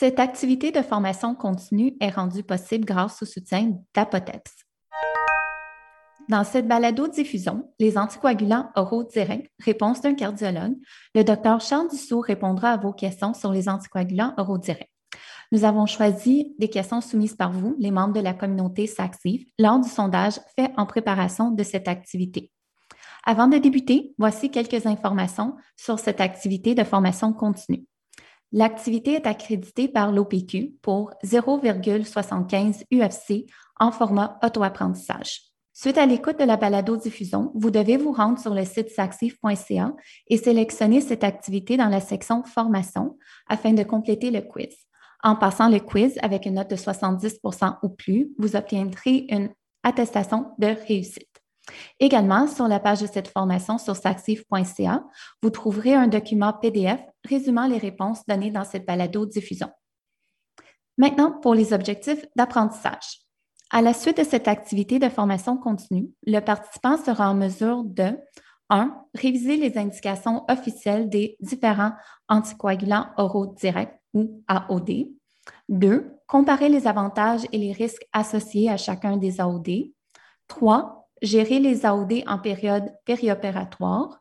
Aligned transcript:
Cette 0.00 0.18
activité 0.18 0.72
de 0.72 0.80
formation 0.80 1.34
continue 1.34 1.94
est 2.00 2.08
rendue 2.08 2.42
possible 2.42 2.86
grâce 2.86 3.20
au 3.20 3.26
soutien 3.26 3.74
d'Apotex. 3.94 4.50
Dans 6.30 6.42
cette 6.42 6.66
balado-diffusion, 6.66 7.70
les 7.78 7.98
anticoagulants 7.98 8.70
oraux 8.76 9.04
directs, 9.04 9.52
réponse 9.62 10.00
d'un 10.00 10.14
cardiologue, 10.14 10.72
le 11.14 11.22
Dr 11.22 11.60
Charles 11.60 11.90
Dussault 11.90 12.20
répondra 12.20 12.70
à 12.70 12.76
vos 12.78 12.94
questions 12.94 13.34
sur 13.34 13.52
les 13.52 13.68
anticoagulants 13.68 14.32
oraux 14.38 14.56
directs. 14.56 14.90
Nous 15.52 15.64
avons 15.64 15.84
choisi 15.84 16.54
des 16.58 16.70
questions 16.70 17.02
soumises 17.02 17.36
par 17.36 17.52
vous, 17.52 17.76
les 17.78 17.90
membres 17.90 18.14
de 18.14 18.20
la 18.20 18.32
communauté 18.32 18.86
SACSIV, 18.86 19.48
lors 19.58 19.80
du 19.80 19.88
sondage 19.90 20.40
fait 20.56 20.72
en 20.78 20.86
préparation 20.86 21.50
de 21.50 21.62
cette 21.62 21.88
activité. 21.88 22.50
Avant 23.26 23.48
de 23.48 23.58
débuter, 23.58 24.14
voici 24.16 24.50
quelques 24.50 24.86
informations 24.86 25.56
sur 25.76 25.98
cette 25.98 26.22
activité 26.22 26.74
de 26.74 26.84
formation 26.84 27.34
continue. 27.34 27.84
L'activité 28.52 29.14
est 29.14 29.26
accréditée 29.26 29.88
par 29.88 30.10
l'OPQ 30.10 30.72
pour 30.82 31.12
0,75 31.24 32.84
UFC 32.92 33.46
en 33.78 33.92
format 33.92 34.38
auto-apprentissage. 34.42 35.42
Suite 35.72 35.98
à 35.98 36.04
l'écoute 36.04 36.38
de 36.38 36.44
la 36.44 36.56
balado-diffusion, 36.56 37.52
vous 37.54 37.70
devez 37.70 37.96
vous 37.96 38.12
rendre 38.12 38.38
sur 38.38 38.52
le 38.52 38.64
site 38.64 38.90
saxif.ca 38.90 39.94
et 40.26 40.36
sélectionner 40.36 41.00
cette 41.00 41.24
activité 41.24 41.76
dans 41.76 41.88
la 41.88 42.00
section 42.00 42.42
Formation 42.42 43.16
afin 43.48 43.72
de 43.72 43.84
compléter 43.84 44.30
le 44.30 44.42
quiz. 44.42 44.74
En 45.22 45.36
passant 45.36 45.68
le 45.68 45.78
quiz 45.78 46.18
avec 46.22 46.44
une 46.44 46.54
note 46.54 46.70
de 46.70 46.76
70% 46.76 47.76
ou 47.82 47.88
plus, 47.88 48.30
vous 48.38 48.56
obtiendrez 48.56 49.26
une 49.28 49.50
attestation 49.82 50.52
de 50.58 50.74
réussite. 50.88 51.28
Également, 52.00 52.48
sur 52.48 52.66
la 52.66 52.80
page 52.80 53.00
de 53.00 53.06
cette 53.06 53.28
formation 53.28 53.78
sur 53.78 53.94
saxif.ca, 53.94 55.04
vous 55.42 55.50
trouverez 55.50 55.94
un 55.94 56.08
document 56.08 56.52
PDF 56.52 57.00
résumant 57.28 57.66
les 57.66 57.78
réponses 57.78 58.24
données 58.26 58.50
dans 58.50 58.64
cette 58.64 58.86
balado-diffusion. 58.86 59.68
Maintenant, 60.98 61.32
pour 61.40 61.54
les 61.54 61.72
objectifs 61.72 62.24
d'apprentissage. 62.36 63.22
À 63.70 63.82
la 63.82 63.94
suite 63.94 64.18
de 64.18 64.24
cette 64.24 64.48
activité 64.48 64.98
de 64.98 65.08
formation 65.08 65.56
continue, 65.56 66.10
le 66.26 66.40
participant 66.40 66.96
sera 66.96 67.30
en 67.30 67.34
mesure 67.34 67.84
de 67.84 68.18
1. 68.68 68.94
Réviser 69.14 69.56
les 69.56 69.78
indications 69.78 70.44
officielles 70.48 71.08
des 71.08 71.36
différents 71.40 71.92
anticoagulants 72.28 73.06
oraux 73.16 73.46
directs 73.46 74.00
ou 74.14 74.42
AOD. 74.48 75.08
2. 75.68 76.12
Comparer 76.26 76.68
les 76.68 76.86
avantages 76.86 77.46
et 77.52 77.58
les 77.58 77.72
risques 77.72 78.06
associés 78.12 78.70
à 78.70 78.76
chacun 78.76 79.16
des 79.16 79.40
AOD. 79.40 79.68
3. 80.48 81.08
Gérer 81.22 81.60
les 81.60 81.86
AOD 81.86 82.24
en 82.26 82.38
période 82.38 82.92
périopératoire. 83.04 84.20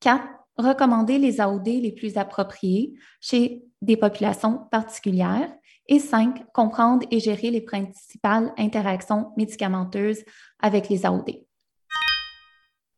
4. 0.00 0.22
Recommander 0.58 1.18
les 1.18 1.40
AOD 1.40 1.66
les 1.66 1.92
plus 1.92 2.16
appropriés 2.16 2.94
chez 3.20 3.62
des 3.82 3.96
populations 3.96 4.66
particulières. 4.70 5.52
Et 5.88 6.00
5. 6.00 6.50
Comprendre 6.52 7.06
et 7.10 7.20
gérer 7.20 7.50
les 7.50 7.60
principales 7.60 8.52
interactions 8.58 9.32
médicamenteuses 9.36 10.24
avec 10.60 10.88
les 10.88 11.06
AOD. 11.06 11.44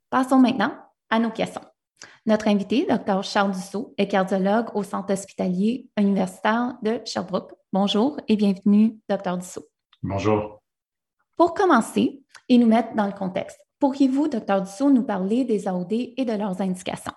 Passons 0.08 0.38
maintenant 0.38 0.72
à 1.10 1.18
nos 1.18 1.30
questions. 1.30 1.60
Notre 2.24 2.48
invité, 2.48 2.86
Dr. 2.86 3.22
Charles 3.22 3.52
Dussault, 3.52 3.92
est 3.98 4.08
cardiologue 4.08 4.74
au 4.74 4.82
Centre 4.82 5.12
hospitalier 5.12 5.88
universitaire 5.98 6.78
de 6.82 7.00
Sherbrooke. 7.04 7.52
Bonjour 7.72 8.18
et 8.28 8.36
bienvenue, 8.36 8.98
Dr. 9.08 9.36
Dussault. 9.36 9.66
Bonjour. 10.02 10.62
Pour 11.36 11.54
commencer 11.54 12.22
et 12.48 12.56
nous 12.56 12.68
mettre 12.68 12.94
dans 12.94 13.06
le 13.06 13.12
contexte, 13.12 13.58
pourriez-vous, 13.80 14.28
Dr. 14.28 14.62
Dussault, 14.62 14.90
nous 14.90 15.04
parler 15.04 15.44
des 15.44 15.68
AOD 15.68 15.92
et 15.92 16.24
de 16.24 16.32
leurs 16.32 16.62
indications? 16.62 17.12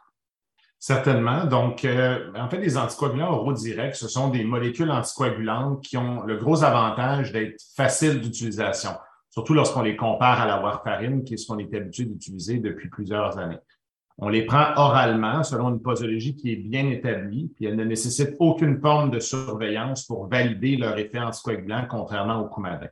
Certainement. 0.81 1.45
Donc, 1.45 1.85
euh, 1.85 2.31
en 2.35 2.49
fait, 2.49 2.57
les 2.57 2.75
anticoagulants 2.75 3.33
oraux 3.33 3.53
directs, 3.53 3.95
ce 3.95 4.07
sont 4.07 4.29
des 4.29 4.43
molécules 4.43 4.89
anticoagulantes 4.89 5.83
qui 5.83 5.95
ont 5.95 6.23
le 6.23 6.37
gros 6.37 6.63
avantage 6.63 7.31
d'être 7.31 7.61
faciles 7.75 8.19
d'utilisation, 8.19 8.89
surtout 9.29 9.53
lorsqu'on 9.53 9.83
les 9.83 9.95
compare 9.95 10.41
à 10.41 10.47
la 10.47 10.59
warfarine, 10.59 11.23
qui 11.23 11.35
est 11.35 11.37
ce 11.37 11.45
qu'on 11.45 11.59
est 11.59 11.71
habitué 11.71 12.05
d'utiliser 12.05 12.57
depuis 12.57 12.89
plusieurs 12.89 13.37
années. 13.37 13.59
On 14.17 14.27
les 14.27 14.43
prend 14.43 14.73
oralement 14.75 15.43
selon 15.43 15.69
une 15.69 15.83
posologie 15.83 16.35
qui 16.35 16.51
est 16.51 16.55
bien 16.55 16.89
établie, 16.89 17.51
puis 17.55 17.65
elle 17.65 17.75
ne 17.75 17.83
nécessite 17.83 18.35
aucune 18.39 18.81
forme 18.81 19.11
de 19.11 19.19
surveillance 19.19 20.07
pour 20.07 20.29
valider 20.29 20.77
leur 20.77 20.97
effet 20.97 21.19
anticoagulant, 21.19 21.85
contrairement 21.87 22.39
au 22.39 22.47
coumadin. 22.47 22.89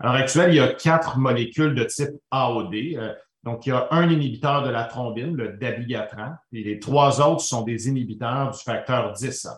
À 0.00 0.04
l'heure 0.04 0.16
actuelle, 0.16 0.52
il 0.52 0.56
y 0.56 0.60
a 0.60 0.68
quatre 0.68 1.16
molécules 1.16 1.74
de 1.74 1.84
type 1.84 2.10
AOD. 2.30 2.74
Euh, 2.74 3.14
donc, 3.42 3.64
il 3.64 3.70
y 3.70 3.72
a 3.72 3.88
un 3.90 4.08
inhibiteur 4.10 4.62
de 4.62 4.70
la 4.70 4.84
thrombine, 4.84 5.34
le 5.34 5.56
dabigatran, 5.56 6.34
et 6.52 6.62
les 6.62 6.78
trois 6.78 7.20
autres 7.26 7.40
sont 7.40 7.62
des 7.62 7.88
inhibiteurs 7.88 8.50
du 8.50 8.58
facteur 8.58 9.12
10. 9.12 9.48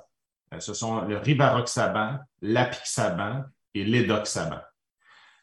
Euh, 0.54 0.60
ce 0.60 0.72
sont 0.72 1.03
le 1.03 1.16
rivaroxaban, 1.16 2.19
l'apixaban 2.43 3.43
et 3.75 3.84
l'édoxaban. 3.84 4.60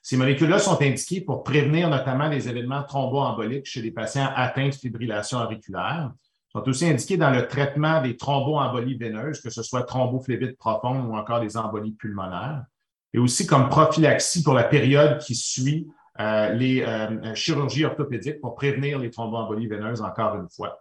Ces 0.02 0.16
molécules-là 0.16 0.60
sont 0.60 0.82
indiquées 0.82 1.20
pour 1.20 1.44
prévenir 1.44 1.90
notamment 1.90 2.30
les 2.30 2.48
événements 2.48 2.84
thromboemboliques 2.84 3.66
chez 3.66 3.82
les 3.82 3.92
patients 3.92 4.32
atteints 4.34 4.70
de 4.70 4.74
fibrillation 4.74 5.40
auriculaire. 5.40 6.12
Elles 6.14 6.62
sont 6.62 6.70
aussi 6.70 6.86
indiquées 6.86 7.18
dans 7.18 7.32
le 7.32 7.46
traitement 7.46 8.02
des 8.02 8.16
thromboembolies 8.16 8.98
veineuses, 8.98 9.42
que 9.42 9.50
ce 9.50 9.62
soit 9.62 9.84
thrombophlébite 9.84 10.58
profonde 10.58 11.06
ou 11.06 11.16
encore 11.16 11.42
des 11.42 11.58
embolies 11.58 11.92
pulmonaires, 11.92 12.64
et 13.14 13.20
aussi 13.20 13.46
comme 13.46 13.68
prophylaxie 13.68 14.44
pour 14.44 14.54
la 14.54 14.64
période 14.64 15.18
qui 15.20 15.36
suit 15.36 15.90
euh, 16.19 16.50
les 16.53 16.84
euh, 16.84 17.34
chirurgies 17.34 17.85
orthopédiques 17.85 18.41
pour 18.41 18.56
prévenir 18.56 19.00
les 19.00 19.09
thromboembolies 19.09 19.68
veineuses 19.68 20.02
encore 20.02 20.35
une 20.35 20.50
fois, 20.50 20.80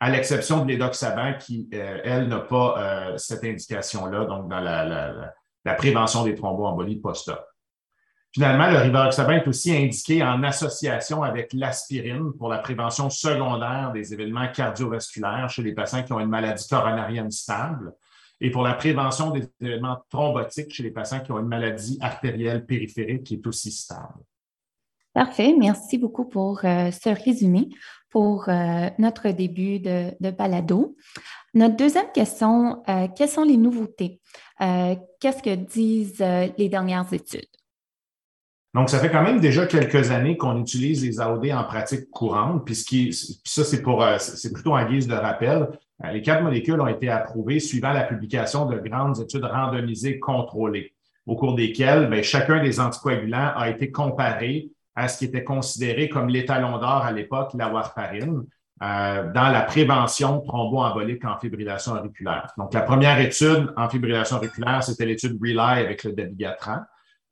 à 0.00 0.10
l'exception 0.10 0.64
de 0.64 0.68
l'édoxaban 0.68 1.34
qui, 1.38 1.68
euh, 1.74 2.00
elle, 2.04 2.28
n'a 2.28 2.40
pas 2.40 3.14
cette 3.18 3.44
indication-là, 3.44 4.24
donc 4.24 4.48
dans 4.48 4.60
la, 4.60 4.84
la, 4.84 5.34
la 5.64 5.74
prévention 5.74 6.24
des 6.24 6.34
thromboembolies 6.34 7.00
post-op. 7.00 7.40
Finalement, 8.32 8.70
le 8.70 8.78
rivaroxaban 8.78 9.32
est 9.32 9.48
aussi 9.48 9.76
indiqué 9.76 10.22
en 10.22 10.42
association 10.44 11.24
avec 11.24 11.52
l'aspirine 11.52 12.32
pour 12.38 12.48
la 12.48 12.58
prévention 12.58 13.10
secondaire 13.10 13.90
des 13.92 14.14
événements 14.14 14.48
cardiovasculaires 14.52 15.50
chez 15.50 15.62
les 15.62 15.74
patients 15.74 16.04
qui 16.04 16.12
ont 16.12 16.20
une 16.20 16.28
maladie 16.28 16.66
coronarienne 16.68 17.30
stable 17.30 17.92
et 18.40 18.50
pour 18.50 18.62
la 18.62 18.74
prévention 18.74 19.30
des 19.30 19.50
événements 19.60 20.02
thrombotiques 20.08 20.72
chez 20.72 20.84
les 20.84 20.92
patients 20.92 21.20
qui 21.20 21.32
ont 21.32 21.40
une 21.40 21.48
maladie 21.48 21.98
artérielle 22.00 22.64
périphérique 22.64 23.24
qui 23.24 23.34
est 23.34 23.46
aussi 23.46 23.72
stable. 23.72 24.20
Parfait. 25.12 25.54
Merci 25.58 25.98
beaucoup 25.98 26.24
pour 26.24 26.64
euh, 26.64 26.90
ce 26.90 27.08
résumé 27.08 27.68
pour 28.10 28.48
euh, 28.48 28.88
notre 28.98 29.30
début 29.30 29.78
de, 29.78 30.30
balado. 30.30 30.96
Notre 31.54 31.76
deuxième 31.76 32.10
question, 32.12 32.82
euh, 32.88 33.06
quelles 33.16 33.28
sont 33.28 33.44
les 33.44 33.56
nouveautés? 33.56 34.20
Qu'est-ce 34.58 35.42
que 35.42 35.54
disent 35.54 36.22
les 36.58 36.68
dernières 36.68 37.10
études? 37.14 37.48
Donc, 38.72 38.88
ça 38.88 39.00
fait 39.00 39.10
quand 39.10 39.22
même 39.22 39.40
déjà 39.40 39.66
quelques 39.66 40.12
années 40.12 40.36
qu'on 40.36 40.60
utilise 40.60 41.04
les 41.04 41.20
AOD 41.20 41.50
en 41.52 41.64
pratique 41.64 42.08
courante, 42.10 42.64
puis, 42.64 43.12
ça, 43.44 43.64
c'est 43.64 43.82
pour, 43.82 44.02
euh, 44.02 44.16
c'est 44.18 44.52
plutôt 44.52 44.76
en 44.76 44.88
guise 44.88 45.08
de 45.08 45.14
rappel. 45.14 45.68
Les 46.12 46.22
quatre 46.22 46.42
molécules 46.42 46.80
ont 46.80 46.86
été 46.86 47.10
approuvées 47.10 47.58
suivant 47.58 47.92
la 47.92 48.04
publication 48.04 48.66
de 48.66 48.78
grandes 48.78 49.20
études 49.20 49.44
randomisées 49.44 50.18
contrôlées, 50.18 50.94
au 51.26 51.36
cours 51.36 51.54
desquelles 51.56 52.08
bien, 52.08 52.22
chacun 52.22 52.62
des 52.62 52.80
anticoagulants 52.80 53.52
a 53.54 53.68
été 53.68 53.90
comparé 53.90 54.70
à 55.00 55.08
ce 55.08 55.18
qui 55.18 55.24
était 55.24 55.44
considéré 55.44 56.08
comme 56.08 56.28
l'étalon 56.28 56.78
d'or 56.78 57.04
à 57.04 57.12
l'époque, 57.12 57.52
la 57.54 57.68
warfarine, 57.70 58.44
euh, 58.82 59.32
dans 59.32 59.48
la 59.48 59.62
prévention 59.62 60.40
thromboembolique 60.40 61.24
en 61.24 61.38
fibrillation 61.38 61.92
auriculaire. 61.92 62.52
Donc, 62.58 62.74
la 62.74 62.82
première 62.82 63.18
étude 63.18 63.72
en 63.76 63.88
fibrillation 63.88 64.36
auriculaire, 64.36 64.82
c'était 64.82 65.06
l'étude 65.06 65.38
RELY 65.40 65.58
avec 65.58 66.04
le 66.04 66.12
dabigatran 66.12 66.80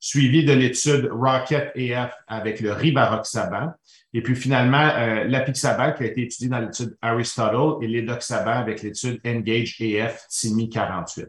suivi 0.00 0.44
de 0.44 0.52
l'étude 0.52 1.10
Rocket 1.12 1.72
AF 1.76 2.14
avec 2.28 2.60
le 2.60 2.72
rivaroxaban, 2.72 3.72
et 4.14 4.22
puis 4.22 4.36
finalement 4.36 4.90
euh, 4.96 5.24
l'apixaban 5.24 5.92
qui 5.92 6.04
a 6.04 6.06
été 6.06 6.22
étudié 6.22 6.48
dans 6.48 6.60
l'étude 6.60 6.96
Aristotle 7.02 7.84
et 7.84 7.88
l'édoxaban 7.88 8.52
avec 8.52 8.82
l'étude 8.82 9.20
Engage 9.26 9.76
AF 9.80 10.26
TIMI 10.28 10.68
48. 10.68 11.26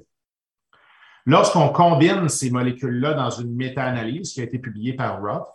Lorsqu'on 1.25 1.69
combine 1.69 2.29
ces 2.29 2.51
molécules-là 2.51 3.13
dans 3.13 3.29
une 3.29 3.55
méta-analyse 3.55 4.33
qui 4.33 4.41
a 4.41 4.43
été 4.43 4.59
publiée 4.59 4.93
par 4.93 5.21
Ruff, 5.21 5.47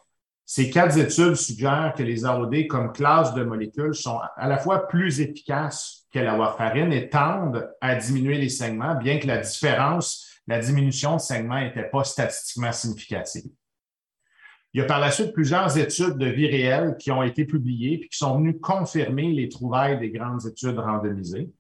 ces 0.47 0.69
quatre 0.71 0.99
études 0.99 1.37
suggèrent 1.37 1.95
que 1.97 2.03
les 2.03 2.25
AOD 2.25 2.67
comme 2.69 2.93
classe 2.93 3.35
de 3.35 3.45
molécules 3.45 3.95
sont 3.95 4.21
à 4.37 4.47
la 4.49 4.59
fois 4.59 4.87
plus 4.89 5.21
efficaces 5.21 6.07
que 6.13 6.19
la 6.19 6.37
warfarine 6.37 6.93
et 6.93 7.09
tendent 7.09 7.69
à 7.81 7.95
diminuer 7.95 8.39
les 8.39 8.51
saignements, 8.51 8.95
bien 8.95 9.19
que 9.19 9.27
la 9.27 9.39
différence 9.39 10.31
la 10.47 10.59
diminution 10.59 11.17
de 11.17 11.21
saignement 11.21 11.61
n'était 11.61 11.89
pas 11.89 12.05
statistiquement 12.05 12.73
significative. 12.73 13.51
Il 14.73 14.81
y 14.81 14.83
a 14.83 14.87
par 14.87 15.01
la 15.01 15.11
suite 15.11 15.33
plusieurs 15.33 15.79
études 15.79 16.19
de 16.19 16.27
vie 16.27 16.49
réelle 16.49 16.97
qui 16.99 17.11
ont 17.11 17.23
été 17.23 17.45
publiées 17.45 17.95
et 17.95 18.09
qui 18.09 18.19
sont 18.19 18.37
venues 18.39 18.59
confirmer 18.59 19.33
les 19.33 19.49
trouvailles 19.49 19.99
des 19.99 20.11
grandes 20.11 20.45
études 20.47 20.79
randomisées. 20.79 21.51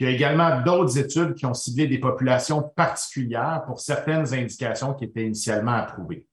il 0.00 0.06
y 0.06 0.08
a 0.08 0.12
également 0.12 0.62
d'autres 0.62 0.98
études 0.98 1.34
qui 1.34 1.46
ont 1.46 1.54
ciblé 1.54 1.86
des 1.86 1.98
populations 1.98 2.62
particulières 2.62 3.62
pour 3.66 3.80
certaines 3.80 4.32
indications 4.32 4.94
qui 4.94 5.04
étaient 5.04 5.26
initialement 5.26 5.74
approuvées. 5.74 6.26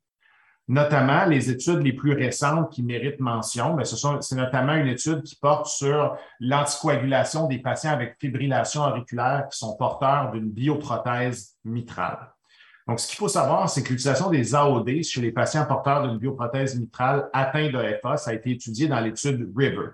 Notamment, 0.71 1.25
les 1.25 1.49
études 1.49 1.83
les 1.83 1.91
plus 1.91 2.13
récentes 2.13 2.71
qui 2.71 2.81
méritent 2.81 3.19
mention, 3.19 3.75
mais 3.75 3.83
c'est 3.83 4.35
notamment 4.37 4.75
une 4.75 4.87
étude 4.87 5.21
qui 5.21 5.35
porte 5.35 5.65
sur 5.65 6.15
l'anticoagulation 6.39 7.47
des 7.47 7.59
patients 7.59 7.91
avec 7.91 8.15
fibrillation 8.17 8.83
auriculaire 8.83 9.49
qui 9.51 9.57
sont 9.57 9.75
porteurs 9.75 10.31
d'une 10.31 10.49
bioprothèse 10.49 11.57
mitrale. 11.65 12.19
Donc, 12.87 13.01
ce 13.01 13.07
qu'il 13.09 13.17
faut 13.17 13.27
savoir, 13.27 13.69
c'est 13.69 13.83
que 13.83 13.89
l'utilisation 13.89 14.29
des 14.29 14.55
AOD 14.55 15.03
chez 15.03 15.19
les 15.19 15.33
patients 15.33 15.65
porteurs 15.65 16.07
d'une 16.07 16.17
bioprothèse 16.17 16.79
mitrale 16.79 17.29
atteints 17.33 17.69
de 17.69 17.97
FA, 18.01 18.15
ça 18.15 18.31
a 18.31 18.33
été 18.33 18.51
étudié 18.51 18.87
dans 18.87 19.01
l'étude 19.01 19.51
RIVER. 19.53 19.89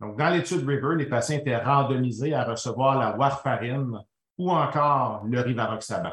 Donc, 0.00 0.18
dans 0.18 0.30
l'étude 0.30 0.66
RIVER, 0.66 0.96
les 0.96 1.06
patients 1.06 1.36
étaient 1.36 1.56
randomisés 1.56 2.34
à 2.34 2.42
recevoir 2.42 2.98
la 2.98 3.16
warfarine 3.16 4.00
ou 4.36 4.50
encore 4.50 5.22
le 5.30 5.40
rivaroxaban. 5.40 6.10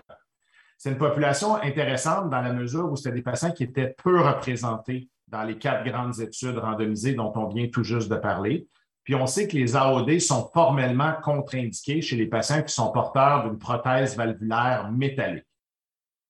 C'est 0.85 0.91
une 0.91 0.99
population 0.99 1.55
intéressante 1.55 2.29
dans 2.29 2.41
la 2.41 2.53
mesure 2.53 2.91
où 2.91 2.95
c'était 2.95 3.15
des 3.15 3.23
patients 3.23 3.49
qui 3.49 3.63
étaient 3.63 3.95
peu 4.03 4.21
représentés 4.21 5.09
dans 5.27 5.41
les 5.41 5.57
quatre 5.57 5.83
grandes 5.83 6.19
études 6.19 6.59
randomisées 6.59 7.15
dont 7.15 7.33
on 7.33 7.47
vient 7.47 7.67
tout 7.69 7.83
juste 7.83 8.07
de 8.07 8.17
parler. 8.17 8.67
Puis 9.03 9.15
on 9.15 9.25
sait 9.25 9.47
que 9.47 9.57
les 9.57 9.75
AOD 9.75 10.19
sont 10.19 10.47
formellement 10.53 11.15
contre-indiqués 11.23 12.01
chez 12.01 12.15
les 12.15 12.27
patients 12.27 12.61
qui 12.61 12.71
sont 12.71 12.91
porteurs 12.91 13.49
d'une 13.49 13.57
prothèse 13.57 14.15
valvulaire 14.15 14.91
métallique. 14.91 15.47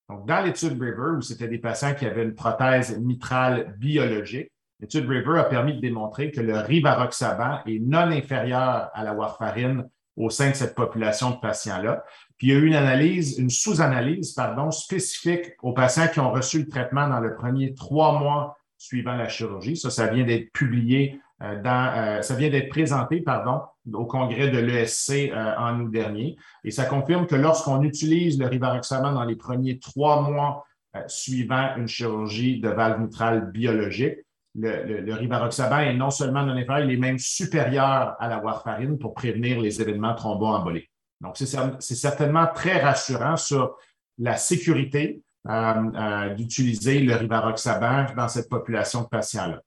Donc, 0.08 0.26
dans 0.26 0.40
l'étude 0.40 0.82
River, 0.82 1.18
où 1.18 1.22
c'était 1.22 1.50
des 1.50 1.60
patients 1.60 1.94
qui 1.94 2.06
avaient 2.06 2.24
une 2.24 2.34
prothèse 2.34 2.98
mitrale 2.98 3.76
biologique, 3.78 4.54
l'étude 4.80 5.10
River 5.10 5.38
a 5.38 5.44
permis 5.44 5.74
de 5.74 5.82
démontrer 5.82 6.32
que 6.32 6.40
le 6.40 6.60
rivaroxaban 6.60 7.60
est 7.66 7.80
non 7.80 8.10
inférieur 8.10 8.90
à 8.94 9.04
la 9.04 9.14
warfarine 9.14 9.86
au 10.16 10.30
sein 10.30 10.52
de 10.52 10.56
cette 10.56 10.76
population 10.76 11.32
de 11.32 11.40
patients-là. 11.42 12.06
Puis 12.38 12.48
il 12.48 12.54
y 12.54 12.56
a 12.56 12.60
eu 12.60 12.68
une 12.68 12.76
analyse, 12.76 13.38
une 13.40 13.50
sous-analyse, 13.50 14.34
pardon, 14.34 14.72
spécifique 14.72 15.54
aux 15.62 15.74
patients 15.74 16.08
qui 16.08 16.20
ont 16.20 16.32
reçu 16.32 16.60
le 16.60 16.68
traitement 16.68 17.08
dans 17.08 17.20
le 17.20 17.36
premier 17.36 17.74
trois 17.74 18.20
mois 18.20 18.58
suivant 18.78 19.16
la 19.16 19.30
chirurgie. 19.30 19.78
Ça, 19.78 19.90
ça 19.90 20.08
vient 20.08 20.26
d'être 20.26 20.52
publié 20.52 21.20
euh, 21.42 21.62
dans, 21.62 21.94
euh, 21.96 22.22
ça 22.22 22.36
vient 22.36 22.50
d'être 22.50 22.70
présenté, 22.70 23.22
pardon, 23.22 23.62
au 23.94 24.06
congrès 24.06 24.50
de 24.50 24.58
l'ESC 24.58 25.32
euh, 25.32 25.56
en 25.58 25.80
août 25.82 25.92
dernier. 25.92 26.38
Et 26.64 26.72
ça 26.72 26.86
confirme 26.86 27.28
que 27.28 27.36
lorsqu'on 27.36 27.84
utilise 27.84 28.40
le 28.40 28.48
rivaroxaban 28.48 29.14
dans 29.14 29.26
les 29.26 29.36
premiers 29.36 29.80
trois 29.80 30.22
mois 30.22 30.66
suivant 31.08 31.76
une 31.76 31.90
chirurgie 31.90 32.62
de 32.62 32.70
valve 32.70 33.02
mitrale 33.02 33.52
biologique, 33.52 34.16
le, 34.58 35.02
le, 35.02 35.14
rivaroxaban 35.14 35.80
est 35.80 35.94
non 35.94 36.10
seulement 36.10 36.44
non 36.44 36.54
inférieur, 36.54 36.90
il 36.90 36.94
est 36.94 37.00
même 37.00 37.20
supérieur 37.20 38.16
à 38.18 38.30
la 38.30 38.40
warfarine 38.40 38.98
pour 38.98 39.14
prévenir 39.14 39.60
les 39.60 39.82
événements 39.82 40.16
thromboemboliques. 40.16 40.90
Donc, 41.26 41.38
c'est 41.38 41.96
certainement 41.96 42.48
très 42.54 42.82
rassurant 42.82 43.36
sur 43.36 43.76
la 44.18 44.38
sécurité 44.38 45.22
euh, 45.48 45.52
euh, 45.52 46.30
d'utiliser 46.36 47.00
le 47.00 47.16
rivaroxaban 47.16 48.14
dans 48.16 48.28
cette 48.28 48.50
population 48.50 49.02
de 49.02 49.08
patients-là. 49.08 49.62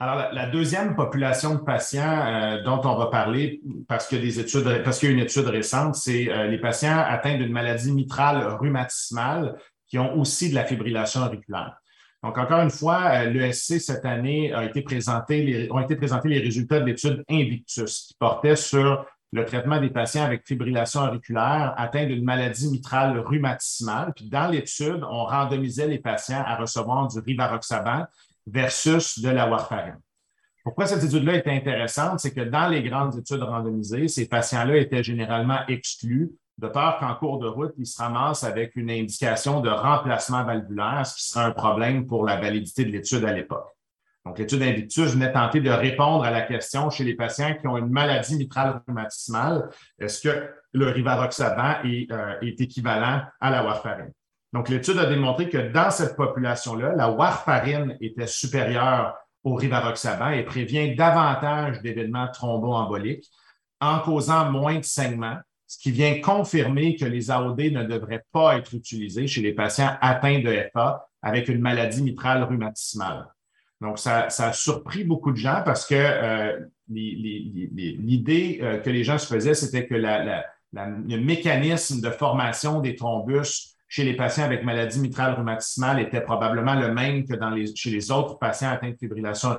Alors, 0.00 0.32
la, 0.32 0.46
deuxième 0.46 0.94
population 0.94 1.56
de 1.56 1.60
patients 1.60 2.26
euh, 2.26 2.62
dont 2.62 2.80
on 2.84 2.96
va 2.96 3.06
parler, 3.06 3.60
parce 3.88 4.06
qu'il 4.06 4.18
y 4.18 4.20
a 4.20 4.24
des 4.24 4.40
études, 4.40 4.82
parce 4.84 5.00
qu'il 5.00 5.08
y 5.08 5.12
a 5.12 5.14
une 5.16 5.22
étude 5.22 5.46
récente, 5.46 5.96
c'est 5.96 6.24
les 6.48 6.58
patients 6.58 6.98
atteints 6.98 7.36
d'une 7.36 7.52
maladie 7.52 7.92
mitrale 7.92 8.44
rhumatismale 8.60 9.56
qui 9.88 9.98
ont 9.98 10.16
aussi 10.16 10.50
de 10.50 10.54
la 10.54 10.64
fibrillation 10.64 11.22
auriculaire. 11.22 11.76
Donc, 12.24 12.36
encore 12.36 12.60
une 12.60 12.70
fois, 12.70 13.10
euh, 13.12 13.30
l'ESC 13.30 13.80
cette 13.80 14.04
année 14.04 14.52
a 14.52 14.64
été 14.64 14.82
présenté, 14.82 15.68
ont 15.70 15.80
été 15.80 15.94
présentés 15.94 16.28
les 16.28 16.40
résultats 16.40 16.80
de 16.80 16.84
l'étude 16.86 17.22
Invictus 17.28 18.06
qui 18.08 18.14
portait 18.18 18.56
sur 18.56 19.06
le 19.32 19.44
traitement 19.44 19.80
des 19.80 19.90
patients 19.90 20.24
avec 20.24 20.46
fibrillation 20.46 21.00
auriculaire 21.02 21.74
atteints 21.76 22.06
d'une 22.06 22.24
maladie 22.24 22.70
mitrale 22.70 23.18
rhumatismale. 23.18 24.12
Puis 24.16 24.28
dans 24.28 24.48
l'étude, 24.48 25.04
on 25.08 25.24
randomisait 25.24 25.86
les 25.86 25.98
patients 25.98 26.42
à 26.44 26.56
recevoir 26.56 27.08
du 27.08 27.18
rivaroxaban 27.20 28.06
versus 28.46 29.20
de 29.20 29.28
la 29.28 29.48
warfarine. 29.48 30.00
Pourquoi 30.64 30.86
cette 30.86 31.04
étude-là 31.04 31.36
était 31.36 31.50
intéressante? 31.50 32.20
C'est 32.20 32.32
que 32.34 32.40
dans 32.40 32.68
les 32.68 32.82
grandes 32.82 33.16
études 33.16 33.42
randomisées, 33.42 34.08
ces 34.08 34.26
patients-là 34.26 34.76
étaient 34.78 35.02
généralement 35.02 35.60
exclus 35.68 36.32
de 36.58 36.66
peur 36.66 36.98
qu'en 36.98 37.14
cours 37.14 37.38
de 37.38 37.46
route, 37.46 37.72
ils 37.78 37.86
se 37.86 38.02
ramassent 38.02 38.42
avec 38.42 38.74
une 38.74 38.90
indication 38.90 39.60
de 39.60 39.70
remplacement 39.70 40.42
valvulaire, 40.44 41.06
ce 41.06 41.16
qui 41.16 41.28
serait 41.28 41.44
un 41.44 41.52
problème 41.52 42.06
pour 42.06 42.24
la 42.24 42.36
validité 42.36 42.84
de 42.84 42.90
l'étude 42.90 43.24
à 43.24 43.32
l'époque. 43.32 43.68
Donc, 44.26 44.38
l'étude 44.38 44.62
Invictus 44.62 45.12
venait 45.12 45.32
tenter 45.32 45.60
de 45.60 45.70
répondre 45.70 46.24
à 46.24 46.30
la 46.30 46.42
question 46.42 46.90
chez 46.90 47.04
les 47.04 47.14
patients 47.14 47.54
qui 47.58 47.66
ont 47.68 47.78
une 47.78 47.88
maladie 47.88 48.36
mitrale 48.36 48.82
rhumatismale, 48.86 49.70
est-ce 49.98 50.20
que 50.20 50.50
le 50.72 50.88
rivaroxaban 50.88 51.76
est, 51.84 52.10
euh, 52.10 52.34
est 52.42 52.60
équivalent 52.60 53.22
à 53.40 53.50
la 53.50 53.64
warfarine? 53.64 54.12
Donc, 54.52 54.68
l'étude 54.68 54.98
a 54.98 55.06
démontré 55.06 55.48
que 55.48 55.72
dans 55.72 55.90
cette 55.90 56.16
population-là, 56.16 56.94
la 56.94 57.08
warfarine 57.08 57.96
était 58.00 58.26
supérieure 58.26 59.14
au 59.44 59.54
rivaroxaban 59.54 60.30
et 60.30 60.42
prévient 60.42 60.94
davantage 60.96 61.80
d'événements 61.80 62.28
thromboemboliques 62.28 63.30
en 63.80 64.00
causant 64.00 64.50
moins 64.50 64.76
de 64.76 64.84
saignements 64.84 65.38
ce 65.68 65.78
qui 65.78 65.90
vient 65.90 66.20
confirmer 66.20 66.96
que 66.96 67.04
les 67.04 67.30
AOD 67.30 67.60
ne 67.72 67.84
devraient 67.84 68.24
pas 68.32 68.56
être 68.56 68.74
utilisés 68.74 69.26
chez 69.26 69.42
les 69.42 69.52
patients 69.52 69.96
atteints 70.00 70.40
de 70.40 70.50
FA 70.72 71.06
avec 71.20 71.48
une 71.48 71.60
maladie 71.60 72.02
mitrale 72.02 72.42
rhumatismale. 72.42 73.26
Donc, 73.82 73.98
ça, 73.98 74.26
a 74.26 74.52
surpris 74.52 75.04
beaucoup 75.04 75.30
de 75.30 75.36
gens 75.36 75.62
parce 75.64 75.86
que 75.86 75.94
euh, 75.94 76.58
l'idée 76.88 78.58
euh, 78.62 78.78
que 78.78 78.88
les 78.88 79.04
gens 79.04 79.18
se 79.18 79.26
faisaient, 79.26 79.54
c'était 79.54 79.86
que 79.86 79.94
le 79.94 81.16
mécanisme 81.18 82.00
de 82.00 82.10
formation 82.10 82.80
des 82.80 82.96
thrombus 82.96 83.76
chez 83.88 84.04
les 84.04 84.16
patients 84.16 84.44
avec 84.44 84.64
maladie 84.64 85.00
mitrale 85.00 85.34
rhumatismale 85.34 86.00
était 86.00 86.22
probablement 86.22 86.74
le 86.74 86.92
même 86.92 87.26
que 87.26 87.34
chez 87.74 87.90
les 87.90 88.10
autres 88.10 88.38
patients 88.38 88.70
atteints 88.70 88.90
de 88.90 88.96
fibrillation 88.96 89.58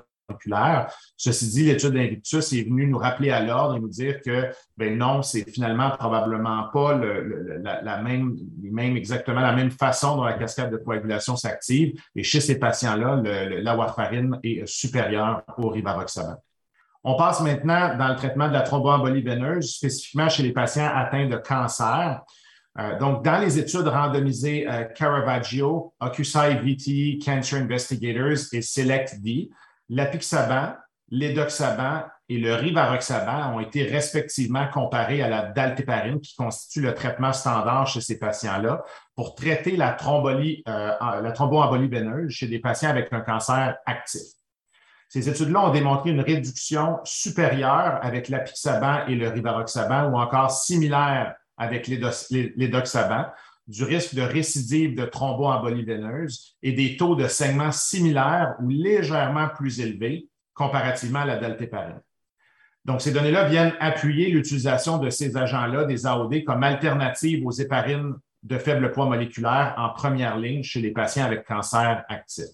Ceci 1.17 1.49
dit, 1.49 1.65
l'étude 1.65 1.91
d'Invictus 1.91 2.53
est 2.53 2.63
venue 2.63 2.87
nous 2.87 2.97
rappeler 2.97 3.31
à 3.31 3.41
l'ordre 3.41 3.75
et 3.75 3.79
nous 3.79 3.89
dire 3.89 4.21
que 4.21 4.49
ben 4.77 4.97
non, 4.97 5.21
c'est 5.21 5.49
finalement 5.49 5.91
probablement 5.91 6.69
pas 6.73 6.99
la, 6.99 8.01
même, 8.01 8.37
exactement 8.97 9.41
la 9.41 9.53
même 9.53 9.71
façon 9.71 10.17
dont 10.17 10.23
la 10.23 10.33
cascade 10.33 10.71
de 10.71 10.77
coagulation 10.77 11.35
s'active. 11.35 11.99
Et 12.15 12.23
chez 12.23 12.41
ces 12.41 12.59
patients-là, 12.59 13.21
la 13.23 13.75
warfarine 13.75 14.39
est 14.43 14.65
supérieure 14.67 15.43
au 15.57 15.69
rivaroxaban. 15.69 16.37
On 17.03 17.15
passe 17.15 17.41
maintenant 17.41 17.95
dans 17.97 18.09
le 18.09 18.15
traitement 18.15 18.49
de 18.49 18.53
la 18.53 18.61
thromboembolie 18.61 19.21
veineuse, 19.21 19.75
spécifiquement 19.75 20.27
chez 20.27 20.43
les 20.43 20.51
patients 20.51 20.89
atteints 20.93 21.27
de 21.27 21.37
cancer. 21.37 22.21
Euh, 22.77 22.97
donc, 22.99 23.23
dans 23.23 23.39
les 23.39 23.57
études 23.57 23.87
randomisées 23.87 24.69
euh, 24.69 24.83
Caravaggio, 24.83 25.93
Occusai 25.99 26.55
VT 26.55 27.19
Cancer 27.23 27.61
Investigators 27.61 28.53
et 28.53 28.61
SELECT-D, 28.61 29.49
l'apixaban, 29.89 30.75
l'édoxaban 31.09 32.03
et 32.29 32.37
le 32.37 32.53
rivaroxaban 32.53 33.55
ont 33.55 33.59
été 33.59 33.83
respectivement 33.83 34.67
comparés 34.67 35.23
à 35.23 35.29
la 35.29 35.41
daltéparine, 35.47 36.21
qui 36.21 36.35
constitue 36.35 36.81
le 36.81 36.93
traitement 36.93 37.33
standard 37.33 37.87
chez 37.87 38.01
ces 38.01 38.19
patients-là, 38.19 38.83
pour 39.15 39.33
traiter 39.33 39.75
la, 39.75 39.93
thrombolie, 39.93 40.63
euh, 40.67 41.31
thromboembolie 41.33 41.87
veineuse 41.87 42.31
chez 42.31 42.47
des 42.47 42.59
patients 42.59 42.89
avec 42.89 43.11
un 43.11 43.21
cancer 43.21 43.75
actif. 43.85 44.21
Ces 45.09 45.27
études-là 45.27 45.61
ont 45.61 45.71
démontré 45.71 46.11
une 46.11 46.21
réduction 46.21 46.99
supérieure 47.03 47.99
avec 48.03 48.29
l'apixaban 48.29 49.07
et 49.07 49.15
le 49.15 49.29
rivaroxaban, 49.29 50.11
ou 50.11 50.17
encore 50.17 50.51
similaire 50.51 51.33
avec 51.57 51.87
l'édoxaban, 51.87 53.25
du 53.69 53.83
risque 53.83 54.15
de 54.15 54.23
récidive 54.23 54.95
de 54.95 55.05
thromboembolie 55.05 55.85
veineuse 55.85 56.57
et 56.63 56.73
des 56.73 56.97
taux 56.97 57.15
de 57.15 57.27
saignement 57.27 57.71
similaires 57.71 58.55
ou 58.61 58.69
légèrement 58.69 59.47
plus 59.47 59.79
élevés 59.79 60.27
comparativement 60.55 61.19
à 61.19 61.25
la 61.25 61.37
daltéparine. 61.37 62.01
Donc, 62.83 63.01
ces 63.01 63.11
données-là 63.11 63.47
viennent 63.47 63.75
appuyer 63.79 64.31
l'utilisation 64.31 64.97
de 64.97 65.11
ces 65.11 65.37
agents-là, 65.37 65.85
des 65.85 66.07
AOD, 66.07 66.43
comme 66.45 66.63
alternative 66.63 67.45
aux 67.45 67.51
héparines 67.51 68.15
de 68.41 68.57
faible 68.57 68.91
poids 68.91 69.05
moléculaire 69.05 69.75
en 69.77 69.89
première 69.89 70.37
ligne 70.37 70.63
chez 70.63 70.81
les 70.81 70.91
patients 70.91 71.25
avec 71.25 71.45
cancer 71.45 72.03
actif. 72.09 72.47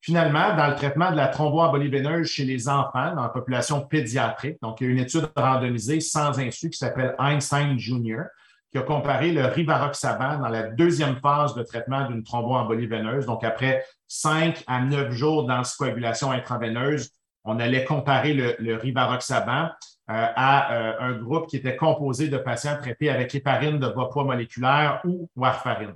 Finalement, 0.00 0.54
dans 0.54 0.68
le 0.68 0.76
traitement 0.76 1.10
de 1.10 1.16
la 1.16 1.26
thromboembolie 1.26 1.88
veineuse 1.88 2.28
chez 2.28 2.44
les 2.44 2.68
enfants 2.68 3.16
dans 3.16 3.24
la 3.24 3.30
population 3.30 3.80
pédiatrique, 3.80 4.58
donc 4.62 4.80
il 4.80 4.86
y 4.86 4.90
a 4.90 4.92
une 4.92 5.00
étude 5.00 5.28
randomisée 5.34 5.98
sans 5.98 6.38
insu 6.38 6.70
qui 6.70 6.78
s'appelle 6.78 7.16
Einstein 7.18 7.76
Junior, 7.76 8.26
qui 8.70 8.78
a 8.78 8.82
comparé 8.82 9.32
le 9.32 9.46
rivaroxaban 9.46 10.38
dans 10.38 10.48
la 10.48 10.64
deuxième 10.64 11.16
phase 11.16 11.54
de 11.54 11.62
traitement 11.62 12.06
d'une 12.06 12.22
thromboembolie 12.22 12.86
veineuse. 12.86 13.26
Donc, 13.26 13.44
après 13.44 13.84
cinq 14.06 14.62
à 14.66 14.80
neuf 14.80 15.12
jours 15.12 15.46
d'anticoagulation 15.46 16.30
intraveineuse, 16.30 17.12
on 17.44 17.58
allait 17.60 17.84
comparer 17.84 18.34
le, 18.34 18.76
rivaroxaban 18.76 19.64
euh, 19.64 19.68
à 20.06 20.72
euh, 20.72 20.92
un 21.00 21.12
groupe 21.12 21.46
qui 21.46 21.56
était 21.56 21.76
composé 21.76 22.28
de 22.28 22.36
patients 22.36 22.76
traités 22.76 23.08
avec 23.08 23.34
héparine 23.34 23.78
de 23.78 23.88
bas 23.88 24.08
poids 24.10 24.24
moléculaire 24.24 25.00
ou 25.04 25.30
warfarine. 25.34 25.94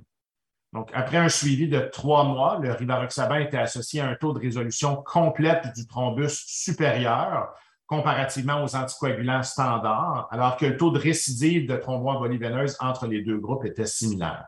Donc, 0.72 0.90
après 0.94 1.18
un 1.18 1.28
suivi 1.28 1.68
de 1.68 1.80
trois 1.80 2.24
mois, 2.24 2.58
le 2.62 2.72
rivaroxaban 2.72 3.36
était 3.36 3.58
associé 3.58 4.00
à 4.00 4.08
un 4.08 4.14
taux 4.14 4.32
de 4.32 4.38
résolution 4.38 4.96
complète 4.96 5.66
du 5.76 5.86
thrombus 5.86 6.44
supérieur 6.46 7.52
comparativement 7.92 8.64
aux 8.64 8.74
anticoagulants 8.74 9.42
standards, 9.42 10.26
alors 10.30 10.56
que 10.56 10.64
le 10.64 10.78
taux 10.78 10.90
de 10.90 10.98
récidive 10.98 11.68
de 11.68 11.76
thromboembolie 11.76 12.38
veineuse 12.38 12.74
entre 12.80 13.06
les 13.06 13.20
deux 13.20 13.36
groupes 13.36 13.66
était 13.66 13.84
similaire. 13.84 14.46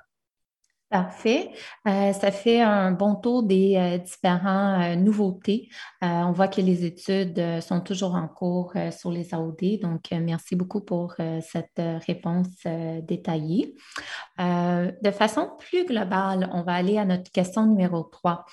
Parfait. 0.94 1.50
Euh, 1.88 2.12
ça 2.12 2.30
fait 2.30 2.60
un 2.60 2.92
bon 2.92 3.16
tour 3.16 3.42
des 3.42 3.74
euh, 3.76 3.98
différentes 3.98 4.80
euh, 4.80 4.94
nouveautés. 4.94 5.68
on 6.00 6.30
voit 6.30 6.46
que 6.46 6.60
les 6.60 6.84
études 6.84 7.60
sont 7.60 7.80
toujours 7.80 8.14
en 8.14 8.28
cours 8.28 8.74
sur 8.96 9.10
les 9.10 9.34
AOD. 9.34 9.80
Donc, 9.82 10.12
merci 10.12 10.54
beaucoup 10.54 10.82
pour 10.82 11.14
cette 11.16 11.80
réponse 12.06 12.46
détaillée. 13.02 13.74
de 14.38 15.10
façon 15.10 15.50
plus 15.58 15.84
globale, 15.84 16.48
on 16.52 16.62
va 16.62 16.74
aller 16.74 16.98
à 16.98 17.04
notre 17.04 17.30
question 17.32 17.66
numéro 17.66 18.02
3. 18.04 18.44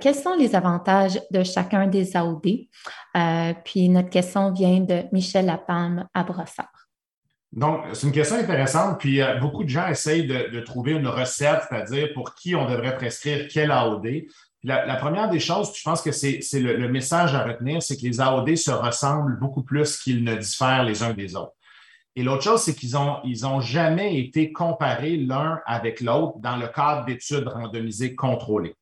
quels 0.00 0.14
sont 0.14 0.36
les 0.36 0.54
avantages 0.54 1.20
de 1.32 1.42
chacun 1.42 1.88
des 1.88 2.16
AOD? 2.16 2.68
puis, 3.64 3.88
notre 3.88 4.10
question 4.10 4.52
vient 4.52 4.80
de 4.80 5.02
Michel 5.12 5.46
Lapalme 5.46 6.06
à 6.14 6.22
Brossard. 6.22 6.75
Donc, 7.52 7.84
c'est 7.92 8.06
une 8.06 8.12
question 8.12 8.36
intéressante. 8.36 8.98
Puis, 8.98 9.22
euh, 9.22 9.38
beaucoup 9.38 9.64
de 9.64 9.68
gens 9.68 9.86
essayent 9.88 10.26
de, 10.26 10.60
trouver 10.60 10.92
une 10.92 11.06
recette, 11.06 11.62
c'est-à-dire 11.68 12.12
pour 12.12 12.34
qui 12.34 12.54
on 12.54 12.68
devrait 12.68 12.96
prescrire 12.96 13.48
quel 13.50 13.70
AOD. 13.70 14.26
la, 14.62 14.96
première 14.96 15.28
des 15.28 15.40
choses, 15.40 15.72
je 15.74 15.82
pense 15.82 16.02
que 16.02 16.12
c'est 16.12 16.40
le, 16.54 16.88
message 16.88 17.34
à 17.34 17.44
retenir, 17.44 17.82
c'est 17.82 17.96
que 17.96 18.02
les 18.02 18.20
AOD 18.20 18.56
se 18.56 18.70
ressemblent 18.70 19.38
beaucoup 19.38 19.62
plus 19.62 19.98
qu'ils 19.98 20.24
ne 20.24 20.34
diffèrent 20.34 20.84
les 20.84 21.02
uns 21.02 21.14
des 21.14 21.36
autres. 21.36 21.52
Et 22.16 22.22
l'autre 22.22 22.42
chose, 22.42 22.62
c'est 22.62 22.74
qu'ils 22.74 22.92
n'ont 22.92 23.20
ont 23.44 23.60
jamais 23.60 24.18
été 24.18 24.50
comparés 24.50 25.18
l'un 25.18 25.60
avec 25.66 26.00
l'autre 26.00 26.38
dans 26.38 26.56
le 26.56 26.66
cadre 26.66 27.04
d'études 27.04 27.46
randomisées 27.46 28.14
contrôlées. 28.14 28.74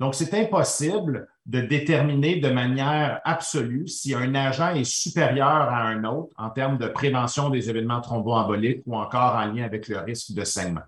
Donc, 0.00 0.14
c'est 0.14 0.34
impossible 0.34 1.28
de 1.50 1.60
déterminer 1.62 2.36
de 2.36 2.48
manière 2.48 3.20
absolue 3.24 3.88
si 3.88 4.14
un 4.14 4.36
agent 4.36 4.72
est 4.76 4.84
supérieur 4.84 5.48
à 5.48 5.88
un 5.88 6.04
autre 6.04 6.32
en 6.38 6.48
termes 6.50 6.78
de 6.78 6.86
prévention 6.86 7.50
des 7.50 7.68
événements 7.68 8.00
thromboemboliques 8.00 8.82
ou 8.86 8.96
encore 8.96 9.34
en 9.34 9.46
lien 9.46 9.64
avec 9.64 9.88
le 9.88 9.98
risque 9.98 10.32
de 10.32 10.44
saignement. 10.44 10.84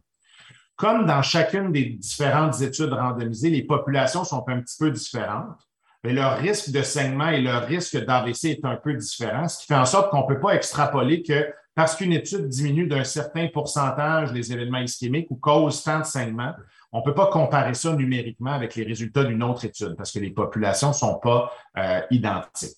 Comme 0.76 1.04
dans 1.04 1.20
chacune 1.20 1.72
des 1.72 1.86
différentes 1.86 2.60
études 2.60 2.92
randomisées, 2.92 3.50
les 3.50 3.64
populations 3.64 4.22
sont 4.22 4.44
un 4.48 4.60
petit 4.60 4.76
peu 4.78 4.92
différentes, 4.92 5.58
mais 6.04 6.12
leur 6.12 6.38
risque 6.38 6.70
de 6.70 6.82
saignement 6.82 7.30
et 7.30 7.40
leur 7.40 7.66
risque 7.66 7.96
d'AVC 7.96 8.44
est 8.44 8.64
un 8.64 8.76
peu 8.76 8.94
différent, 8.94 9.48
ce 9.48 9.58
qui 9.58 9.66
fait 9.66 9.74
en 9.74 9.84
sorte 9.84 10.12
qu'on 10.12 10.22
ne 10.22 10.32
peut 10.32 10.40
pas 10.40 10.54
extrapoler 10.54 11.24
que 11.24 11.52
parce 11.74 11.96
qu'une 11.96 12.12
étude 12.12 12.46
diminue 12.46 12.86
d'un 12.86 13.02
certain 13.02 13.48
pourcentage 13.48 14.32
les 14.32 14.52
événements 14.52 14.78
ischémiques 14.78 15.30
ou 15.30 15.36
cause 15.36 15.82
tant 15.82 16.00
de 16.00 16.04
saignement, 16.04 16.52
on 16.92 17.00
ne 17.00 17.04
peut 17.04 17.14
pas 17.14 17.26
comparer 17.26 17.74
ça 17.74 17.94
numériquement 17.94 18.52
avec 18.52 18.74
les 18.74 18.84
résultats 18.84 19.24
d'une 19.24 19.42
autre 19.42 19.64
étude 19.64 19.94
parce 19.96 20.12
que 20.12 20.18
les 20.18 20.30
populations 20.30 20.88
ne 20.88 20.94
sont 20.94 21.18
pas 21.18 21.50
euh, 21.78 22.00
identiques. 22.10 22.76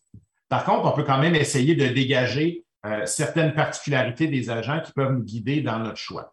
Par 0.49 0.65
contre, 0.65 0.87
on 0.87 0.93
peut 0.93 1.03
quand 1.03 1.19
même 1.19 1.35
essayer 1.35 1.75
de 1.75 1.89
dégager 1.89 2.65
euh, 2.87 3.07
certaines 3.07 3.55
particularités 3.55 4.29
des 4.29 4.51
agents 4.51 4.81
qui 4.81 4.93
peuvent 4.93 5.13
nous 5.13 5.25
guider 5.25 5.63
dans 5.63 5.81
notre 5.81 5.97
choix. 5.97 6.33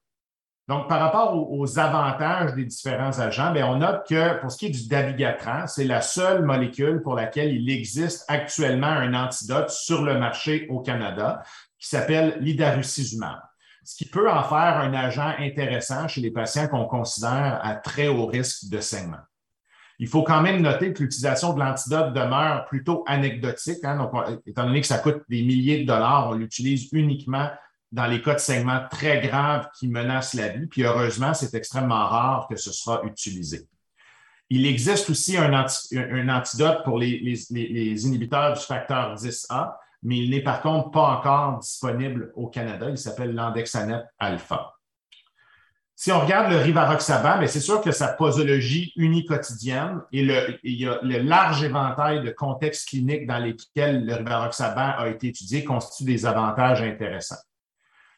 Donc, 0.67 0.88
par 0.88 1.00
rapport 1.00 1.51
aux, 1.51 1.79
avantages 1.79 2.53
des 2.53 2.65
différents 2.65 3.19
agents, 3.19 3.51
bien, 3.51 3.67
on 3.67 3.77
note 3.77 4.07
que 4.07 4.39
pour 4.39 4.51
ce 4.51 4.57
qui 4.57 4.67
est 4.67 4.69
du 4.69 4.88
dabigatran, 4.88 5.65
c'est 5.67 5.85
la 5.85 6.01
seule 6.01 6.45
molécule 6.45 7.01
pour 7.01 7.15
laquelle 7.15 7.53
il 7.53 7.69
existe 7.69 8.23
actuellement 8.27 8.88
un 8.88 9.13
antidote 9.13 9.69
sur 9.69 10.03
le 10.03 10.17
marché 10.17 10.67
au 10.69 10.79
Canada 10.79 11.41
qui 11.79 11.89
s'appelle 11.89 12.38
l'idarucizumab 12.39 13.39
ce 13.83 13.95
qui 13.95 14.05
peut 14.05 14.29
en 14.29 14.43
faire 14.43 14.77
un 14.77 14.93
agent 14.93 15.33
intéressant 15.39 16.07
chez 16.07 16.21
les 16.21 16.31
patients 16.31 16.67
qu'on 16.67 16.85
considère 16.85 17.59
à 17.63 17.75
très 17.75 18.07
haut 18.07 18.25
risque 18.25 18.69
de 18.69 18.79
saignement. 18.79 19.17
Il 20.00 20.07
faut 20.07 20.23
quand 20.23 20.41
même 20.41 20.61
noter 20.61 20.93
que 20.93 21.03
l'utilisation 21.03 21.53
de 21.53 21.59
l'antidote 21.59 22.13
demeure 22.13 22.65
plutôt 22.65 23.03
anecdotique. 23.05 23.83
Hein. 23.83 23.97
donc, 23.97 24.11
étant 24.47 24.65
donné 24.65 24.81
que 24.81 24.88
ça 24.88 24.97
coûte 24.97 25.21
des 25.29 25.43
milliers 25.43 25.81
de 25.81 25.88
dollars, 25.88 26.29
on 26.29 26.33
l'utilise 26.33 26.89
uniquement 26.91 27.50
dans 27.91 28.07
les 28.07 28.21
cas 28.21 28.35
de 28.35 28.39
saignement 28.39 28.81
très 28.89 29.21
graves 29.21 29.67
qui 29.77 29.88
menacent 29.88 30.33
la 30.33 30.50
vie. 30.50 30.65
Puis 30.65 30.83
heureusement, 30.83 31.33
c'est 31.33 31.53
extrêmement 31.53 32.07
rare 32.07 32.47
que 32.50 32.55
ce 32.55 32.71
sera 32.71 33.03
utilisé. 33.03 33.67
Il 34.50 34.65
existe 34.65 35.09
aussi 35.09 35.38
un, 35.38 35.53
antidote 35.53 36.83
pour 36.83 36.97
les, 36.97 37.19
les, 37.19 38.07
inhibiteurs 38.07 38.53
du 38.57 38.61
facteur 38.61 39.15
10A 39.15 39.75
mais 40.03 40.17
il 40.17 40.31
n'est 40.31 40.41
par 40.41 40.62
contre 40.62 40.91
pas 40.91 41.17
encore 41.17 41.60
disponible 41.60 42.31
au 42.36 42.48
Canada. 42.48 42.89
Il 42.89 42.98
s'appelle 42.98 43.34
l'Andexanet 43.34 44.03
Alpha. 44.20 44.74
Si 45.96 46.12
on 46.12 46.20
regarde 46.20 46.51
le 46.51 46.58
rivaroxaban, 46.58 47.38
ben, 47.38 47.48
c'est 47.48 47.60
sûr 47.60 47.79
que 47.79 47.91
sa 47.91 48.08
posologie 48.08 48.91
uniquotidienne 48.96 50.01
et 50.12 50.24
le, 50.24 51.17
large 51.20 51.63
éventail 51.63 52.24
de 52.24 52.31
contextes 52.31 52.89
cliniques 52.89 53.27
dans 53.27 53.38
lesquels 53.38 54.03
le 54.03 54.15
rivaroxaban 54.15 54.96
a 54.98 55.10
été 55.10 55.27
étudié 55.27 55.63
constitue 55.63 56.05
des 56.05 56.25
avantages 56.25 56.81
intéressants. 56.81 57.43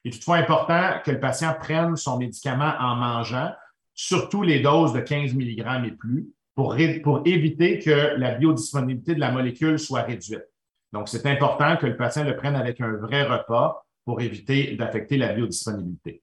Il 0.05 0.09
est 0.09 0.13
toutefois 0.13 0.37
important 0.37 0.93
que 1.03 1.11
le 1.11 1.19
patient 1.19 1.53
prenne 1.59 1.97
son 1.97 2.17
médicament 2.17 2.73
en 2.79 2.95
mangeant, 2.95 3.51
surtout 3.93 4.43
les 4.43 4.61
doses 4.61 4.93
de 4.93 5.01
15 5.01 5.33
mg 5.33 5.85
et 5.85 5.91
plus, 5.91 6.29
pour 6.55 6.75
éviter 6.77 7.79
que 7.79 8.15
la 8.15 8.35
biodisponibilité 8.35 9.13
de 9.13 9.19
la 9.19 9.31
molécule 9.31 9.77
soit 9.77 10.03
réduite. 10.03 10.45
Donc, 10.93 11.09
c'est 11.09 11.25
important 11.25 11.75
que 11.75 11.87
le 11.87 11.97
patient 11.97 12.23
le 12.23 12.35
prenne 12.35 12.55
avec 12.55 12.79
un 12.79 12.93
vrai 12.93 13.23
repas 13.23 13.83
pour 14.05 14.21
éviter 14.21 14.75
d'affecter 14.75 15.17
la 15.17 15.33
biodisponibilité. 15.33 16.21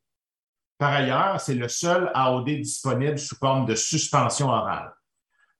Par 0.78 0.92
ailleurs, 0.92 1.40
c'est 1.40 1.56
le 1.56 1.68
seul 1.68 2.10
AOD 2.14 2.46
disponible 2.46 3.18
sous 3.18 3.36
forme 3.36 3.66
de 3.66 3.74
suspension 3.74 4.48
orale. 4.48 4.94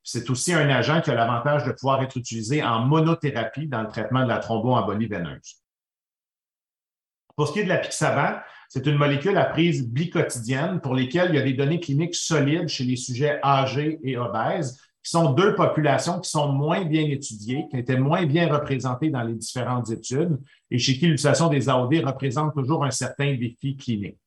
C'est 0.02 0.30
aussi 0.30 0.54
un 0.54 0.70
agent 0.70 1.02
qui 1.02 1.10
a 1.10 1.14
l'avantage 1.14 1.64
de 1.64 1.72
pouvoir 1.72 2.02
être 2.02 2.16
utilisé 2.16 2.62
en 2.62 2.86
monothérapie 2.86 3.66
dans 3.66 3.82
le 3.82 3.88
traitement 3.88 4.22
de 4.22 4.28
la 4.28 4.38
thromboembolie 4.38 5.08
veineuse. 5.08 5.56
Pour 7.36 7.48
ce 7.48 7.52
qui 7.52 7.60
est 7.60 7.64
de 7.64 7.68
la 7.68 7.78
pixaban, 7.78 8.38
c'est 8.68 8.86
une 8.86 8.96
molécule 8.96 9.36
à 9.36 9.46
prise 9.46 9.88
bicotidienne 9.88 10.80
pour 10.80 10.94
lesquelles 10.94 11.30
il 11.30 11.34
y 11.34 11.38
a 11.38 11.42
des 11.42 11.54
données 11.54 11.80
cliniques 11.80 12.14
solides 12.14 12.68
chez 12.68 12.84
les 12.84 12.96
sujets 12.96 13.40
âgés 13.42 13.98
et 14.04 14.16
obèses 14.16 14.80
qui 15.02 15.10
sont 15.10 15.32
deux 15.32 15.54
populations 15.54 16.20
qui 16.20 16.30
sont 16.30 16.52
moins 16.52 16.84
bien 16.84 17.02
étudiées, 17.02 17.66
qui 17.70 17.78
étaient 17.78 17.98
moins 17.98 18.26
bien 18.26 18.52
représentées 18.52 19.10
dans 19.10 19.22
les 19.22 19.34
différentes 19.34 19.90
études 19.90 20.38
et 20.70 20.78
chez 20.78 20.94
qui 20.94 21.06
l'utilisation 21.06 21.48
des 21.48 21.68
AOD 21.68 21.94
représente 22.04 22.54
toujours 22.54 22.84
un 22.84 22.90
certain 22.90 23.34
défi 23.34 23.76
clinique. 23.76 24.18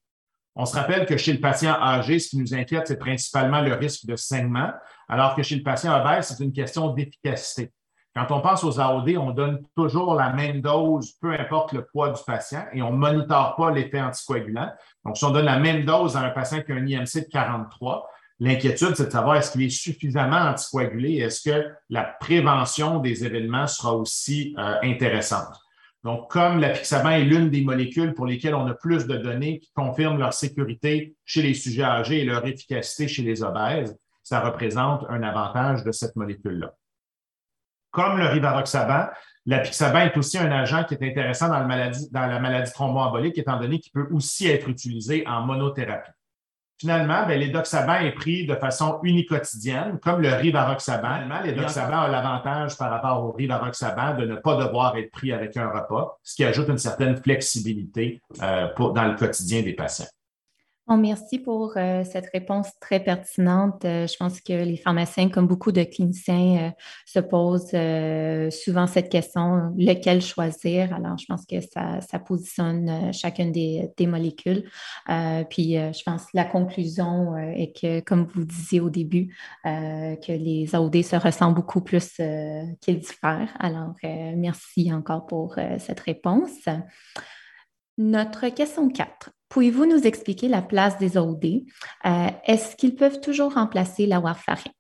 On 0.56 0.66
se 0.66 0.76
rappelle 0.76 1.06
que 1.06 1.18
chez 1.18 1.34
le 1.34 1.40
patient 1.40 1.74
âgé, 1.74 2.20
ce 2.20 2.30
qui 2.30 2.38
nous 2.38 2.54
inquiète, 2.54 2.88
c'est 2.88 3.00
principalement 3.00 3.62
le 3.62 3.74
risque 3.74 4.06
de 4.06 4.16
saignement, 4.16 4.72
alors 5.10 5.36
que 5.36 5.42
chez 5.42 5.56
le 5.56 5.64
patient 5.64 6.00
obèse, 6.00 6.28
c'est 6.28 6.44
une 6.44 6.54
question 6.54 6.94
d'efficacité. 6.94 7.72
Quand 8.16 8.30
on 8.30 8.42
pense 8.42 8.64
aux 8.64 8.80
AOD, 8.80 9.18
on 9.18 9.32
donne 9.32 9.64
toujours 9.76 10.14
la 10.14 10.32
même 10.32 10.62
dose, 10.62 11.14
peu 11.20 11.34
importe 11.34 11.74
le 11.74 11.86
poids 11.86 12.12
du 12.12 12.22
patient, 12.24 12.66
et 12.72 12.84
on 12.84 12.92
ne 12.92 12.98
monitore 12.98 13.56
pas 13.56 13.72
l'effet 13.72 14.00
anticoagulant. 14.00 14.72
Donc, 15.04 15.18
si 15.18 15.26
on 15.26 15.32
donne 15.32 15.46
la 15.46 15.58
même 15.58 15.84
dose 15.84 16.16
à 16.16 16.20
un 16.20 16.30
patient 16.30 16.62
qui 16.62 16.72
a 16.72 16.76
un 16.76 16.86
IMC 16.86 17.22
de 17.22 17.30
43, 17.32 18.08
L'inquiétude, 18.40 18.96
c'est 18.96 19.06
de 19.06 19.12
savoir 19.12 19.38
est-ce 19.38 19.52
qu'il 19.52 19.64
est 19.64 19.70
suffisamment 19.70 20.38
anticoagulé, 20.38 21.18
est-ce 21.18 21.50
que 21.50 21.70
la 21.90 22.04
prévention 22.04 23.00
des 23.00 23.26
événements 23.26 23.68
sera 23.68 23.96
aussi 23.96 24.56
euh, 24.58 24.76
intéressante. 24.84 25.56
Donc, 26.04 26.30
comme 26.30 26.60
la 26.60 26.70
l'apixaban 26.70 27.12
est 27.12 27.24
l'une 27.24 27.50
des 27.50 27.62
molécules 27.62 28.14
pour 28.14 28.26
lesquelles 28.26 28.56
on 28.56 28.68
a 28.68 28.74
plus 28.74 29.08
de 29.08 29.16
données 29.16 29.60
qui 29.60 29.72
confirment 29.74 30.18
leur 30.18 30.34
sécurité 30.34 31.16
chez 31.24 31.42
les 31.42 31.54
sujets 31.54 31.84
âgés 31.84 32.22
et 32.22 32.26
leur 32.26 32.46
efficacité 32.46 33.08
chez 33.08 33.22
les 33.22 33.42
obèses, 33.42 33.98
ça 34.22 34.42
représente 34.42 35.06
un 35.10 35.24
avantage 35.24 35.84
de 35.84 35.92
cette 35.92 36.16
molécule-là. 36.16 36.74
Comme 37.92 38.18
le 38.18 38.26
rivaroxaban, 38.26 39.08
l'apixaban 39.46 40.00
est 40.00 40.18
aussi 40.18 40.38
un 40.38 40.52
agent 40.52 40.84
qui 40.86 40.96
est 40.96 41.04
intéressant 41.04 41.48
dans, 41.48 41.66
dans 41.66 42.28
la 42.28 42.40
maladie 42.40 42.72
thromboembolique, 42.72 43.38
étant 43.38 43.60
donné 43.60 43.80
qu'il 43.80 43.94
peut 43.94 44.08
aussi 44.12 44.48
être 44.48 44.68
utilisé 44.68 45.26
en 45.28 45.46
monothérapie. 45.46 46.12
Finalement, 46.80 47.26
ben, 47.28 47.40
l'édoxaban 47.40 48.00
est 48.00 48.12
pris 48.12 48.46
de 48.46 48.56
façon 48.56 49.00
uniquotidienne, 49.04 50.00
comme 50.02 50.22
le 50.22 50.34
rivaroxaban. 50.34 51.22
Finalement, 51.22 51.42
l'édoxaban 51.42 52.02
a 52.02 52.08
l'avantage 52.08 52.78
par 52.78 52.90
rapport 52.90 53.24
au 53.24 53.32
rivaroxaban 53.32 54.16
de 54.16 54.26
ne 54.26 54.36
pas 54.36 54.58
devoir 54.58 54.98
être 54.98 55.12
pris 55.12 55.32
avec 55.32 55.56
un 55.56 55.70
repas, 55.70 56.18
ce 56.24 56.36
qui 56.36 56.44
ajoute 56.44 56.68
une 56.70 56.78
certaine 56.78 57.16
flexibilité 57.18 58.22
euh, 58.42 58.68
dans 58.78 59.06
le 59.06 59.16
quotidien 59.16 59.62
des 59.62 59.74
patients 59.74 60.08
merci 60.90 61.40
pour 61.40 61.74
euh, 61.78 62.04
cette 62.04 62.28
réponse 62.32 62.68
très 62.80 63.00
pertinente. 63.00 63.86
Euh, 63.86 64.08
je 64.08 64.16
pense 64.18 64.42
que 64.42 64.54
les 64.54 64.78
pharmaciens, 64.78 65.30
comme 65.30 65.48
beaucoup 65.48 65.72
de 65.72 65.84
cliniciens, 65.84 66.68
euh, 66.68 66.72
se 67.06 67.20
posent 67.20 67.76
souvent 68.54 68.88
cette 68.88 69.10
question, 69.10 69.74
lequel 69.78 70.22
choisir? 70.22 70.94
Alors, 70.94 71.18
je 71.18 71.26
pense 71.28 71.46
que 71.46 71.62
ça, 71.62 72.20
positionne 72.20 73.12
chacune 73.14 73.52
des, 73.52 74.08
molécules. 74.08 74.70
puis, 75.50 75.74
je 75.74 76.04
pense 76.04 76.24
que 76.24 76.32
la 76.34 76.46
conclusion 76.46 77.36
est 77.38 77.74
que, 77.80 78.00
comme 78.02 78.28
vous 78.34 78.46
disiez 78.46 78.80
au 78.80 78.90
début, 78.90 79.36
que 79.64 80.32
les 80.32 80.76
AOD 80.76 81.02
se 81.04 81.16
ressemblent 81.16 81.56
beaucoup 81.56 81.82
plus 81.82 82.14
qu'ils 82.82 83.00
diffèrent. 83.00 83.54
Alors, 83.60 83.94
merci 84.04 84.94
encore 84.94 85.26
pour 85.26 85.56
cette 85.80 86.00
réponse. 86.00 86.68
Notre 87.98 88.50
question 88.50 88.90
4. 88.90 89.32
Pouvez-vous 89.54 89.86
nous 89.86 90.02
expliquer 90.08 90.48
la 90.48 90.64
place 90.64 90.98
des 90.98 91.16
OD? 91.16 91.46
Euh, 91.46 92.28
est-ce 92.44 92.76
qu'ils 92.76 92.96
peuvent 92.96 93.22
toujours 93.22 93.54
remplacer 93.54 94.08
la 94.08 94.20
warfarine? 94.20 94.74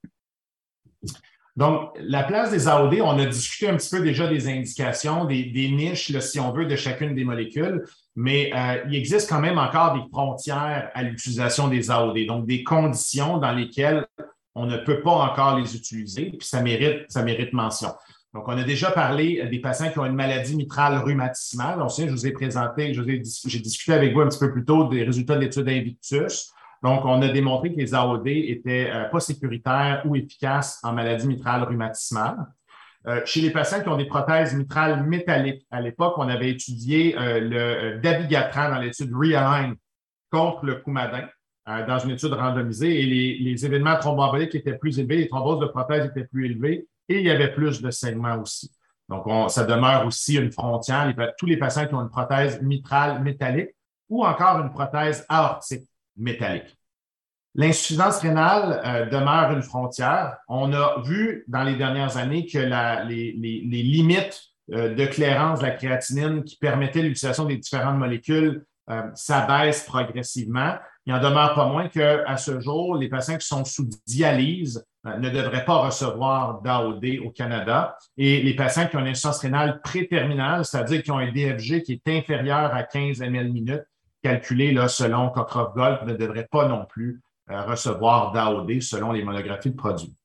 Donc, 1.55 1.91
la 1.99 2.23
place 2.23 2.49
des 2.49 2.67
AOD, 2.67 2.95
on 3.01 3.19
a 3.19 3.25
discuté 3.27 3.69
un 3.69 3.77
petit 3.77 3.95
peu 3.95 4.01
déjà 4.01 4.27
des 4.27 4.47
indications, 4.47 5.25
des, 5.25 5.69
niches, 5.71 6.17
si 6.21 6.39
on 6.39 6.51
veut, 6.51 6.65
de 6.65 6.75
chacune 6.75 7.13
des 7.13 7.23
molécules. 7.23 7.83
mais 8.15 8.51
euh, 8.55 8.83
il 8.87 8.95
existe 8.95 9.29
quand 9.29 9.39
même 9.39 9.59
encore 9.59 9.93
des 9.93 10.09
frontières 10.11 10.89
à 10.95 11.03
l'utilisation 11.03 11.67
des 11.67 11.91
AOD, 11.91 12.25
donc 12.25 12.47
des 12.47 12.63
conditions 12.63 13.37
dans 13.37 13.51
lesquelles 13.51 14.07
on 14.55 14.65
ne 14.65 14.77
peut 14.77 15.01
pas 15.01 15.11
encore 15.11 15.59
les 15.59 15.75
utiliser, 15.75 16.31
puis 16.31 16.47
ça 16.47 16.61
mérite, 16.61 17.05
ça 17.09 17.21
mérite 17.21 17.53
mention. 17.53 17.89
Donc, 18.33 18.47
on 18.47 18.57
a 18.57 18.63
déjà 18.63 18.89
parlé 18.89 19.47
des 19.47 19.59
patients 19.59 19.91
qui 19.91 19.99
ont 19.99 20.05
une 20.05 20.15
maladie 20.15 20.55
mitrale 20.55 20.97
rhumatismale. 20.97 21.79
On 21.81 21.89
sait, 21.89 22.07
je 22.07 22.11
vous 22.11 22.25
ai 22.25 22.31
présenté, 22.31 22.91
j'ai 22.93 23.59
discuté 23.59 23.93
avec 23.93 24.13
vous 24.13 24.21
un 24.21 24.27
petit 24.27 24.39
peu 24.39 24.51
plus 24.51 24.65
tôt 24.65 24.85
des 24.85 25.03
résultats 25.03 25.35
de 25.35 25.41
l'étude 25.41 25.69
Invictus. 25.69 26.51
Donc, 26.81 27.05
on 27.05 27.21
a 27.21 27.29
démontré 27.29 27.71
que 27.71 27.77
les 27.77 27.93
AOD 27.93 28.27
étaient 28.27 28.89
euh, 28.91 29.05
pas 29.05 29.19
sécuritaires 29.19 30.01
ou 30.05 30.15
efficaces 30.15 30.79
en 30.83 30.93
maladie 30.93 31.27
mitrale 31.27 31.63
rhumatismale. 31.63 32.37
Euh, 33.07 33.21
chez 33.25 33.41
les 33.41 33.51
patients 33.51 33.81
qui 33.81 33.87
ont 33.87 33.97
des 33.97 34.05
prothèses 34.05 34.55
mitrales 34.55 35.05
métalliques, 35.05 35.65
à 35.69 35.79
l'époque, 35.79 36.15
on 36.17 36.27
avait 36.27 36.49
étudié 36.49 37.15
euh, 37.17 37.39
le 37.39 37.99
dabigatran 37.99 38.69
dans 38.69 38.79
l'étude 38.79 39.13
Realign 39.13 39.75
contre 40.31 40.65
le 40.65 40.75
coumadin 40.75 41.27
dans 41.65 41.97
une 41.97 42.11
étude 42.11 42.33
randomisée 42.33 43.01
et 43.01 43.05
les, 43.05 43.37
les 43.37 43.65
événements 43.65 43.97
thromboemboliques 43.97 44.53
étaient 44.53 44.77
plus 44.77 44.99
élevés, 44.99 45.15
les 45.15 45.29
thromboses 45.29 45.61
de 45.61 45.67
prothèses 45.67 46.07
étaient 46.07 46.27
plus 46.27 46.47
élevées 46.47 46.87
il 47.19 47.27
y 47.27 47.31
avait 47.31 47.51
plus 47.51 47.81
de 47.81 47.91
saignements 47.91 48.41
aussi. 48.41 48.71
Donc, 49.09 49.25
ça 49.51 49.65
demeure 49.65 50.05
aussi 50.05 50.35
une 50.35 50.51
frontière. 50.51 51.13
tous 51.37 51.45
les 51.45 51.57
patients 51.57 51.85
qui 51.87 51.93
ont 51.93 52.01
une 52.01 52.09
prothèse 52.09 52.61
mitrale 52.61 53.21
métallique 53.21 53.71
ou 54.09 54.25
encore 54.25 54.59
une 54.59 54.71
prothèse 54.71 55.25
aortique 55.29 55.87
métallique. 56.15 56.77
L'insuffisance 57.55 58.19
rénale 58.19 58.81
euh, 58.83 59.05
demeure 59.05 59.51
une 59.51 59.61
frontière. 59.61 60.37
On 60.47 60.73
a 60.73 61.01
vu 61.03 61.43
dans 61.47 61.63
les 61.63 61.75
dernières 61.75 62.17
années 62.17 62.47
que 62.47 62.57
les, 62.57 63.31
limites 63.83 64.41
euh, 64.71 64.95
de 64.95 65.05
clairance 65.05 65.59
de 65.59 65.65
la 65.65 65.71
créatinine 65.71 66.43
qui 66.43 66.57
permettaient 66.57 67.03
l'utilisation 67.03 67.45
des 67.45 67.57
différentes 67.57 67.99
molécules 67.99 68.65
euh, 68.89 69.03
s'abaissent 69.13 69.83
progressivement. 69.83 70.75
Il 71.05 71.13
en 71.13 71.19
demeure 71.19 71.53
pas 71.53 71.67
moins 71.67 71.89
qu'à 71.89 72.37
ce 72.37 72.61
jour, 72.61 72.95
les 72.95 73.09
patients 73.09 73.37
qui 73.37 73.45
sont 73.45 73.65
sous 73.65 73.89
dialyse 74.07 74.85
ne 75.03 75.29
devraient 75.29 75.65
pas 75.65 75.79
recevoir 75.79 76.61
d'AOD 76.61 77.19
au 77.25 77.29
Canada. 77.29 77.97
Et 78.15 78.41
les 78.41 78.55
patients 78.55 78.87
qui 78.87 78.95
ont 78.95 78.99
une 78.99 79.07
insuffisance 79.07 79.39
rénale 79.39 79.81
préterminale, 79.81 80.63
c'est-à-dire 80.63 81.03
qui 81.03 81.11
ont 81.11 81.17
un 81.17 81.31
DFG 81.31 81.83
qui 81.83 82.01
est 82.05 82.07
inférieur 82.07 82.73
à 82.73 82.83
15 82.83 83.21
ml 83.21 83.51
minutes, 83.51 83.83
calculé 84.21 84.71
là, 84.71 84.87
selon 84.87 85.29
Cochrane-Golf, 85.29 86.03
ne 86.03 86.13
devraient 86.13 86.47
pas 86.49 86.69
non 86.69 86.85
plus 86.85 87.21
euh, 87.51 87.61
recevoir 87.63 88.31
d'AOD 88.31 88.81
selon 88.81 89.11
les 89.11 89.23
monographies 89.23 89.71
de 89.71 89.75
produits. 89.75 90.15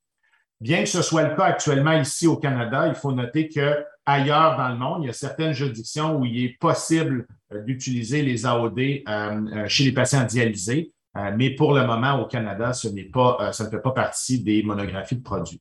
Bien 0.61 0.83
que 0.83 0.89
ce 0.89 1.03
soit 1.03 1.29
le 1.29 1.37
cas 1.37 1.45
actuellement 1.45 1.93
ici 1.93 2.27
au 2.27 2.37
Canada, 2.37 2.89
il 2.89 2.95
faut 2.95 3.13
noter 3.13 3.49
que 3.49 3.85
ailleurs 4.05 4.57
dans 4.57 4.69
le 4.69 4.77
monde, 4.77 5.05
il 5.05 5.07
y 5.07 5.11
a 5.11 5.13
certaines 5.13 5.53
juridictions 5.53 6.17
où 6.17 6.25
il 6.25 6.45
est 6.45 6.59
possible 6.59 7.27
euh, 7.53 7.63
d'utiliser 7.63 8.23
les 8.23 8.45
AOD 8.45 8.79
euh, 8.79 9.69
chez 9.69 9.85
les 9.85 9.93
patients 9.93 10.25
dialysés, 10.25 10.93
mais 11.37 11.51
pour 11.51 11.75
le 11.75 11.85
moment 11.85 12.21
au 12.21 12.27
Canada, 12.27 12.73
ce 12.73 12.87
n'est 12.87 13.03
pas, 13.03 13.53
ça 13.53 13.65
ne 13.65 13.71
fait 13.71 13.81
pas 13.81 13.91
partie 13.91 14.41
des 14.41 14.63
monographies 14.63 15.17
de 15.17 15.23
produits. 15.23 15.61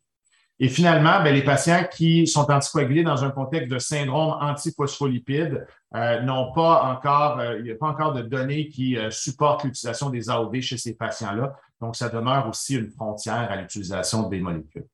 Et 0.59 0.69
finalement, 0.69 1.21
ben, 1.23 1.33
les 1.33 1.43
patients 1.43 1.83
qui 1.91 2.25
sont 2.25 2.49
anticoagulés 2.49 3.03
dans 3.03 3.23
un 3.23 3.29
contexte 3.29 3.69
de 3.69 3.77
syndrome 3.77 4.37
antiphospholipide 4.41 5.67
euh, 5.95 6.21
n'ont 6.21 6.51
pas 6.51 6.83
encore, 6.83 7.39
euh, 7.39 7.57
il 7.59 7.63
n'y 7.63 7.71
a 7.71 7.75
pas 7.75 7.87
encore 7.87 8.13
de 8.13 8.23
données 8.23 8.67
qui 8.67 8.97
euh, 8.97 9.11
supportent 9.11 9.63
l'utilisation 9.63 10.09
des 10.09 10.29
AOD 10.29 10.59
chez 10.61 10.77
ces 10.77 10.95
patients-là. 10.95 11.55
Donc, 11.81 11.95
ça 11.95 12.09
demeure 12.09 12.47
aussi 12.47 12.75
une 12.75 12.89
frontière 12.89 13.51
à 13.51 13.55
l'utilisation 13.55 14.27
des 14.29 14.39
molécules. 14.39 14.87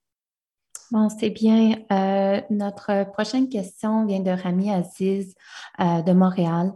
Bon, 0.92 1.10
c'est 1.10 1.32
bien. 1.32 1.78
notre 2.52 3.10
prochaine 3.12 3.50
question 3.50 4.06
vient 4.06 4.20
de 4.20 4.30
Rami 4.30 4.72
Aziz 4.72 5.34
de 5.80 6.14
Montréal 6.14 6.74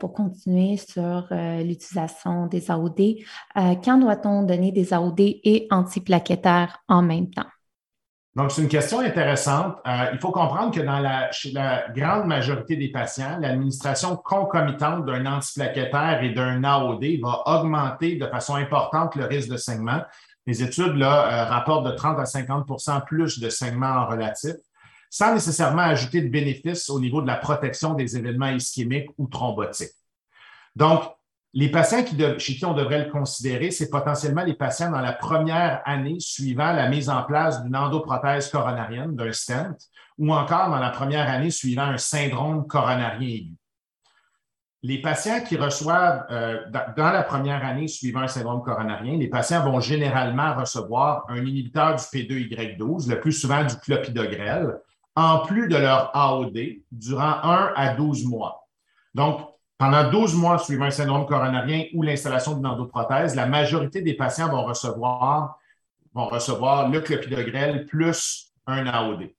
pour 0.00 0.12
continuer 0.12 0.76
sur 0.76 1.28
l'utilisation 1.30 2.46
des 2.46 2.68
AOD. 2.68 3.18
quand 3.84 3.98
doit-on 3.98 4.42
donner 4.42 4.72
des 4.72 4.92
AOD 4.92 5.20
et 5.20 5.68
antiplaquettaires 5.70 6.82
en 6.88 7.02
même 7.02 7.30
temps? 7.30 7.46
Donc, 8.38 8.52
c'est 8.52 8.62
une 8.62 8.68
question 8.68 9.00
intéressante. 9.00 9.78
Euh, 9.84 10.10
il 10.12 10.20
faut 10.20 10.30
comprendre 10.30 10.72
que 10.72 10.78
dans 10.78 11.00
la, 11.00 11.28
chez 11.32 11.50
la 11.50 11.88
grande 11.88 12.28
majorité 12.28 12.76
des 12.76 12.86
patients, 12.86 13.36
l'administration 13.40 14.16
concomitante 14.16 15.04
d'un 15.06 15.26
antiplaquettaire 15.26 16.22
et 16.22 16.30
d'un 16.30 16.62
AOD 16.62 17.04
va 17.20 17.42
augmenter 17.46 18.14
de 18.14 18.26
façon 18.28 18.54
importante 18.54 19.16
le 19.16 19.24
risque 19.24 19.48
de 19.48 19.56
saignement. 19.56 20.02
Les 20.46 20.62
études 20.62 20.94
là, 20.94 21.26
euh, 21.26 21.50
rapportent 21.50 21.86
de 21.86 21.90
30 21.90 22.20
à 22.20 22.22
50% 22.22 23.04
plus 23.06 23.40
de 23.40 23.50
saignement 23.50 23.88
en 23.88 24.06
relatif, 24.06 24.54
sans 25.10 25.34
nécessairement 25.34 25.82
ajouter 25.82 26.22
de 26.22 26.28
bénéfices 26.28 26.88
au 26.90 27.00
niveau 27.00 27.20
de 27.20 27.26
la 27.26 27.38
protection 27.38 27.94
des 27.94 28.16
événements 28.16 28.50
ischémiques 28.50 29.10
ou 29.18 29.26
thrombotiques. 29.26 29.96
Donc, 30.76 31.02
les 31.58 31.72
patients 31.72 32.04
chez 32.38 32.54
qui 32.54 32.64
on 32.64 32.72
devrait 32.72 33.06
le 33.06 33.10
considérer, 33.10 33.72
c'est 33.72 33.90
potentiellement 33.90 34.44
les 34.44 34.54
patients 34.54 34.92
dans 34.92 35.00
la 35.00 35.12
première 35.12 35.82
année 35.86 36.20
suivant 36.20 36.72
la 36.72 36.88
mise 36.88 37.10
en 37.10 37.24
place 37.24 37.64
d'une 37.64 37.74
endoprothèse 37.74 38.48
coronarienne, 38.48 39.16
d'un 39.16 39.32
stent, 39.32 39.76
ou 40.18 40.32
encore 40.32 40.70
dans 40.70 40.78
la 40.78 40.90
première 40.90 41.28
année 41.28 41.50
suivant 41.50 41.82
un 41.82 41.98
syndrome 41.98 42.64
coronarien 42.68 43.28
aigu. 43.28 43.56
Les 44.84 45.02
patients 45.02 45.40
qui 45.40 45.56
reçoivent 45.56 46.26
euh, 46.30 46.60
dans 46.96 47.10
la 47.10 47.24
première 47.24 47.66
année 47.66 47.88
suivant 47.88 48.20
un 48.20 48.28
syndrome 48.28 48.62
coronarien, 48.62 49.16
les 49.16 49.26
patients 49.26 49.64
vont 49.64 49.80
généralement 49.80 50.54
recevoir 50.54 51.24
un 51.28 51.44
inhibiteur 51.44 51.96
du 51.96 52.04
P2Y12, 52.04 53.10
le 53.10 53.18
plus 53.18 53.32
souvent 53.32 53.64
du 53.64 53.74
clopidogrel, 53.78 54.78
en 55.16 55.40
plus 55.40 55.66
de 55.66 55.76
leur 55.76 56.16
AOD 56.16 56.56
durant 56.92 57.42
1 57.42 57.72
à 57.74 57.94
12 57.96 58.26
mois. 58.26 58.68
Donc, 59.12 59.57
pendant 59.78 60.10
12 60.10 60.34
mois 60.34 60.58
suivant 60.58 60.86
un 60.86 60.90
syndrome 60.90 61.24
coronarien 61.24 61.84
ou 61.94 62.02
l'installation 62.02 62.54
d'une 62.54 62.66
endoprothèse, 62.66 63.36
la 63.36 63.46
majorité 63.46 64.02
des 64.02 64.14
patients 64.14 64.48
vont 64.48 64.64
recevoir, 64.64 65.58
vont 66.12 66.26
recevoir 66.26 66.88
le 66.88 67.00
clopidogrel 67.00 67.86
plus 67.86 68.52
un 68.66 68.86
AOD. 68.86 69.30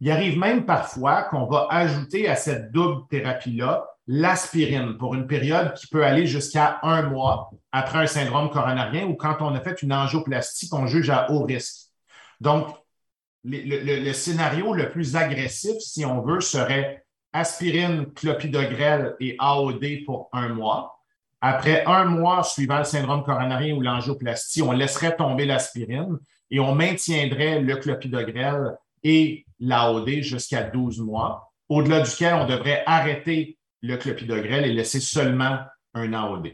Il 0.00 0.10
arrive 0.10 0.38
même 0.38 0.64
parfois 0.64 1.24
qu'on 1.24 1.46
va 1.46 1.68
ajouter 1.70 2.28
à 2.28 2.36
cette 2.36 2.72
double 2.72 3.06
thérapie-là 3.10 3.86
l'aspirine 4.08 4.96
pour 4.98 5.14
une 5.14 5.26
période 5.26 5.74
qui 5.74 5.88
peut 5.88 6.04
aller 6.04 6.26
jusqu'à 6.26 6.78
un 6.82 7.02
mois 7.02 7.50
après 7.72 7.98
un 7.98 8.06
syndrome 8.06 8.50
coronarien 8.50 9.06
ou 9.06 9.14
quand 9.14 9.36
on 9.40 9.54
a 9.54 9.60
fait 9.60 9.82
une 9.82 9.92
angioplastie 9.92 10.68
qu'on 10.68 10.86
juge 10.86 11.10
à 11.10 11.30
haut 11.30 11.44
risque. 11.44 11.88
Donc, 12.40 12.68
le, 13.44 14.04
le 14.04 14.12
scénario 14.12 14.72
le 14.72 14.90
plus 14.90 15.16
agressif, 15.16 15.76
si 15.80 16.04
on 16.04 16.22
veut, 16.22 16.40
serait 16.40 17.05
aspirine, 17.36 18.06
clopidogrel 18.14 19.14
et 19.20 19.36
AOD 19.38 20.04
pour 20.06 20.28
un 20.32 20.48
mois. 20.48 20.98
Après 21.40 21.84
un 21.84 22.06
mois 22.06 22.42
suivant 22.42 22.78
le 22.78 22.84
syndrome 22.84 23.22
coronarien 23.22 23.76
ou 23.76 23.82
l'angioplastie, 23.82 24.62
on 24.62 24.72
laisserait 24.72 25.16
tomber 25.16 25.44
l'aspirine 25.44 26.18
et 26.50 26.60
on 26.60 26.74
maintiendrait 26.74 27.60
le 27.60 27.76
clopidogrel 27.76 28.76
et 29.02 29.44
l'AOD 29.60 30.22
jusqu'à 30.22 30.62
12 30.62 31.00
mois, 31.00 31.52
au-delà 31.68 32.00
duquel 32.00 32.34
on 32.34 32.46
devrait 32.46 32.82
arrêter 32.86 33.58
le 33.82 33.96
clopidogrel 33.96 34.64
et 34.64 34.72
laisser 34.72 35.00
seulement 35.00 35.58
un 35.94 36.12
AOD. 36.12 36.52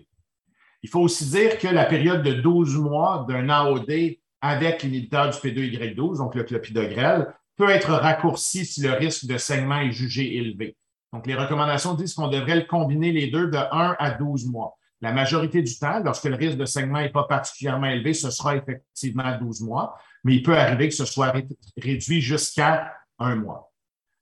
Il 0.83 0.89
faut 0.89 1.01
aussi 1.01 1.27
dire 1.31 1.59
que 1.59 1.69
la 1.69 1.85
période 1.85 2.25
de 2.25 2.33
12 2.33 2.77
mois 2.77 3.25
d'un 3.29 3.49
AOD 3.49 4.19
avec 4.41 4.83
l'inhibiteur 4.83 5.31
du 5.31 5.39
P2Y12, 5.39 6.19
donc 6.19 6.35
le 6.35 6.43
clopidogrel, 6.43 7.33
peut 7.57 7.71
être 7.71 7.93
raccourci 7.93 8.65
si 8.65 8.83
le 8.83 8.93
risque 8.93 9.27
de 9.27 9.39
saignement 9.39 9.81
est 9.81 9.93
jugé 9.93 10.37
élevé. 10.37 10.77
Donc, 11.13 11.27
les 11.27 11.35
recommandations 11.35 11.95
disent 11.95 12.15
qu'on 12.15 12.29
devrait 12.29 12.57
le 12.57 12.63
combiner 12.63 13.13
les 13.13 13.31
deux 13.31 13.49
de 13.49 13.59
1 13.59 13.97
à 13.99 14.11
12 14.13 14.47
mois. 14.47 14.79
La 15.03 15.13
majorité 15.13 15.63
du 15.63 15.79
temps, 15.79 16.01
lorsque 16.03 16.25
le 16.25 16.37
risque 16.37 16.57
de 16.57 16.65
saignement 16.65 17.01
n'est 17.01 17.11
pas 17.11 17.25
particulièrement 17.25 17.89
élevé, 17.89 18.15
ce 18.15 18.31
sera 18.31 18.57
effectivement 18.57 19.37
12 19.39 19.63
mois, 19.63 19.99
mais 20.25 20.37
il 20.37 20.43
peut 20.43 20.57
arriver 20.57 20.89
que 20.89 20.95
ce 20.95 21.05
soit 21.05 21.33
réduit 21.77 22.21
jusqu'à 22.21 22.93
un 23.19 23.35
mois. 23.35 23.73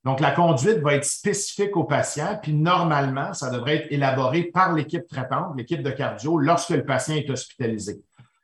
Donc, 0.04 0.20
la 0.20 0.30
conduite 0.30 0.78
va 0.78 0.94
être 0.94 1.04
spécifique 1.04 1.76
au 1.76 1.84
patient, 1.84 2.38
puis 2.42 2.54
normalement, 2.54 3.34
ça 3.34 3.50
devrait 3.50 3.76
être 3.76 3.92
élaboré 3.92 4.44
par 4.44 4.72
l'équipe 4.72 5.06
traitante, 5.06 5.54
l'équipe 5.58 5.82
de 5.82 5.90
cardio, 5.90 6.38
lorsque 6.38 6.70
le 6.70 6.84
patient 6.84 7.16
est 7.16 7.28
hospitalisé. 7.28 8.00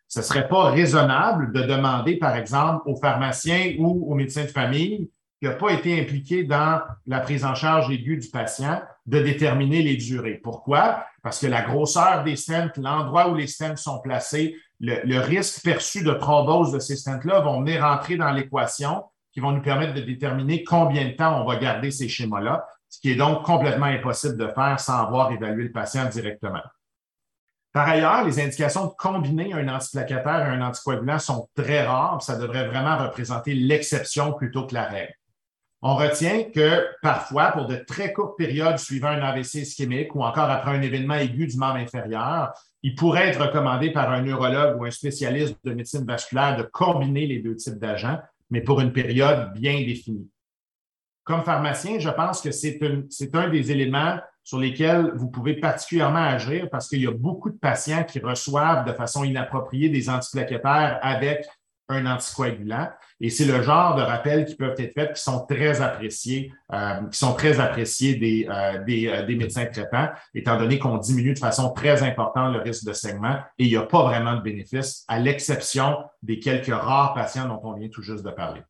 Ce 0.08 0.20
ne 0.20 0.24
serait 0.24 0.48
pas 0.48 0.70
raisonnable 0.70 1.52
de 1.52 1.62
demander, 1.62 2.16
par 2.16 2.36
exemple, 2.36 2.82
au 2.86 2.96
pharmacien 2.96 3.74
ou 3.78 4.10
au 4.10 4.14
médecin 4.14 4.42
de 4.42 4.48
famille 4.48 5.10
qui 5.40 5.46
n'a 5.46 5.54
pas 5.54 5.70
été 5.72 6.00
impliqué 6.00 6.44
dans 6.44 6.80
la 7.06 7.20
prise 7.20 7.44
en 7.44 7.54
charge 7.54 7.90
aiguë 7.90 8.16
du 8.16 8.28
patient 8.28 8.80
de 9.04 9.20
déterminer 9.20 9.82
les 9.82 9.96
durées. 9.96 10.40
Pourquoi? 10.42 11.04
Parce 11.22 11.40
que 11.40 11.46
la 11.46 11.62
grosseur 11.62 12.24
des 12.24 12.36
stents, 12.36 12.70
l'endroit 12.76 13.28
où 13.28 13.34
les 13.34 13.46
stents 13.46 13.76
sont 13.76 14.00
placés, 14.00 14.56
le, 14.80 15.18
risque 15.18 15.62
perçu 15.62 16.02
de 16.02 16.12
thrombose 16.12 16.72
de 16.72 16.78
ces 16.78 16.96
stents-là 16.96 17.40
vont 17.40 17.60
venir 17.60 17.82
rentrer 17.82 18.16
dans 18.16 18.30
l'équation 18.32 19.04
qui 19.32 19.40
vont 19.40 19.52
nous 19.52 19.62
permettre 19.62 19.94
de 19.94 20.00
déterminer 20.00 20.64
combien 20.64 21.06
de 21.06 21.12
temps 21.12 21.42
on 21.42 21.46
va 21.46 21.56
garder 21.56 21.90
ces 21.90 22.08
schémas-là, 22.08 22.66
ce 22.88 23.00
qui 23.00 23.10
est 23.10 23.16
donc 23.16 23.42
complètement 23.42 23.86
impossible 23.86 24.36
de 24.36 24.48
faire 24.48 24.80
sans 24.80 25.02
avoir 25.02 25.32
évalué 25.32 25.64
le 25.64 25.72
patient 25.72 26.06
directement. 26.06 26.62
Par 27.76 27.90
ailleurs, 27.90 28.24
les 28.24 28.40
indications 28.40 28.86
de 28.86 28.92
combiner 28.96 29.52
un 29.52 29.68
antiplaquettaire 29.68 30.48
et 30.48 30.56
un 30.56 30.62
anticoagulant 30.62 31.18
sont 31.18 31.46
très 31.54 31.84
rares. 31.84 32.22
Ça 32.22 32.38
devrait 32.38 32.66
vraiment 32.66 32.96
représenter 32.96 33.52
l'exception 33.52 34.32
plutôt 34.32 34.66
que 34.66 34.72
la 34.72 34.84
règle. 34.84 35.12
On 35.82 35.94
retient 35.94 36.44
que 36.44 36.86
parfois, 37.02 37.52
pour 37.52 37.66
de 37.66 37.76
très 37.76 38.14
courtes 38.14 38.38
périodes 38.38 38.78
suivant 38.78 39.08
un 39.08 39.20
AVC 39.20 39.56
ischémique 39.56 40.14
ou 40.14 40.22
encore 40.22 40.48
après 40.48 40.70
un 40.70 40.80
événement 40.80 41.16
aigu 41.16 41.46
du 41.46 41.58
membre 41.58 41.76
inférieur, 41.76 42.54
il 42.82 42.94
pourrait 42.94 43.28
être 43.28 43.44
recommandé 43.44 43.90
par 43.90 44.10
un 44.10 44.22
neurologue 44.22 44.80
ou 44.80 44.86
un 44.86 44.90
spécialiste 44.90 45.58
de 45.62 45.74
médecine 45.74 46.06
vasculaire 46.06 46.56
de 46.56 46.62
combiner 46.62 47.26
les 47.26 47.40
deux 47.40 47.56
types 47.56 47.78
d'agents, 47.78 48.18
mais 48.48 48.62
pour 48.62 48.80
une 48.80 48.94
période 48.94 49.52
bien 49.52 49.78
définie. 49.84 50.30
Comme 51.24 51.42
pharmacien, 51.42 51.98
je 51.98 52.08
pense 52.08 52.40
que 52.40 52.52
c'est 52.52 52.80
un 53.34 53.50
des 53.50 53.70
éléments 53.70 54.16
sur 54.46 54.60
lesquels 54.60 55.10
vous 55.16 55.28
pouvez 55.28 55.54
particulièrement 55.54 56.22
agir 56.22 56.70
parce 56.70 56.88
qu'il 56.88 57.02
y 57.02 57.06
a 57.06 57.10
beaucoup 57.10 57.50
de 57.50 57.58
patients 57.58 58.04
qui 58.04 58.20
reçoivent 58.20 58.86
de 58.86 58.92
façon 58.92 59.24
inappropriée 59.24 59.88
des 59.88 60.08
antiplaquettaires 60.08 61.00
avec 61.02 61.46
un 61.88 62.06
anticoagulant. 62.06 62.88
Et 63.20 63.28
c'est 63.28 63.44
le 63.44 63.60
genre 63.62 63.96
de 63.96 64.02
rappels 64.02 64.44
qui 64.44 64.54
peuvent 64.54 64.76
être 64.78 64.92
faits 64.92 65.14
qui 65.14 65.22
sont 65.22 65.44
très 65.46 65.80
appréciés, 65.80 66.52
euh, 66.72 67.08
qui 67.10 67.18
sont 67.18 67.34
très 67.34 67.58
appréciés 67.58 68.14
des, 68.14 68.46
euh, 68.48 68.84
des, 68.84 69.08
euh, 69.08 69.24
des, 69.24 69.34
médecins 69.34 69.66
traitants, 69.66 70.10
étant 70.32 70.56
donné 70.58 70.78
qu'on 70.78 70.98
diminue 70.98 71.34
de 71.34 71.38
façon 71.40 71.72
très 71.72 72.04
importante 72.04 72.54
le 72.54 72.60
risque 72.60 72.84
de 72.84 72.92
saignement 72.92 73.38
et 73.58 73.64
il 73.64 73.68
n'y 73.68 73.76
a 73.76 73.82
pas 73.82 74.04
vraiment 74.04 74.36
de 74.36 74.42
bénéfice, 74.42 75.04
à 75.08 75.18
l'exception 75.18 75.98
des 76.22 76.38
quelques 76.38 76.72
rares 76.72 77.14
patients 77.14 77.48
dont 77.48 77.60
on 77.64 77.72
vient 77.72 77.88
tout 77.88 78.02
juste 78.02 78.24
de 78.24 78.30
parler. 78.30 78.62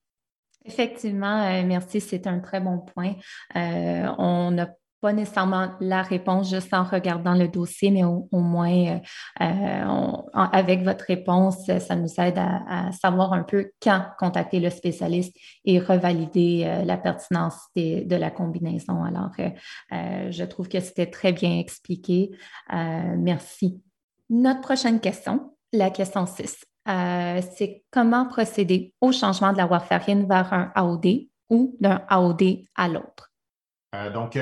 Effectivement, 0.64 1.62
merci, 1.64 2.00
c'est 2.00 2.26
un 2.26 2.40
très 2.40 2.60
bon 2.60 2.78
point. 2.78 3.14
on 3.54 4.58
a 4.58 4.66
pas 5.00 5.12
nécessairement 5.12 5.72
la 5.80 6.02
réponse 6.02 6.50
juste 6.50 6.72
en 6.72 6.85
regardant 6.85 7.35
le 7.35 7.48
dossier, 7.48 7.90
mais 7.90 8.04
au, 8.04 8.26
moins 8.32 8.70
euh, 8.70 8.98
euh, 9.40 10.12
avec 10.35 10.82
votre 10.82 11.04
réponse, 11.04 11.66
ça 11.66 11.96
nous 11.96 12.09
aide 12.18 12.38
à, 12.38 12.90
savoir 12.92 13.32
un 13.32 13.42
peu 13.42 13.70
quand 13.82 14.06
contacter 14.18 14.61
le 14.61 14.70
spécialiste 14.70 15.37
et 15.64 15.78
revalider 15.78 16.64
euh, 16.66 16.85
la 16.85 16.96
pertinence 16.96 17.59
de 17.76 18.16
la 18.16 18.30
combinaison. 18.30 19.04
Alors, 19.04 19.32
je 19.90 20.44
trouve 20.44 20.68
que 20.68 20.80
c'était 20.80 21.11
très 21.11 21.32
bien 21.32 21.59
expliqué. 21.59 22.30
merci. 22.70 23.80
Notre 24.30 24.61
prochaine 24.61 25.00
question, 25.00 25.52
la 25.72 25.90
question 25.90 26.26
6, 26.26 26.64
c'est 26.87 27.85
comment 27.90 28.26
procéder 28.26 28.94
au 29.00 29.12
changement 29.12 29.52
de 29.52 29.59
la 29.59 29.66
warfarine 29.66 30.26
vers 30.26 30.52
un 30.52 30.72
AOD 30.74 31.28
ou 31.50 31.76
d'un 31.80 32.02
AOD 32.09 32.42
à 32.74 32.88
l'autre? 32.88 33.32
donc, 34.12 34.38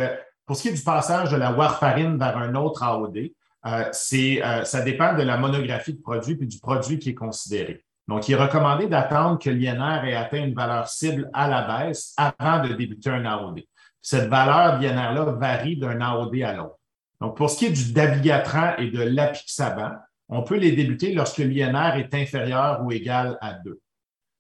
pour 0.47 0.57
ce 0.57 0.63
qui 0.63 0.69
est 0.69 0.75
du 0.75 0.83
passage 0.83 1.31
de 1.31 1.37
la 1.37 1.53
warfarine 1.53 2.19
vers 2.19 2.37
un 2.37 2.55
autre 2.55 2.83
AOD, 2.83 3.17
euh, 3.17 3.85
euh, 4.13 4.65
ça 4.65 4.81
dépend 4.83 5.15
de 5.15 5.23
la 5.23 5.39
monographie 5.39 5.95
de 5.95 6.01
produit 6.01 6.37
puis 6.37 6.47
du 6.47 6.59
produit 6.59 6.99
qui 6.99 7.11
est 7.11 7.15
considéré. 7.15 7.85
Donc, 8.07 8.29
il 8.29 8.33
est 8.33 8.43
recommandé 8.43 8.87
d'attendre 8.87 9.39
que 9.39 9.49
l'INR 9.49 10.05
ait 10.05 10.15
atteint 10.15 10.45
une 10.45 10.55
valeur 10.55 10.89
cible 10.89 11.31
à 11.33 11.49
la 11.49 11.63
baisse 11.63 12.13
avant 12.19 12.63
de 12.63 12.75
débuter 12.75 13.09
un 13.09 13.25
AOD. 13.25 13.63
Cette 14.03 14.29
valeur 14.29 14.79
d'INR-là 14.79 15.25
varie 15.33 15.79
d'un 15.79 16.01
AOD 16.03 16.43
à 16.43 16.53
l'autre. 16.53 16.79
Donc, 17.23 17.39
pour 17.39 17.49
ce 17.49 17.59
qui 17.59 17.67
est 17.67 17.71
du 17.71 17.93
dabigatran 17.93 18.77
et 18.77 18.91
de 18.91 19.01
l'apixaban, 19.01 19.93
on 20.29 20.43
peut 20.43 20.57
les 20.57 20.73
débuter 20.73 21.15
lorsque 21.15 21.39
l'INR 21.39 21.97
est 21.97 22.15
inférieur 22.15 22.83
ou 22.85 22.93
égal 22.93 23.39
à 23.41 23.55
2. 23.55 23.81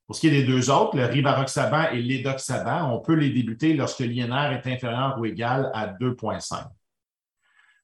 Pour 0.07 0.17
ce 0.17 0.21
qui 0.21 0.29
est 0.29 0.43
des 0.43 0.45
deux 0.45 0.71
autres, 0.71 0.97
le 0.97 1.07
rivaroxaban 1.07 1.90
et 1.93 2.03
l'édoxaban, 2.03 2.93
on 2.93 3.01
peut 3.01 3.14
les 3.14 3.31
débuter 3.31 3.75
lorsque 3.75 4.01
l'INR 4.01 4.53
est 4.53 4.67
inférieur 4.67 5.17
ou 5.19 5.25
égal 5.25 5.71
à 5.73 5.87
2,5. 5.87 6.67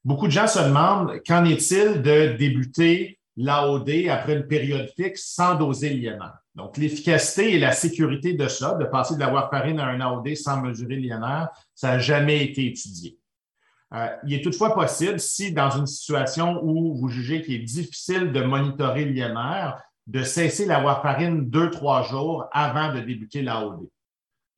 Beaucoup 0.05 0.27
de 0.27 0.33
gens 0.33 0.47
se 0.47 0.59
demandent 0.59 1.21
qu'en 1.27 1.45
est-il 1.45 2.03
de 2.03 2.37
débuter 2.37 3.19
l'AOD 3.37 4.09
après 4.11 4.35
une 4.35 4.47
période 4.47 4.91
fixe 4.97 5.33
sans 5.35 5.55
doser 5.55 5.91
l'INR. 5.91 6.33
Donc, 6.55 6.77
l'efficacité 6.77 7.55
et 7.55 7.59
la 7.59 7.73
sécurité 7.73 8.35
de 8.35 8.49
ça, 8.49 8.75
de 8.75 8.85
passer 8.85 9.15
de 9.15 9.21
la 9.21 9.33
warfarine 9.33 9.81
à 9.81 9.87
un 9.87 10.01
AOD 10.01 10.35
sans 10.35 10.61
mesurer 10.61 10.97
l'INR, 10.97 11.49
ça 11.75 11.93
n'a 11.93 11.99
jamais 11.99 12.45
été 12.45 12.67
étudié. 12.67 13.19
Euh, 13.95 14.09
il 14.27 14.35
est 14.35 14.43
toutefois 14.43 14.75
possible, 14.75 15.19
si 15.19 15.53
dans 15.53 15.71
une 15.71 15.87
situation 15.87 16.63
où 16.63 16.95
vous 16.97 17.09
jugez 17.09 17.43
qu'il 17.43 17.55
est 17.55 17.65
difficile 17.65 18.31
de 18.31 18.43
monitorer 18.43 19.05
l'INR, 19.05 19.81
de 20.07 20.23
cesser 20.23 20.67
la 20.67 20.83
warfarine 20.83 21.49
deux, 21.49 21.71
trois 21.71 22.03
jours 22.03 22.47
avant 22.53 22.93
de 22.93 23.01
débuter 23.01 23.43
l'AOD. 23.43 23.89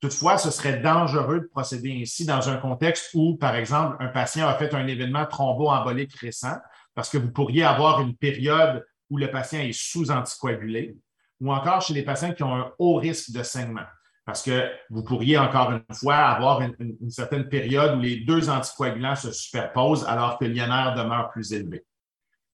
Toutefois, 0.00 0.36
ce 0.36 0.50
serait 0.50 0.78
dangereux 0.78 1.40
de 1.40 1.46
procéder 1.46 1.96
ainsi 2.02 2.26
dans 2.26 2.48
un 2.48 2.56
contexte 2.56 3.10
où, 3.14 3.36
par 3.36 3.54
exemple, 3.54 3.96
un 4.00 4.08
patient 4.08 4.48
a 4.48 4.54
fait 4.54 4.74
un 4.74 4.86
événement 4.86 5.26
thromboembolique 5.26 6.14
récent, 6.16 6.56
parce 6.94 7.08
que 7.08 7.18
vous 7.18 7.30
pourriez 7.30 7.62
avoir 7.62 8.00
une 8.00 8.16
période 8.16 8.84
où 9.10 9.16
le 9.16 9.30
patient 9.30 9.60
est 9.60 9.72
sous-anticoagulé, 9.72 10.96
ou 11.40 11.52
encore 11.52 11.82
chez 11.82 11.94
les 11.94 12.02
patients 12.02 12.32
qui 12.32 12.42
ont 12.42 12.54
un 12.54 12.72
haut 12.78 12.96
risque 12.96 13.30
de 13.30 13.44
saignement, 13.44 13.86
parce 14.24 14.42
que 14.42 14.70
vous 14.90 15.04
pourriez 15.04 15.38
encore 15.38 15.70
une 15.70 15.94
fois 15.94 16.16
avoir 16.16 16.62
une, 16.62 16.96
certaine 17.10 17.48
période 17.48 17.98
où 17.98 18.00
les 18.00 18.16
deux 18.16 18.50
anticoagulants 18.50 19.16
se 19.16 19.30
superposent 19.30 20.04
alors 20.04 20.36
que 20.38 20.46
l'INR 20.46 20.94
demeure 20.96 21.30
plus 21.30 21.52
élevé. 21.52 21.84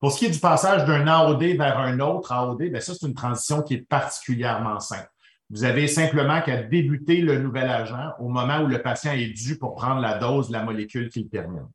Pour 0.01 0.13
ce 0.13 0.19
qui 0.19 0.27
est 0.27 0.31
du 0.31 0.39
passage 0.39 0.85
d'un 0.85 1.07
AOD 1.09 1.43
vers 1.57 1.79
un 1.79 1.99
autre 1.99 2.33
AOD, 2.33 2.71
bien 2.71 2.81
ça, 2.81 2.95
c'est 2.95 3.07
une 3.07 3.15
transition 3.15 3.63
qui 3.63 3.75
est 3.75 3.89
particulièrement 3.89 4.79
simple. 4.79 5.11
Vous 5.51 5.65
avez 5.65 5.89
simplement 5.89 6.41
qu'à 6.41 6.63
débuter 6.63 7.21
le 7.21 7.39
nouvel 7.39 7.69
agent 7.69 8.13
au 8.21 8.29
moment 8.29 8.61
où 8.61 8.67
le 8.67 8.81
patient 8.81 9.13
est 9.13 9.33
dû 9.33 9.59
pour 9.59 9.75
prendre 9.75 10.01
la 10.01 10.19
dose 10.19 10.49
de 10.49 10.53
la 10.53 10.63
molécule 10.63 11.09
qu'il 11.09 11.29
termine. 11.29 11.67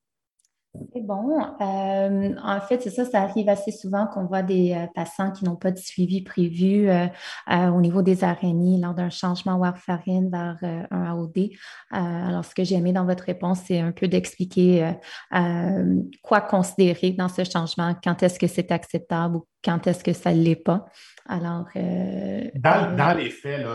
C'est 0.92 1.06
bon. 1.06 1.40
Euh, 1.62 2.36
en 2.44 2.62
fait, 2.62 2.82
c'est 2.82 2.90
ça, 2.90 3.06
ça 3.06 3.22
arrive 3.22 3.48
assez 3.48 3.72
souvent 3.72 4.08
qu'on 4.08 4.26
voit 4.26 4.42
des 4.42 4.74
euh, 4.74 4.88
patients 4.96 5.32
qui 5.32 5.46
n'ont 5.46 5.56
pas 5.56 5.70
de 5.70 5.78
suivi 5.78 6.24
prévu 6.24 6.90
euh, 6.90 7.08
au 7.48 7.80
niveau 7.80 8.02
des 8.02 8.24
araignées 8.24 8.82
lors 8.82 8.96
d'un 8.96 9.12
changement 9.12 9.56
warfarine 9.58 10.32
vers 10.32 10.58
un 10.90 11.04
AOD. 11.12 11.52
alors, 11.92 12.44
ce 12.44 12.56
que 12.56 12.64
j'ai 12.64 12.76
aimé 12.76 12.92
dans 12.92 13.06
votre 13.06 13.24
réponse, 13.24 13.60
c'est 13.68 13.80
un 13.80 13.92
peu 13.92 14.08
d'expliquer 14.08 14.94
quoi 16.24 16.42
considérer 16.42 17.12
dans 17.12 17.30
ce 17.30 17.44
changement, 17.44 17.96
quand 18.04 18.24
est-ce 18.24 18.40
que 18.40 18.48
c'est 18.48 18.72
acceptable 18.72 19.38
ou 19.38 19.48
quand 19.64 19.86
est-ce 19.86 20.04
que 20.04 20.14
ça 20.14 20.34
ne 20.34 20.42
l'est 20.42 20.56
pas. 20.56 20.86
Alors, 21.28 21.66
dans, 21.76 22.96
dans, 22.96 23.18
les 23.18 23.30
faits, 23.30 23.66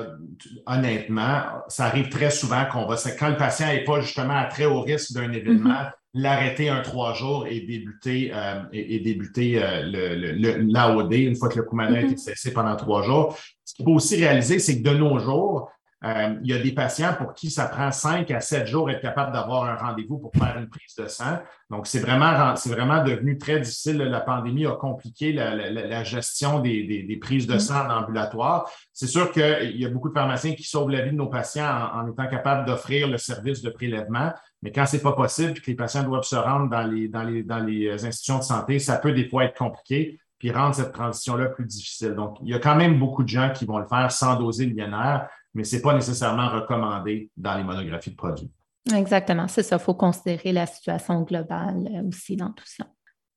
honnêtement, 0.66 1.42
ça 1.68 1.86
arrive 1.86 2.08
très 2.08 2.30
souvent 2.30 2.64
qu'on 2.70 2.86
va, 2.86 2.96
quand 3.18 3.28
le 3.28 3.36
patient 3.36 3.68
n'est 3.68 3.84
pas 3.84 4.00
justement 4.00 4.36
à 4.36 4.46
très 4.46 4.66
haut 4.66 4.82
risque 4.82 5.12
d'un 5.12 5.30
événement, 5.32 5.70
mm-hmm 5.70 5.92
l'arrêter 6.14 6.68
un 6.68 6.80
trois 6.80 7.14
jours 7.14 7.46
et 7.46 7.60
débuter, 7.60 8.30
euh, 8.32 8.62
et, 8.72 9.00
débuter 9.00 9.62
euh, 9.62 9.82
l'AOD 9.84 11.12
une 11.12 11.36
fois 11.36 11.48
que 11.48 11.58
le 11.58 11.66
a 11.80 12.00
été 12.00 12.14
mm-hmm. 12.14 12.16
cessé 12.16 12.52
pendant 12.52 12.76
trois 12.76 13.02
jours. 13.02 13.36
Ce 13.64 13.74
qu'il 13.74 13.84
faut 13.84 13.92
aussi 13.92 14.16
réaliser, 14.16 14.58
c'est 14.58 14.82
que 14.82 14.88
de 14.88 14.96
nos 14.96 15.18
jours, 15.18 15.70
euh, 16.04 16.36
il 16.44 16.50
y 16.50 16.52
a 16.52 16.60
des 16.60 16.70
patients 16.72 17.12
pour 17.18 17.34
qui 17.34 17.50
ça 17.50 17.66
prend 17.66 17.90
cinq 17.90 18.30
à 18.30 18.40
sept 18.40 18.68
jours 18.68 18.88
être 18.88 19.00
capable 19.00 19.32
d'avoir 19.32 19.64
un 19.64 19.74
rendez-vous 19.74 20.18
pour 20.18 20.30
faire 20.32 20.56
une 20.56 20.68
prise 20.68 20.94
de 20.96 21.08
sang. 21.08 21.38
Donc, 21.70 21.88
c'est 21.88 21.98
vraiment, 21.98 22.54
c'est 22.54 22.70
vraiment 22.70 23.02
devenu 23.02 23.36
très 23.36 23.58
difficile. 23.58 23.96
La 23.98 24.20
pandémie 24.20 24.64
a 24.66 24.76
compliqué 24.76 25.32
la, 25.32 26.04
gestion 26.04 26.60
des, 26.60 27.18
prises 27.20 27.48
de 27.48 27.54
mm-hmm. 27.54 27.58
sang 27.58 27.88
en 27.88 28.02
ambulatoire. 28.02 28.70
C'est 28.92 29.08
sûr 29.08 29.32
qu'il 29.32 29.76
y 29.76 29.84
a 29.84 29.88
beaucoup 29.88 30.08
de 30.08 30.14
pharmaciens 30.14 30.54
qui 30.54 30.62
sauvent 30.62 30.90
la 30.90 31.02
vie 31.02 31.10
de 31.10 31.16
nos 31.16 31.28
patients 31.28 31.66
en, 31.66 32.02
en 32.02 32.12
étant 32.12 32.28
capables 32.28 32.64
d'offrir 32.64 33.08
le 33.08 33.18
service 33.18 33.60
de 33.62 33.70
prélèvement. 33.70 34.32
Mais 34.62 34.70
quand 34.70 34.86
c'est 34.86 35.02
pas 35.02 35.12
possible 35.12 35.50
et 35.56 35.60
que 35.60 35.66
les 35.66 35.76
patients 35.76 36.04
doivent 36.04 36.22
se 36.22 36.36
rendre 36.36 36.70
dans 36.70 36.82
les, 36.82 37.08
dans 37.08 37.24
les, 37.24 37.42
dans 37.42 37.58
les 37.58 38.04
institutions 38.04 38.38
de 38.38 38.44
santé, 38.44 38.78
ça 38.78 38.96
peut 38.98 39.12
des 39.12 39.28
fois 39.28 39.44
être 39.44 39.58
compliqué 39.58 40.20
puis 40.38 40.52
rendre 40.52 40.74
cette 40.74 40.92
transition-là 40.92 41.46
plus 41.46 41.66
difficile. 41.66 42.14
Donc, 42.14 42.38
il 42.42 42.48
y 42.48 42.54
a 42.54 42.58
quand 42.58 42.76
même 42.76 42.98
beaucoup 42.98 43.24
de 43.24 43.28
gens 43.28 43.50
qui 43.52 43.64
vont 43.64 43.78
le 43.78 43.86
faire 43.86 44.10
sans 44.12 44.36
doser 44.36 44.66
le 44.66 44.74
l'INR, 44.74 45.26
mais 45.54 45.64
ce 45.64 45.76
n'est 45.76 45.82
pas 45.82 45.94
nécessairement 45.94 46.48
recommandé 46.48 47.30
dans 47.36 47.56
les 47.56 47.64
monographies 47.64 48.10
de 48.10 48.16
produits. 48.16 48.50
Exactement, 48.94 49.48
c'est 49.48 49.62
ça. 49.62 49.76
Il 49.76 49.82
faut 49.82 49.94
considérer 49.94 50.52
la 50.52 50.66
situation 50.66 51.22
globale 51.22 51.88
euh, 51.92 52.08
aussi 52.08 52.36
dans 52.36 52.50
tout 52.52 52.66
ça. 52.66 52.86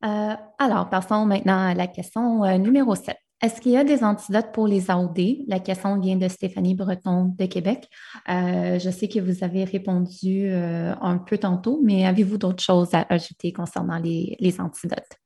Euh, 0.04 0.36
alors, 0.58 0.90
passons 0.90 1.26
maintenant 1.26 1.68
à 1.68 1.74
la 1.74 1.88
question 1.88 2.58
numéro 2.58 2.96
7. 2.96 3.16
Est-ce 3.42 3.60
qu'il 3.60 3.72
y 3.72 3.78
a 3.78 3.84
des 3.84 4.04
antidotes 4.04 4.52
pour 4.54 4.68
les 4.68 4.92
AOD? 4.92 5.20
La 5.48 5.60
question 5.60 6.00
vient 6.00 6.16
de 6.16 6.28
Stéphanie 6.28 6.76
Breton 6.76 7.34
de 7.36 7.46
Québec. 7.48 7.90
Euh, 8.30 8.78
je 8.78 8.90
sais 8.92 9.08
que 9.08 9.20
vous 9.20 9.44
avez 9.44 9.64
répondu 9.64 10.46
euh, 10.46 10.94
un 11.02 11.18
peu 11.18 11.40
tantôt, 11.40 11.82
mais 11.84 12.06
avez-vous 12.06 12.38
d'autres 12.38 12.62
choses 12.62 12.94
à 12.94 13.04
ajouter 13.10 13.52
concernant 13.52 13.98
les, 13.98 14.56
antidotes? 14.60 15.18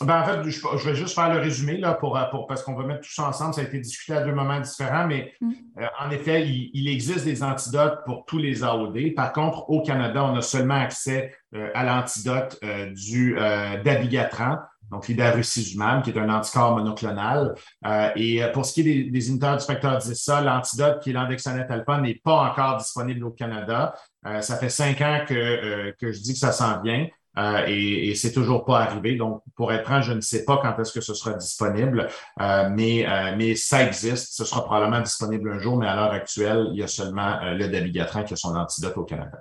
Ben, 0.00 0.20
en 0.20 0.24
fait, 0.24 0.50
je, 0.50 0.88
vais 0.88 0.94
juste 0.94 1.14
faire 1.14 1.32
le 1.32 1.40
résumé 1.40 1.76
là, 1.76 1.94
pour, 1.94 2.46
parce 2.48 2.62
qu'on 2.62 2.74
va 2.74 2.84
mettre 2.84 3.00
tout 3.00 3.12
ça 3.12 3.28
ensemble. 3.28 3.54
Ça 3.54 3.60
a 3.60 3.64
été 3.64 3.78
discuté 3.78 4.14
à 4.14 4.22
deux 4.22 4.32
moments 4.32 4.60
différents, 4.60 5.06
mais 5.06 5.32
mm. 5.40 5.52
euh, 5.80 5.86
en 6.00 6.10
effet, 6.10 6.46
il, 6.46 6.88
existe 6.88 7.24
des 7.24 7.42
antidotes 7.42 8.04
pour 8.04 8.24
tous 8.26 8.38
les 8.38 8.62
AOD. 8.62 9.14
Par 9.14 9.32
contre, 9.32 9.68
au 9.70 9.82
Canada, 9.82 10.24
on 10.24 10.36
a 10.36 10.42
seulement 10.42 10.80
accès 10.80 11.34
à 11.74 11.84
l'antidote 11.84 12.58
du 12.94 13.36
dabigatran 13.84 14.58
donc 14.90 15.08
l'idarucizumab, 15.08 16.02
qui 16.02 16.10
est 16.10 16.18
un 16.18 16.28
anticorps 16.28 16.76
monoclonal. 16.76 17.54
Euh, 17.86 18.10
et 18.16 18.42
euh, 18.42 18.52
pour 18.52 18.64
ce 18.64 18.74
qui 18.74 18.80
est 18.80 18.84
des, 18.84 19.10
des 19.10 19.28
inhibiteurs 19.28 19.56
du 19.56 19.64
facteur 19.64 19.98
10A, 19.98 20.44
l'antidote 20.44 21.02
qui 21.02 21.10
est 21.10 21.12
l'andexanet 21.12 21.66
alpha 21.68 22.00
n'est 22.00 22.20
pas 22.22 22.50
encore 22.50 22.76
disponible 22.76 23.24
au 23.24 23.30
Canada. 23.30 23.94
Euh, 24.26 24.40
ça 24.40 24.56
fait 24.56 24.68
cinq 24.68 25.00
ans 25.00 25.20
que, 25.26 25.90
que 25.98 26.12
je 26.12 26.20
dis 26.20 26.32
que 26.32 26.38
ça 26.38 26.52
s'en 26.52 26.80
vient. 26.80 27.08
Euh, 27.36 27.64
et, 27.66 28.10
et 28.10 28.14
c'est 28.14 28.32
toujours 28.32 28.64
pas 28.64 28.80
arrivé. 28.80 29.16
Donc, 29.16 29.42
pour 29.56 29.72
être 29.72 29.84
franc, 29.84 30.00
je 30.00 30.12
ne 30.12 30.20
sais 30.20 30.44
pas 30.44 30.58
quand 30.58 30.78
est-ce 30.80 30.92
que 30.92 31.00
ce 31.00 31.14
sera 31.14 31.34
disponible, 31.34 32.08
euh, 32.40 32.68
mais, 32.70 33.06
euh, 33.06 33.34
mais 33.36 33.54
ça 33.54 33.82
existe. 33.82 34.34
Ce 34.34 34.44
sera 34.44 34.64
probablement 34.64 35.00
disponible 35.00 35.52
un 35.52 35.58
jour, 35.58 35.76
mais 35.76 35.86
à 35.86 35.96
l'heure 35.96 36.12
actuelle, 36.12 36.68
il 36.72 36.78
y 36.78 36.82
a 36.82 36.88
seulement 36.88 37.38
le 37.42 37.68
dabigatran 37.68 38.24
qui 38.24 38.34
a 38.34 38.36
son 38.36 38.54
antidote 38.54 38.96
au 38.96 39.04
Canada. 39.04 39.38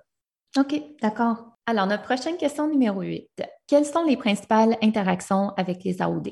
OK, 0.58 0.82
d'accord. 1.01 1.38
Alors, 1.65 1.88
notre 1.88 2.03
prochaine 2.03 2.38
question 2.38 2.69
numéro 2.69 3.01
8. 3.01 3.29
Quelles 3.67 3.86
sont 3.86 4.03
les 4.06 4.17
principales 4.17 4.77
interactions 4.82 5.51
avec 5.56 5.84
les 5.84 6.01
AOD? 6.01 6.29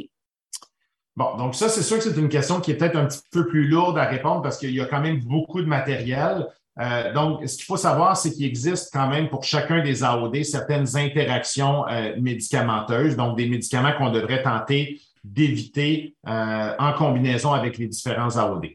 Bon, 1.15 1.35
donc 1.37 1.55
ça, 1.55 1.69
c'est 1.69 1.83
sûr 1.83 1.97
que 1.97 2.03
c'est 2.03 2.17
une 2.17 2.29
question 2.29 2.61
qui 2.61 2.71
est 2.71 2.75
peut-être 2.75 2.95
un 2.95 3.05
petit 3.05 3.21
peu 3.31 3.47
plus 3.47 3.67
lourde 3.67 3.97
à 3.97 4.05
répondre 4.05 4.41
parce 4.41 4.57
qu'il 4.57 4.73
y 4.73 4.81
a 4.81 4.85
quand 4.85 5.01
même 5.01 5.19
beaucoup 5.21 5.61
de 5.61 5.67
matériel. 5.67 6.47
Euh, 6.81 7.13
donc, 7.13 7.47
ce 7.47 7.57
qu'il 7.57 7.65
faut 7.65 7.77
savoir, 7.77 8.17
c'est 8.17 8.31
qu'il 8.31 8.45
existe 8.45 8.91
quand 8.91 9.07
même 9.07 9.29
pour 9.29 9.43
chacun 9.43 9.83
des 9.83 10.03
AOD 10.03 10.43
certaines 10.43 10.97
interactions 10.97 11.87
euh, 11.87 12.15
médicamenteuses, 12.19 13.15
donc 13.15 13.37
des 13.37 13.47
médicaments 13.47 13.93
qu'on 13.97 14.09
devrait 14.09 14.41
tenter 14.41 14.99
d'éviter 15.23 16.15
euh, 16.27 16.73
en 16.79 16.93
combinaison 16.93 17.51
avec 17.51 17.77
les 17.77 17.87
différents 17.87 18.35
AOD. 18.35 18.65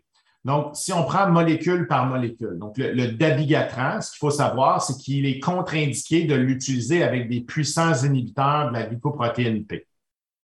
Donc, 0.44 0.76
si 0.76 0.92
on 0.92 1.02
prend 1.02 1.28
molécule 1.28 1.88
par 1.88 2.06
molécule, 2.06 2.56
donc 2.60 2.78
le, 2.78 2.92
le 2.92 3.08
dabigatran, 3.08 4.00
ce 4.00 4.12
qu'il 4.12 4.18
faut 4.18 4.30
savoir, 4.30 4.80
c'est 4.80 4.96
qu'il 4.96 5.26
est 5.26 5.40
contre-indiqué 5.40 6.24
de 6.24 6.36
l'utiliser 6.36 7.02
avec 7.02 7.28
des 7.28 7.40
puissants 7.40 7.94
inhibiteurs 8.04 8.68
de 8.68 8.74
la 8.74 8.86
glycoprotéine 8.86 9.64
P. 9.64 9.88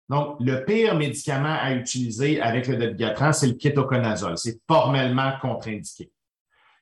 Donc, 0.09 0.37
le 0.39 0.65
pire 0.65 0.95
médicament 0.95 1.55
à 1.61 1.73
utiliser 1.73 2.41
avec 2.41 2.67
le 2.67 2.77
dabigatran, 2.77 3.31
c'est 3.31 3.47
le 3.47 3.53
kétoconazole. 3.53 4.39
C'est 4.39 4.59
formellement 4.67 5.33
contre-indiqué. 5.39 6.09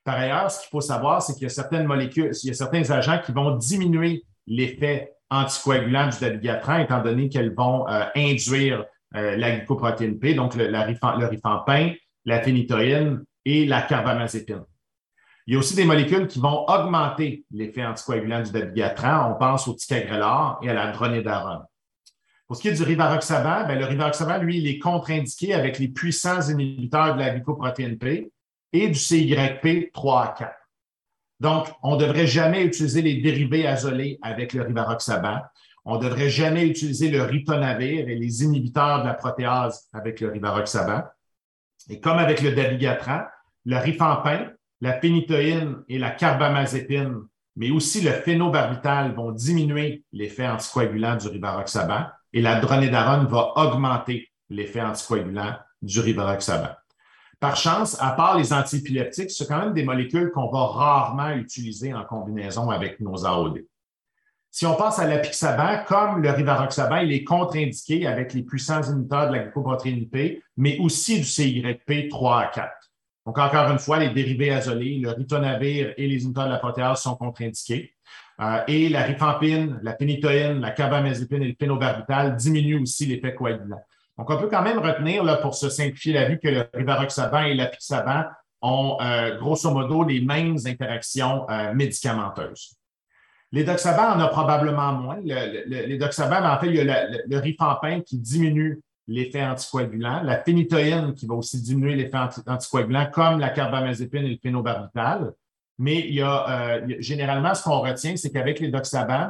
Par 0.10 0.18
ailleurs, 0.18 0.50
ce 0.50 0.62
qu'il 0.62 0.70
faut 0.72 0.82
savoir, 0.82 1.22
c'est 1.22 1.34
qu'il 1.34 1.44
y 1.44 1.46
a 1.46 1.50
certaines 1.50 1.86
molécules, 1.86 2.32
il 2.42 2.48
y 2.48 2.50
a 2.50 2.56
certains 2.56 2.90
agents 2.90 3.20
qui 3.24 3.32
vont 3.32 3.56
diminuer 3.58 4.26
l'effet 4.48 5.14
anticoagulant 5.30 6.10
du 6.10 6.18
dabigatran, 6.20 6.80
étant 6.80 7.04
donné 7.04 7.30
qu'elles 7.30 7.54
vont 7.54 7.88
euh, 7.88 8.06
induire 8.16 8.86
euh, 9.16 9.38
la 9.38 9.52
glycoprotéine 9.52 10.18
P, 10.18 10.34
donc 10.34 10.56
le, 10.56 10.66
rifampin, 11.28 11.94
la 12.26 12.42
phénitoïne 12.42 13.24
et 13.46 13.68
la 13.68 13.84
carbamazépine. 13.84 14.64
Il 15.46 15.54
y 15.54 15.56
a 15.56 15.60
aussi 15.60 15.76
des 15.76 15.86
molécules 15.86 16.26
qui 16.26 16.40
vont 16.40 16.66
augmenter 16.68 17.46
l'effet 17.52 17.86
anticoagulant 17.86 18.42
du 18.42 18.52
dabigatran. 18.52 19.32
On 19.32 19.36
pense 19.36 19.68
au 19.68 19.76
ticagrelor 19.76 20.60
et 20.64 20.72
à 20.72 20.74
la 20.74 20.92
dronédarone. 20.92 21.66
Pour 22.48 22.58
ce 22.58 22.64
qui 22.64 22.70
est 22.70 22.74
du 22.74 22.82
rivaroxaban, 22.82 23.68
ben, 23.68 23.78
le 23.78 23.86
rivaroxaban, 23.86 24.40
lui, 24.40 24.58
il 24.58 24.68
est 24.68 24.80
contre-indiqué 24.80 25.54
avec 25.54 25.78
les 25.78 25.90
puissants 25.90 26.42
inhibiteurs 26.50 27.14
de 27.14 27.20
la 27.20 27.30
glycoprotéine 27.30 28.00
P 28.00 28.32
et 28.74 28.88
du 28.88 28.96
CYP 28.96 29.92
3 29.94 30.24
à 30.24 30.36
4. 30.38 30.56
Donc, 31.40 31.68
on 31.84 31.96
ne 31.96 32.02
devrait 32.02 32.28
jamais 32.28 32.64
utiliser 32.64 33.02
les 33.02 33.22
dérivés 33.22 33.66
azolés 33.66 34.20
avec 34.22 34.54
le 34.54 34.64
rivaroxaban. 34.64 35.42
On 35.86 35.98
ne 35.98 36.04
devrait 36.04 36.30
jamais 36.30 36.68
utiliser 36.68 37.10
le 37.10 37.24
ritonavir 37.24 38.10
et 38.10 38.16
les 38.16 38.44
inhibiteurs 38.44 39.02
de 39.02 39.08
la 39.08 39.14
protéase 39.14 39.88
avec 39.94 40.20
le 40.20 40.30
rivaroxaban. 40.30 41.04
Et 41.90 42.00
comme 42.00 42.20
avec 42.20 42.42
le 42.42 42.52
dabigatran, 42.52 43.22
le 43.66 43.78
rifampin, 43.78 44.52
la 44.82 44.94
pénitoïne 44.94 45.78
et 45.88 45.98
la 45.98 46.12
carbamazépine, 46.12 47.22
mais 47.56 47.72
aussi 47.72 48.02
le 48.02 48.12
phénobarbital 48.12 49.14
vont 49.14 49.32
diminuer 49.32 50.04
l'effet 50.12 50.48
anticoagulant 50.48 51.16
du 51.16 51.28
rivaroxaban 51.28 52.06
et 52.34 52.42
la 52.42 52.60
dronédarone 52.60 53.28
va 53.28 53.54
augmenter 53.56 54.30
l'effet 54.50 54.82
anticoagulant 54.82 55.56
du 55.82 56.00
rivaroxaban. 56.00 56.70
Par 57.40 57.56
chance, 57.56 57.96
à 58.02 58.12
part 58.12 58.38
les 58.38 58.52
antiépileptiques, 58.52 59.32
c'est 59.32 59.48
quand 59.48 59.60
même 59.60 59.74
des 59.74 59.84
molécules 59.84 60.32
qu'on 60.32 60.50
va 60.52 60.66
rarement 60.66 61.32
utiliser 61.32 61.94
en 61.94 62.04
combinaison 62.04 62.70
avec 62.70 63.00
nos 63.00 63.26
AOD. 63.26 63.64
Si 64.52 64.66
on 64.66 64.76
passe 64.76 65.00
à 65.00 65.08
l'apixaban, 65.08 65.84
comme 65.88 66.22
le 66.22 66.32
rivaroxaban, 66.32 66.98
il 66.98 67.14
est 67.14 67.24
contre-indiqué 67.24 68.08
avec 68.08 68.34
les 68.34 68.42
puissants 68.42 68.82
inhibiteurs 68.82 69.30
de 69.30 69.36
la 69.36 69.44
glycoprotéine 69.44 70.10
P, 70.10 70.42
mais 70.58 70.78
aussi 70.80 71.20
du 71.20 71.24
CYP 71.24 72.10
3 72.10 72.42
à 72.42 72.48
4. 72.48 72.72
Donc, 73.26 73.38
encore 73.38 73.70
une 73.72 73.80
fois, 73.80 74.00
les 74.00 74.10
dérivés 74.10 74.52
azolés, 74.52 74.98
le 74.98 75.12
ritonavir 75.12 75.94
et 75.96 76.08
les 76.08 76.24
inhibiteurs 76.24 76.48
de 76.48 76.52
la 76.52 76.58
protéase 76.58 77.04
sont 77.04 77.16
contre-indiqués. 77.16 77.94
Euh, 78.42 78.64
et 78.68 78.90
la 78.90 79.04
rifampine, 79.04 79.80
la 79.84 79.94
pénitoïne, 79.94 80.62
la 80.62 80.72
carbamazépine 80.72 81.44
et 81.44 81.50
le 81.50 81.54
pénobarbital 81.54 82.36
diminuent 82.36 82.82
aussi 82.82 83.06
l'effet 83.06 83.36
coagulant. 83.36 83.82
Donc, 84.20 84.30
on 84.30 84.38
peut 84.38 84.50
quand 84.50 84.64
même 84.64 84.80
retenir, 84.80 85.24
là, 85.24 85.38
pour 85.38 85.56
se 85.56 85.70
simplifier 85.70 86.12
la 86.12 86.26
vie, 86.28 86.38
que 86.38 86.50
le 86.50 86.70
rivaroxaban 86.74 87.44
et 87.44 87.54
l'apixaban 87.54 88.26
ont 88.62 88.98
euh, 89.00 89.38
grosso 89.38 89.72
modo 89.72 90.04
les 90.04 90.20
mêmes 90.20 90.58
interactions 90.66 91.50
euh, 91.50 91.74
médicamenteuses. 91.74 92.76
L'édoxaban 93.54 94.18
en 94.18 94.20
a 94.20 94.28
probablement 94.28 94.92
moins. 94.92 95.20
L'édoxaban, 95.24 96.46
en 96.46 96.60
fait, 96.60 96.68
il 96.68 96.76
y 96.76 96.82
a 96.82 97.08
le, 97.08 97.38
rifampin 97.38 98.02
qui 98.02 98.18
diminue 98.18 98.82
l'effet 99.08 99.42
anticoagulant, 99.42 100.22
la 100.24 100.36
pénitoïne 100.36 101.14
qui 101.14 101.26
va 101.26 101.36
aussi 101.36 101.62
diminuer 101.62 101.96
l'effet 101.96 102.18
anticoagulant, 102.46 103.10
comme 103.14 103.40
la 103.40 103.52
carbamazépine 103.52 104.26
et 104.26 104.32
le 104.32 104.38
phénobarbital. 104.44 105.32
Mais 105.78 106.00
il 106.00 106.16
y 106.16 106.22
a 106.22 106.50
euh, 106.50 106.96
généralement, 107.00 107.56
ce 107.56 107.64
qu'on 107.64 107.80
retient, 107.80 108.18
c'est 108.18 108.32
qu'avec 108.32 108.60
les 108.60 108.68
doxaban, 108.68 109.30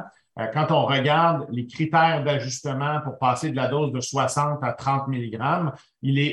quand 0.52 0.70
on 0.70 0.86
regarde 0.86 1.46
les 1.50 1.66
critères 1.66 2.24
d'ajustement 2.24 3.00
pour 3.02 3.18
passer 3.18 3.50
de 3.50 3.56
la 3.56 3.68
dose 3.68 3.92
de 3.92 4.00
60 4.00 4.62
à 4.62 4.72
30 4.72 5.08
mg, 5.08 5.38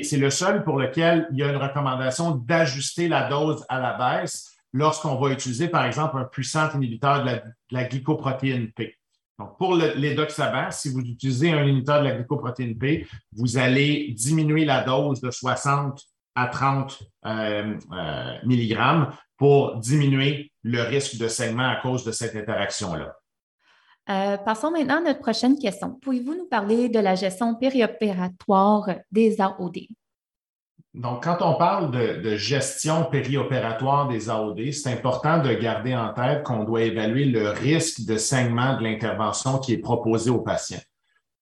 c'est 0.02 0.16
le 0.16 0.30
seul 0.30 0.64
pour 0.64 0.78
lequel 0.78 1.28
il 1.32 1.38
y 1.38 1.42
a 1.42 1.50
une 1.50 1.56
recommandation 1.56 2.30
d'ajuster 2.36 3.08
la 3.08 3.28
dose 3.28 3.64
à 3.68 3.80
la 3.80 3.94
baisse 3.94 4.58
lorsqu'on 4.72 5.16
va 5.16 5.30
utiliser, 5.30 5.68
par 5.68 5.84
exemple, 5.84 6.18
un 6.18 6.24
puissant 6.24 6.68
inhibiteur 6.74 7.24
de 7.24 7.40
la, 7.70 7.84
glycoprotéine 7.84 8.70
P. 8.72 8.94
Donc, 9.38 9.56
pour 9.56 9.74
l'édoxaban, 9.76 10.70
si 10.70 10.90
vous 10.90 11.00
utilisez 11.00 11.52
un 11.52 11.62
inhibiteur 11.64 12.00
de 12.00 12.08
la 12.08 12.14
glycoprotéine 12.14 12.76
P, 12.76 13.06
vous 13.32 13.56
allez 13.56 14.14
diminuer 14.16 14.64
la 14.64 14.82
dose 14.82 15.20
de 15.20 15.30
60 15.30 16.02
à 16.34 16.46
30 16.46 17.02
euh, 17.26 17.74
mg 18.44 18.78
pour 19.36 19.76
diminuer 19.76 20.52
le 20.62 20.82
risque 20.82 21.18
de 21.18 21.28
saignement 21.28 21.68
à 21.68 21.76
cause 21.76 22.04
de 22.04 22.12
cette 22.12 22.36
interaction-là. 22.36 23.17
Euh, 24.10 24.38
passons 24.38 24.70
maintenant 24.70 24.98
à 24.98 25.00
notre 25.02 25.20
prochaine 25.20 25.58
question. 25.58 25.98
Pouvez-vous 26.00 26.34
nous 26.34 26.46
parler 26.46 26.88
de 26.88 26.98
la 26.98 27.14
gestion 27.14 27.54
périopératoire 27.54 28.88
des 29.12 29.38
AOD? 29.40 29.80
Donc, 30.94 31.24
quand 31.24 31.36
on 31.42 31.54
parle 31.54 31.90
de, 31.90 32.36
gestion 32.36 33.04
périopératoire 33.04 34.08
des 34.08 34.30
AOD, 34.30 34.72
c'est 34.72 34.90
important 34.90 35.42
de 35.42 35.52
garder 35.52 35.94
en 35.94 36.14
tête 36.14 36.42
qu'on 36.42 36.64
doit 36.64 36.82
évaluer 36.82 37.26
le 37.26 37.50
risque 37.50 38.06
de 38.06 38.16
saignement 38.16 38.78
de 38.78 38.82
l'intervention 38.82 39.58
qui 39.58 39.74
est 39.74 39.78
proposée 39.78 40.30
au 40.30 40.40
patient. 40.40 40.80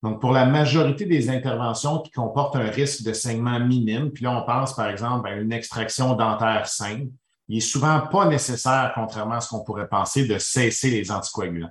Donc, 0.03 0.21
pour 0.21 0.33
la 0.33 0.45
majorité 0.45 1.07
des 1.07 1.31
interventions 1.31 2.01
qui 2.01 2.11
comportent 2.11 2.57
un 2.57 2.69
risque 2.69 3.05
de 3.05 3.13
saignement 3.13 3.61
minime, 3.61 4.11
puis 4.11 4.25
là, 4.25 4.37
on 4.37 4.45
pense 4.45 4.75
par 4.75 4.89
exemple 4.89 5.29
à 5.29 5.37
une 5.37 5.53
extraction 5.53 6.15
dentaire 6.15 6.67
simple, 6.67 7.07
il 7.49 7.59
est 7.59 7.61
souvent 7.61 8.01
pas 8.01 8.27
nécessaire, 8.27 8.93
contrairement 8.95 9.37
à 9.37 9.41
ce 9.41 9.51
qu'on 9.51 9.63
pourrait 9.63 9.89
penser, 9.89 10.27
de 10.27 10.37
cesser 10.37 10.91
les 10.91 11.13
anticoagulants. 11.13 11.71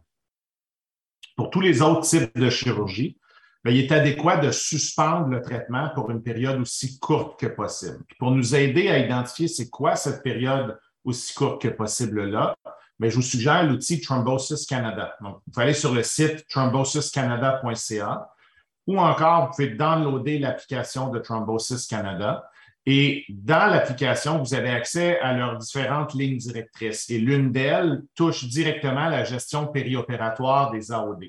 Pour 1.36 1.50
tous 1.50 1.62
les 1.62 1.82
autres 1.82 2.02
types 2.02 2.38
de 2.38 2.50
chirurgie, 2.50 3.18
ben, 3.64 3.72
il 3.72 3.84
est 3.84 3.92
adéquat 3.92 4.38
de 4.38 4.52
suspendre 4.52 5.28
le 5.28 5.42
traitement 5.42 5.90
pour 5.96 6.12
une 6.12 6.22
période 6.22 6.60
aussi 6.60 7.00
courte 7.00 7.40
que 7.40 7.48
possible. 7.48 8.04
pour 8.20 8.32
nous 8.32 8.56
aider 8.56 8.90
à 8.90 9.00
identifier 9.00 9.48
c'est 9.48 9.70
quoi 9.70 9.96
cette 9.96 10.22
période 10.22 10.78
aussi 11.04 11.34
courte 11.34 11.62
que 11.62 11.68
possible-là, 11.68 12.56
mais 13.00 13.08
ben, 13.08 13.12
je 13.12 13.16
vous 13.16 13.22
suggère 13.22 13.66
l'outil 13.66 14.02
Thrombosis 14.02 14.66
Canada. 14.66 15.16
Donc, 15.22 15.42
vous 15.46 15.52
pouvez 15.52 15.66
aller 15.66 15.74
sur 15.74 15.94
le 15.94 16.04
site 16.04 16.48
thrombosiscanada.ca 16.48 18.30
ou 18.88 19.00
encore, 19.00 19.48
vous 19.48 19.52
pouvez 19.56 19.70
downloader 19.70 20.40
l'application 20.40 21.10
de 21.10 21.20
Thrombosis 21.20 21.88
Canada. 21.88 22.48
Et 22.86 23.26
dans 23.30 23.66
l'application, 23.66 24.38
vous 24.38 24.54
avez 24.54 24.70
accès 24.70 25.20
à 25.20 25.34
leurs 25.34 25.58
différentes 25.58 26.14
lignes 26.14 26.38
directrices. 26.38 27.10
Et 27.10 27.18
l'une 27.18 27.52
d'elles 27.52 28.04
touche 28.16 28.46
directement 28.46 29.10
la 29.10 29.24
gestion 29.24 29.68
périopératoire 29.68 30.72
des 30.72 30.92
AOD. 30.92 31.24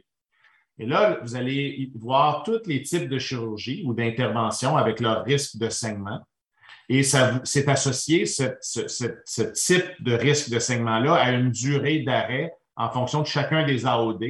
Et 0.79 0.85
là, 0.85 1.19
vous 1.23 1.35
allez 1.35 1.91
voir 1.95 2.43
tous 2.43 2.61
les 2.67 2.83
types 2.83 3.09
de 3.09 3.19
chirurgie 3.19 3.83
ou 3.87 3.95
d'intervention 3.95 4.77
avec 4.77 5.01
leur 5.01 5.25
risque 5.25 5.57
de 5.57 5.71
saignement. 5.71 6.21
Et 6.89 7.03
c'est 7.03 7.69
associé, 7.69 8.27
ce, 8.27 8.45
ce, 8.61 9.43
type 9.43 9.87
de 10.01 10.13
risque 10.13 10.51
de 10.51 10.59
saignement-là, 10.59 11.15
à 11.15 11.33
une 11.33 11.51
durée 11.51 12.01
d'arrêt 12.01 12.53
en 12.77 12.91
fonction 12.91 13.23
de 13.23 13.27
chacun 13.27 13.65
des 13.65 13.87
AOD. 13.87 14.23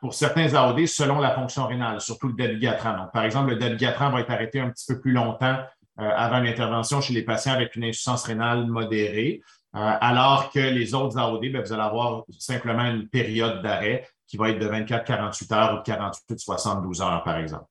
Pour 0.00 0.14
certains 0.14 0.54
AOD, 0.54 0.86
selon 0.86 1.20
la 1.20 1.34
fonction 1.34 1.66
rénale, 1.66 2.00
surtout 2.00 2.28
le 2.28 2.34
dabigatran. 2.34 2.96
Donc, 2.96 3.12
par 3.12 3.24
exemple, 3.24 3.50
le 3.50 3.56
dabigatran 3.56 4.10
va 4.10 4.20
être 4.20 4.30
arrêté 4.30 4.60
un 4.60 4.70
petit 4.70 4.86
peu 4.92 5.00
plus 5.00 5.12
longtemps 5.12 5.58
avant 5.98 6.38
l'intervention 6.38 7.00
chez 7.00 7.12
les 7.12 7.22
patients 7.22 7.52
avec 7.52 7.74
une 7.76 7.84
insuffisance 7.84 8.24
rénale 8.24 8.66
modérée, 8.66 9.42
euh, 9.76 9.78
alors 10.00 10.50
que 10.50 10.58
les 10.58 10.94
autres 10.94 11.18
AOD, 11.18 11.52
ben, 11.52 11.62
vous 11.62 11.72
allez 11.72 11.82
avoir 11.82 12.24
simplement 12.38 12.84
une 12.84 13.08
période 13.08 13.62
d'arrêt 13.62 14.08
qui 14.26 14.36
va 14.36 14.50
être 14.50 14.58
de 14.58 14.66
24-48 14.66 15.54
heures 15.54 15.74
ou 15.74 15.76
de 15.78 16.36
48-72 16.36 17.02
heures, 17.02 17.22
par 17.22 17.38
exemple. 17.38 17.66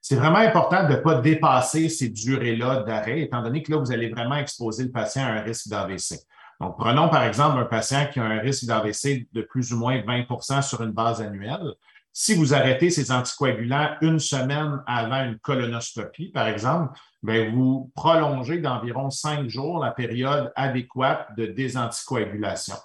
C'est 0.00 0.16
vraiment 0.16 0.38
important 0.38 0.84
de 0.84 0.94
ne 0.94 0.96
pas 0.96 1.16
dépasser 1.16 1.88
ces 1.88 2.08
durées-là 2.08 2.84
d'arrêt, 2.84 3.20
étant 3.20 3.42
donné 3.42 3.62
que 3.62 3.72
là, 3.72 3.78
vous 3.78 3.92
allez 3.92 4.08
vraiment 4.08 4.36
exposer 4.36 4.84
le 4.84 4.90
patient 4.90 5.24
à 5.24 5.28
un 5.28 5.40
risque 5.42 5.68
d'AVC. 5.68 6.20
Donc, 6.60 6.78
prenons 6.78 7.08
par 7.08 7.24
exemple 7.24 7.58
un 7.58 7.64
patient 7.64 8.06
qui 8.12 8.20
a 8.20 8.24
un 8.24 8.38
risque 8.38 8.64
d'AVC 8.64 9.26
de 9.32 9.42
plus 9.42 9.72
ou 9.72 9.78
moins 9.78 9.98
20% 9.98 10.62
sur 10.62 10.82
une 10.82 10.92
base 10.92 11.20
annuelle. 11.20 11.74
Si 12.12 12.34
vous 12.34 12.54
arrêtez 12.54 12.90
ces 12.90 13.12
anticoagulants 13.12 13.96
une 14.00 14.18
semaine 14.18 14.82
avant 14.86 15.24
une 15.24 15.38
colonoscopie, 15.38 16.30
par 16.30 16.48
exemple, 16.48 16.98
bien, 17.22 17.50
vous 17.50 17.90
prolongez 17.94 18.58
d'environ 18.58 19.10
cinq 19.10 19.48
jours 19.48 19.78
la 19.78 19.90
période 19.90 20.52
adéquate 20.56 21.36
de 21.36 21.46
désanticoagulation. 21.46 22.76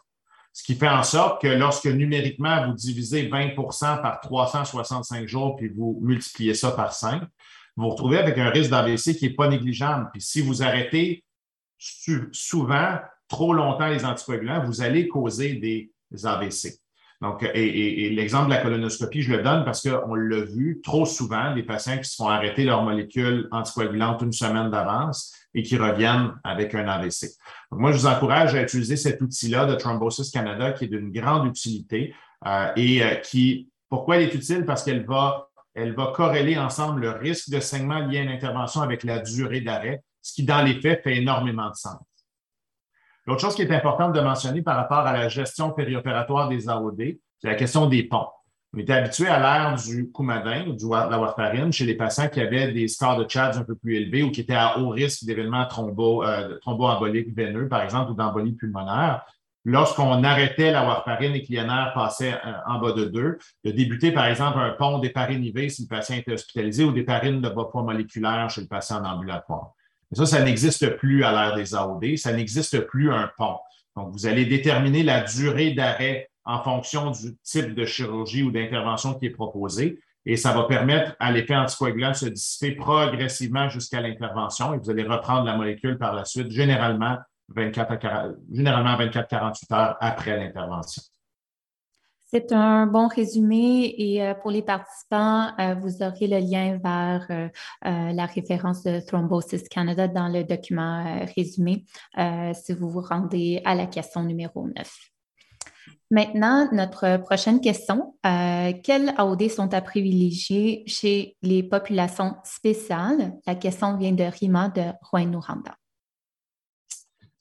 Ce 0.51 0.63
qui 0.63 0.75
fait 0.75 0.87
en 0.87 1.03
sorte 1.03 1.41
que 1.41 1.47
lorsque 1.47 1.87
numériquement 1.87 2.65
vous 2.67 2.73
divisez 2.73 3.29
20% 3.29 4.01
par 4.01 4.21
365 4.21 5.27
jours, 5.27 5.57
puis 5.57 5.67
vous 5.67 5.99
multipliez 6.01 6.53
ça 6.53 6.71
par 6.71 6.93
5, 6.93 7.21
vous 7.75 7.83
vous 7.83 7.89
retrouvez 7.89 8.17
avec 8.17 8.37
un 8.37 8.49
risque 8.49 8.71
d'AVC 8.71 9.17
qui 9.17 9.27
n'est 9.27 9.35
pas 9.35 9.49
négligeable. 9.49 10.09
Puis 10.13 10.21
si 10.21 10.41
vous 10.41 10.63
arrêtez 10.63 11.25
souvent, 12.31 12.99
trop 13.27 13.53
longtemps 13.53 13.87
les 13.87 14.05
anticoagulants, 14.05 14.63
vous 14.63 14.81
allez 14.81 15.07
causer 15.07 15.55
des 15.55 15.91
AVC. 16.25 16.79
Donc, 17.21 17.49
et, 17.53 18.09
l'exemple 18.09 18.45
de 18.45 18.55
la 18.55 18.61
colonoscopie, 18.61 19.21
je 19.21 19.31
le 19.31 19.41
donne 19.41 19.63
parce 19.63 19.87
qu'on 19.87 20.15
l'a 20.15 20.41
vu 20.41 20.81
trop 20.83 21.05
souvent, 21.05 21.53
des 21.53 21.63
patients 21.63 21.97
qui 21.97 22.09
se 22.09 22.15
font 22.15 22.27
arrêter 22.27 22.65
leur 22.65 22.83
molécule 22.83 23.47
anticoagulante 23.51 24.21
une 24.21 24.33
semaine 24.33 24.69
d'avance 24.69 25.33
et 25.53 25.63
qui 25.63 25.77
reviennent 25.77 26.33
avec 26.43 26.75
un 26.75 26.87
AVC. 26.87 27.29
Donc, 27.71 27.79
moi, 27.79 27.91
je 27.91 27.97
vous 27.97 28.07
encourage 28.07 28.53
à 28.53 28.61
utiliser 28.61 28.97
cet 28.97 29.21
outil-là 29.21 29.65
de 29.65 29.75
Thrombosis 29.75 30.29
Canada 30.29 30.73
qui 30.73 30.85
est 30.85 30.87
d'une 30.87 31.11
grande 31.11 31.47
utilité 31.47 32.13
euh, 32.45 32.71
et 32.75 33.01
euh, 33.01 33.15
qui, 33.15 33.69
pourquoi 33.89 34.17
elle 34.17 34.23
est 34.23 34.35
utile? 34.35 34.65
Parce 34.65 34.83
qu'elle 34.83 35.05
va, 35.05 35.47
elle 35.73 35.95
va 35.95 36.11
corréler 36.13 36.57
ensemble 36.57 37.01
le 37.01 37.11
risque 37.11 37.49
de 37.49 37.61
saignement 37.61 37.99
lié 37.99 38.19
à 38.19 38.21
une 38.23 38.29
intervention 38.29 38.81
avec 38.81 39.03
la 39.03 39.19
durée 39.19 39.61
d'arrêt, 39.61 40.03
ce 40.21 40.33
qui, 40.33 40.43
dans 40.43 40.61
les 40.61 40.81
faits, 40.81 41.01
fait 41.03 41.17
énormément 41.17 41.69
de 41.69 41.75
sens. 41.75 41.97
L'autre 43.27 43.41
chose 43.41 43.55
qui 43.55 43.63
est 43.63 43.71
importante 43.71 44.13
de 44.13 44.21
mentionner 44.21 44.61
par 44.61 44.75
rapport 44.75 44.99
à 44.99 45.13
la 45.13 45.29
gestion 45.29 45.71
périopératoire 45.71 46.47
des 46.47 46.69
AOD, 46.69 47.17
c'est 47.39 47.47
la 47.47 47.55
question 47.55 47.87
des 47.87 48.03
ponts. 48.03 48.27
On 48.75 48.77
était 48.77 48.93
habitué 48.93 49.27
à 49.27 49.39
l'ère 49.39 49.81
du 49.81 50.11
coumadin 50.11 50.67
ou 50.67 50.73
de 50.73 51.09
la 51.09 51.17
warfarine 51.17 51.71
chez 51.71 51.85
les 51.85 51.95
patients 51.95 52.27
qui 52.27 52.41
avaient 52.41 52.73
des 52.73 52.87
scores 52.89 53.17
de 53.17 53.25
CHADS 53.27 53.57
un 53.57 53.63
peu 53.63 53.75
plus 53.75 53.95
élevés 53.95 54.21
ou 54.21 54.31
qui 54.31 54.41
étaient 54.41 54.53
à 54.53 54.79
haut 54.79 54.89
risque 54.89 55.23
d'événements 55.23 55.65
thrombo, 55.65 56.23
euh, 56.23 56.59
thromboemboliques 56.59 57.33
veineux, 57.33 57.69
par 57.69 57.81
exemple, 57.83 58.11
ou 58.11 58.15
d'embolie 58.15 58.51
pulmonaire. 58.51 59.25
Lorsqu'on 59.63 60.23
arrêtait 60.23 60.71
la 60.71 60.85
warfarine 60.85 61.33
et 61.33 61.41
que 61.41 61.53
l'INR 61.53 61.93
passait 61.95 62.33
euh, 62.33 62.51
en 62.67 62.79
bas 62.79 62.91
de 62.91 63.05
2, 63.05 63.37
de 63.63 63.71
débuter, 63.71 64.11
par 64.11 64.25
exemple, 64.25 64.59
un 64.59 64.71
pont 64.71 64.99
d'héparine 64.99 65.43
IV 65.43 65.69
si 65.69 65.83
le 65.83 65.87
patient 65.87 66.17
était 66.17 66.33
hospitalisé 66.33 66.83
ou 66.83 66.91
d'héparine 66.91 67.41
de 67.41 67.49
bas 67.49 67.65
poids 67.71 67.81
moléculaire 67.81 68.49
chez 68.49 68.61
le 68.61 68.67
patient 68.67 68.97
en 68.97 69.05
ambulatoire. 69.05 69.74
Ça, 70.11 70.25
ça 70.25 70.41
n'existe 70.43 70.95
plus 70.97 71.23
à 71.23 71.31
l'ère 71.31 71.55
des 71.55 71.75
AOD, 71.75 72.17
ça 72.17 72.31
n'existe 72.31 72.81
plus 72.81 73.11
un 73.11 73.29
pont. 73.37 73.57
Donc, 73.95 74.11
vous 74.11 74.27
allez 74.27 74.45
déterminer 74.45 75.03
la 75.03 75.21
durée 75.21 75.71
d'arrêt 75.71 76.29
en 76.45 76.61
fonction 76.61 77.11
du 77.11 77.35
type 77.43 77.73
de 77.73 77.85
chirurgie 77.85 78.43
ou 78.43 78.51
d'intervention 78.51 79.15
qui 79.15 79.27
est 79.27 79.31
proposé 79.31 79.99
et 80.25 80.37
ça 80.37 80.53
va 80.53 80.63
permettre 80.63 81.15
à 81.19 81.31
l'effet 81.31 81.55
anticoagulant 81.55 82.11
de 82.11 82.15
se 82.15 82.25
dissiper 82.25 82.71
progressivement 82.75 83.69
jusqu'à 83.69 84.01
l'intervention 84.01 84.73
et 84.73 84.77
vous 84.77 84.89
allez 84.89 85.03
reprendre 85.03 85.45
la 85.45 85.55
molécule 85.55 85.97
par 85.97 86.13
la 86.13 86.25
suite, 86.25 86.51
généralement 86.51 87.17
24 87.49 88.35
généralement 88.51 88.97
24-48 88.97 89.73
heures 89.73 89.97
après 89.99 90.37
l'intervention. 90.37 91.03
C'est 92.27 92.51
un 92.51 92.87
bon 92.87 93.07
résumé 93.07 93.93
et 93.97 94.23
euh, 94.23 94.33
pour 94.33 94.49
les 94.49 94.63
participants, 94.63 95.51
euh, 95.59 95.75
vous 95.75 96.01
aurez 96.01 96.27
le 96.27 96.39
lien 96.39 96.79
vers 96.83 97.27
euh, 97.29 97.49
la 97.83 98.25
référence 98.25 98.81
de 98.81 98.99
Thrombosis 98.99 99.69
Canada 99.69 100.07
dans 100.07 100.27
le 100.27 100.43
document 100.43 101.23
résumé 101.35 101.85
si 102.53 102.73
vous 102.73 102.89
vous 102.89 103.01
rendez 103.01 103.61
à 103.63 103.75
la 103.75 103.85
question 103.85 104.23
numéro 104.23 104.67
9. 104.67 105.11
Maintenant, 106.09 106.67
notre 106.71 107.17
prochaine 107.17 107.61
question. 107.61 108.15
quelles 108.23 109.13
AOD 109.17 109.49
sont 109.49 109.73
à 109.73 109.81
privilégier 109.81 110.83
chez 110.87 111.37
les 111.41 111.63
populations 111.63 112.35
spéciales? 112.43 113.33
La 113.45 113.55
question 113.55 113.97
vient 113.97 114.11
de 114.11 114.23
Rima 114.23 114.69
de 114.69 114.83
Rouen-Nouranda. 115.01 115.75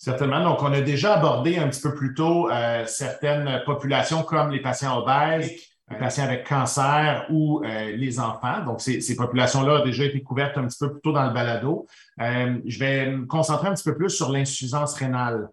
Certainement. 0.05 0.45
Donc, 0.45 0.63
on 0.63 0.71
a 0.71 0.83
déjà 0.83 1.15
abordé 1.15 1.57
un 1.57 1.67
petit 1.69 1.81
peu 1.81 1.95
plus 1.95 2.13
tôt 2.13 2.51
euh, 2.51 2.85
certaines 2.85 3.63
populations 3.65 4.23
comme 4.23 4.51
les 4.51 4.61
patients 4.61 4.99
obèses, 4.99 5.51
les 5.91 5.97
patients 5.97 6.25
avec 6.25 6.47
cancer 6.47 7.25
ou 7.31 7.65
euh, 7.65 7.97
les 7.97 8.21
enfants. 8.21 8.63
Donc, 8.67 8.83
ces, 8.83 9.17
populations-là 9.17 9.81
ont 9.81 9.85
déjà 9.87 10.05
été 10.05 10.23
couvertes 10.23 10.59
un 10.59 10.67
petit 10.67 10.77
peu 10.79 10.93
plus 10.93 11.01
tôt 11.01 11.13
dans 11.13 11.27
le 11.27 11.33
balado. 11.33 11.87
Euh, 12.21 12.59
je 12.67 12.79
vais 12.79 13.13
me 13.13 13.25
concentrer 13.25 13.69
un 13.69 13.73
petit 13.73 13.85
peu 13.85 13.97
plus 13.97 14.11
sur 14.11 14.31
l'insuffisance 14.31 14.93
rénale 14.93 15.49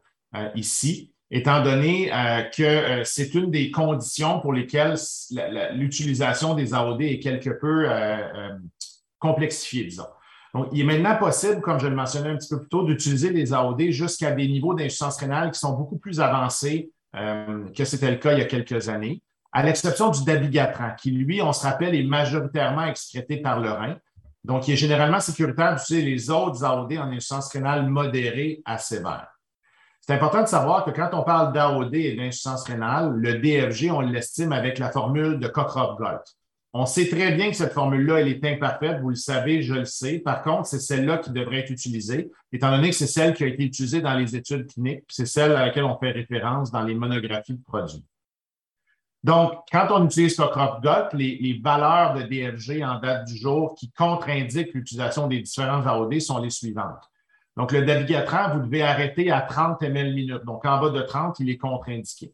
ici, 0.55 1.13
étant 1.29 1.61
donné 1.61 2.09
que 2.55 3.03
c'est 3.03 3.33
une 3.33 3.51
des 3.51 3.69
conditions 3.69 4.41
pour 4.41 4.53
lesquelles 4.53 4.95
l'utilisation 5.73 6.55
des 6.55 6.73
AOD 6.73 7.01
est 7.01 7.19
quelque 7.19 7.49
peu 7.49 7.85
complexifiée, 9.19 9.85
disons. 9.85 10.07
Donc, 10.53 10.67
il 10.73 10.81
est 10.81 10.83
maintenant 10.83 11.15
possible, 11.17 11.61
comme 11.61 11.79
je 11.79 11.87
le 11.87 11.95
mentionnais 11.95 12.29
un 12.29 12.35
petit 12.35 12.49
peu 12.49 12.59
plus 12.59 12.69
tôt, 12.69 12.83
d'utiliser 12.83 13.29
les 13.29 13.53
AOD 13.53 13.91
jusqu'à 13.91 14.31
des 14.31 14.47
niveaux 14.47 14.73
d'insuffisance 14.73 15.17
rénale 15.17 15.51
qui 15.51 15.59
sont 15.59 15.73
beaucoup 15.73 15.97
plus 15.97 16.19
avancés 16.19 16.91
euh, 17.15 17.65
que 17.75 17.85
c'était 17.85 18.11
le 18.11 18.17
cas 18.17 18.33
il 18.33 18.39
y 18.39 18.41
a 18.41 18.45
quelques 18.45 18.89
années, 18.89 19.21
à 19.51 19.63
l'exception 19.63 20.09
du 20.09 20.23
dabigatran, 20.23 20.95
qui, 20.97 21.11
lui, 21.11 21.41
on 21.41 21.53
se 21.53 21.63
rappelle, 21.63 21.95
est 21.95 22.03
majoritairement 22.03 22.85
excrété 22.85 23.37
par 23.37 23.59
le 23.59 23.71
rein. 23.71 23.97
Donc, 24.43 24.67
il 24.67 24.73
est 24.73 24.77
généralement 24.77 25.19
sécuritaire 25.19 25.75
d'utiliser 25.75 26.09
les 26.09 26.29
autres 26.29 26.63
AOD 26.63 26.93
en 26.93 27.07
insuffisance 27.09 27.51
rénale 27.51 27.87
modérée 27.89 28.61
à 28.65 28.77
sévère. 28.77 29.27
C'est 29.99 30.13
important 30.13 30.41
de 30.41 30.47
savoir 30.47 30.83
que 30.83 30.91
quand 30.91 31.09
on 31.13 31.23
parle 31.23 31.53
d'AOD 31.53 31.93
et 31.93 32.15
d'insuffisance 32.15 32.63
rénale, 32.63 33.13
le 33.13 33.35
DFG, 33.35 33.91
on 33.91 34.01
l'estime 34.01 34.51
avec 34.51 34.79
la 34.79 34.89
formule 34.89 35.39
de 35.39 35.47
Cockroft-Gault. 35.47 36.23
On 36.73 36.85
sait 36.85 37.09
très 37.09 37.33
bien 37.33 37.49
que 37.49 37.55
cette 37.55 37.73
formule-là, 37.73 38.21
elle 38.21 38.29
est 38.29 38.45
imparfaite, 38.45 39.01
vous 39.01 39.09
le 39.09 39.15
savez, 39.15 39.61
je 39.61 39.73
le 39.73 39.85
sais. 39.85 40.19
Par 40.19 40.41
contre, 40.41 40.67
c'est 40.67 40.79
celle-là 40.79 41.17
qui 41.17 41.31
devrait 41.31 41.59
être 41.59 41.69
utilisée, 41.69 42.31
étant 42.53 42.71
donné 42.71 42.91
que 42.91 42.95
c'est 42.95 43.07
celle 43.07 43.33
qui 43.33 43.43
a 43.43 43.47
été 43.47 43.63
utilisée 43.63 43.99
dans 43.99 44.13
les 44.13 44.37
études 44.37 44.67
cliniques, 44.67 45.03
c'est 45.09 45.25
celle 45.25 45.51
à 45.51 45.65
laquelle 45.65 45.83
on 45.83 45.97
fait 45.97 46.11
référence 46.11 46.71
dans 46.71 46.83
les 46.83 46.95
monographies 46.95 47.55
de 47.55 47.63
produits. 47.63 48.05
Donc, 49.23 49.51
quand 49.71 49.87
on 49.91 50.05
utilise 50.05 50.35
Cockcroft 50.35 51.13
les, 51.13 51.37
les 51.39 51.59
valeurs 51.61 52.15
de 52.15 52.23
DFG 52.23 52.83
en 52.83 52.99
date 52.99 53.27
du 53.27 53.37
jour 53.37 53.75
qui 53.75 53.91
contre-indiquent 53.91 54.73
l'utilisation 54.73 55.27
des 55.27 55.41
différents 55.41 55.85
AOD 55.85 56.19
sont 56.21 56.39
les 56.39 56.49
suivantes. 56.49 57.11
Donc, 57.57 57.73
le 57.73 57.83
dabigatran, 57.83 58.55
vous 58.55 58.65
devez 58.65 58.81
arrêter 58.81 59.29
à 59.29 59.41
30 59.41 59.83
ml 59.83 60.13
minutes. 60.13 60.45
Donc, 60.45 60.65
en 60.65 60.79
bas 60.79 60.89
de 60.89 61.01
30, 61.01 61.39
il 61.41 61.49
est 61.49 61.57
contre-indiqué. 61.57 62.33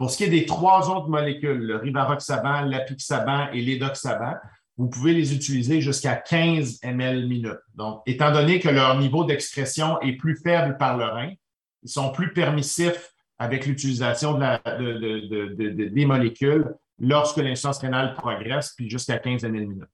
Pour 0.00 0.10
ce 0.10 0.16
qui 0.16 0.24
est 0.24 0.30
des 0.30 0.46
trois 0.46 0.88
autres 0.88 1.08
molécules, 1.10 1.58
le 1.58 1.76
rivaroxaban, 1.76 2.62
l'apixaban 2.62 3.50
et 3.52 3.60
l'édoxaban, 3.60 4.32
vous 4.78 4.88
pouvez 4.88 5.12
les 5.12 5.34
utiliser 5.34 5.82
jusqu'à 5.82 6.16
15 6.16 6.78
ml 6.82 7.26
minutes. 7.26 7.60
Donc, 7.74 8.00
étant 8.06 8.32
donné 8.32 8.60
que 8.60 8.70
leur 8.70 8.98
niveau 8.98 9.24
d'expression 9.24 10.00
est 10.00 10.14
plus 10.14 10.36
faible 10.42 10.78
par 10.78 10.96
le 10.96 11.04
rein, 11.04 11.34
ils 11.82 11.90
sont 11.90 12.12
plus 12.12 12.32
permissifs 12.32 13.12
avec 13.38 13.66
l'utilisation 13.66 14.38
des 14.38 16.06
molécules 16.06 16.74
lorsque 16.98 17.36
l'insuffisance 17.36 17.80
rénale 17.80 18.14
progresse, 18.14 18.72
puis 18.74 18.88
jusqu'à 18.88 19.18
15 19.18 19.44
ml 19.44 19.66
minutes. 19.66 19.84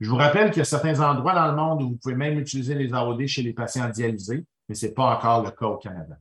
Je 0.00 0.10
vous 0.10 0.16
rappelle 0.16 0.50
qu'il 0.50 0.58
y 0.58 0.62
a 0.62 0.64
certains 0.64 0.98
endroits 0.98 1.34
dans 1.34 1.46
le 1.46 1.54
monde 1.54 1.82
où 1.84 1.90
vous 1.90 1.98
pouvez 2.02 2.16
même 2.16 2.36
utiliser 2.40 2.74
les 2.74 2.92
AOD 2.92 3.24
chez 3.28 3.42
les 3.42 3.52
patients 3.52 3.88
dialysés, 3.90 4.44
mais 4.68 4.74
ce 4.74 4.86
n'est 4.86 4.92
pas 4.92 5.16
encore 5.16 5.44
le 5.44 5.52
cas 5.52 5.66
au 5.66 5.76
Canada. 5.76 6.16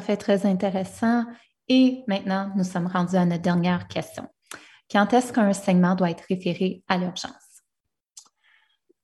fait 0.00 0.16
très 0.16 0.46
intéressant. 0.46 1.26
Et 1.68 2.02
maintenant, 2.06 2.50
nous 2.56 2.64
sommes 2.64 2.86
rendus 2.86 3.16
à 3.16 3.24
notre 3.24 3.42
dernière 3.42 3.88
question. 3.88 4.26
Quand 4.90 5.12
est-ce 5.12 5.32
qu'un 5.32 5.52
saignement 5.52 5.94
doit 5.94 6.10
être 6.10 6.24
référé 6.28 6.82
à 6.88 6.96
l'urgence? 6.96 7.32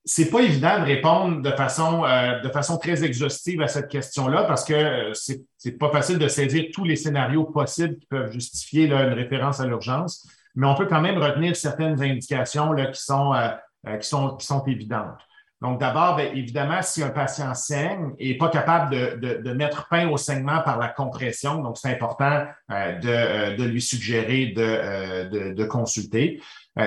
C'est 0.06 0.30
pas 0.30 0.40
évident 0.40 0.80
de 0.80 0.84
répondre 0.84 1.42
de 1.42 1.50
façon, 1.50 2.04
euh, 2.04 2.40
de 2.40 2.48
façon 2.50 2.76
très 2.76 3.04
exhaustive 3.04 3.62
à 3.62 3.68
cette 3.68 3.88
question-là 3.88 4.44
parce 4.44 4.64
que 4.64 4.74
euh, 4.74 5.14
c'est 5.14 5.42
n'est 5.64 5.72
pas 5.72 5.90
facile 5.90 6.18
de 6.18 6.28
saisir 6.28 6.66
tous 6.74 6.84
les 6.84 6.96
scénarios 6.96 7.44
possibles 7.44 7.96
qui 7.96 8.06
peuvent 8.06 8.30
justifier 8.30 8.84
une 8.84 8.92
référence 8.92 9.60
à 9.60 9.66
l'urgence, 9.66 10.28
mais 10.54 10.66
on 10.66 10.74
peut 10.74 10.86
quand 10.86 11.00
même 11.00 11.16
retenir 11.16 11.56
certaines 11.56 12.02
indications 12.02 12.72
là, 12.72 12.86
qui, 12.86 13.02
sont, 13.02 13.32
euh, 13.32 13.96
qui, 13.96 14.06
sont, 14.06 14.36
qui 14.36 14.44
sont 14.44 14.62
évidentes. 14.66 15.20
Donc, 15.62 15.80
d'abord, 15.80 16.16
ben, 16.16 16.36
évidemment, 16.36 16.82
si 16.82 17.02
un 17.02 17.10
patient 17.10 17.54
saigne 17.54 18.12
et 18.18 18.32
n'est 18.32 18.36
pas 18.36 18.48
capable 18.48 19.20
de, 19.20 19.52
mettre 19.54 19.86
fin 19.88 20.08
au 20.08 20.16
saignement 20.16 20.60
par 20.62 20.78
la 20.78 20.88
compression, 20.88 21.62
donc 21.62 21.78
c'est 21.78 21.88
important 21.88 22.44
euh, 22.70 23.00
euh, 23.04 23.56
de, 23.56 23.64
lui 23.64 23.80
suggérer 23.80 24.48
de, 24.48 24.62
euh, 24.62 25.66
consulter. 25.66 26.40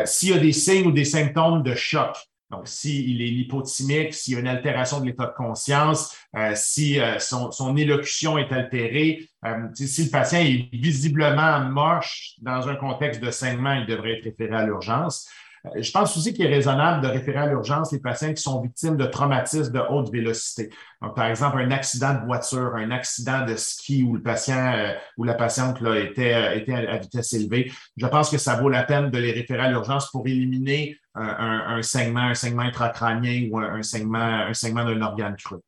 s'il 0.05 0.29
y 0.29 0.33
a 0.33 0.37
des 0.37 0.51
signes 0.51 0.87
ou 0.87 0.91
des 0.91 1.05
symptômes 1.05 1.63
de 1.63 1.73
choc, 1.75 2.17
donc 2.51 2.67
s'il 2.67 3.21
est 3.21 3.25
lipotimique, 3.25 4.13
s'il 4.13 4.33
y 4.35 4.37
a 4.37 4.39
une 4.41 4.47
altération 4.47 4.99
de 4.99 5.05
l'état 5.05 5.25
de 5.25 5.33
conscience, 5.33 6.15
si 6.55 6.99
son, 7.19 7.51
son, 7.51 7.75
élocution 7.75 8.37
est 8.37 8.53
altérée, 8.53 9.27
si 9.73 10.05
le 10.05 10.09
patient 10.11 10.39
est 10.39 10.69
visiblement 10.71 11.59
moche 11.61 12.35
dans 12.41 12.69
un 12.69 12.75
contexte 12.75 13.21
de 13.21 13.31
saignement, 13.31 13.73
il 13.73 13.85
devrait 13.85 14.19
être 14.19 14.23
référé 14.23 14.55
à 14.55 14.65
l'urgence. 14.65 15.27
Je 15.75 15.91
pense 15.91 16.15
aussi 16.17 16.33
qu'il 16.33 16.45
est 16.45 16.53
raisonnable 16.53 17.01
de 17.01 17.07
référer 17.07 17.39
à 17.39 17.47
l'urgence 17.47 17.91
les 17.91 17.99
patients 17.99 18.33
qui 18.33 18.41
sont 18.41 18.61
victimes 18.61 18.97
de 18.97 19.05
traumatismes 19.05 19.71
de 19.71 19.81
haute 19.89 20.11
vélocité. 20.11 20.69
Donc, 21.01 21.15
par 21.15 21.25
exemple, 21.25 21.59
un 21.59 21.71
accident 21.71 22.13
de 22.15 22.25
voiture, 22.25 22.75
un 22.75 22.91
accident 22.91 23.45
de 23.45 23.55
ski 23.55 24.03
où 24.03 24.15
le 24.15 24.21
patient 24.21 24.73
euh, 24.73 24.93
ou 25.17 25.23
la 25.23 25.33
patiente 25.33 25.81
là, 25.81 25.99
était, 25.99 26.57
était 26.57 26.73
à 26.73 26.97
vitesse 26.97 27.33
élevée. 27.33 27.71
Je 27.95 28.07
pense 28.07 28.29
que 28.29 28.37
ça 28.37 28.55
vaut 28.55 28.69
la 28.69 28.83
peine 28.83 29.09
de 29.09 29.17
les 29.17 29.31
référer 29.31 29.61
à 29.61 29.69
l'urgence 29.69 30.09
pour 30.11 30.27
éliminer 30.27 30.97
un, 31.15 31.81
saignement, 31.81 32.21
un 32.21 32.35
saignement 32.35 32.63
intracrânien 32.63 33.47
ou 33.51 33.59
un, 33.59 33.81
saignement, 33.81 34.19
un 34.19 34.53
saignement 34.53 34.85
d'un 34.85 35.01
organe 35.01 35.35
creux. 35.35 35.61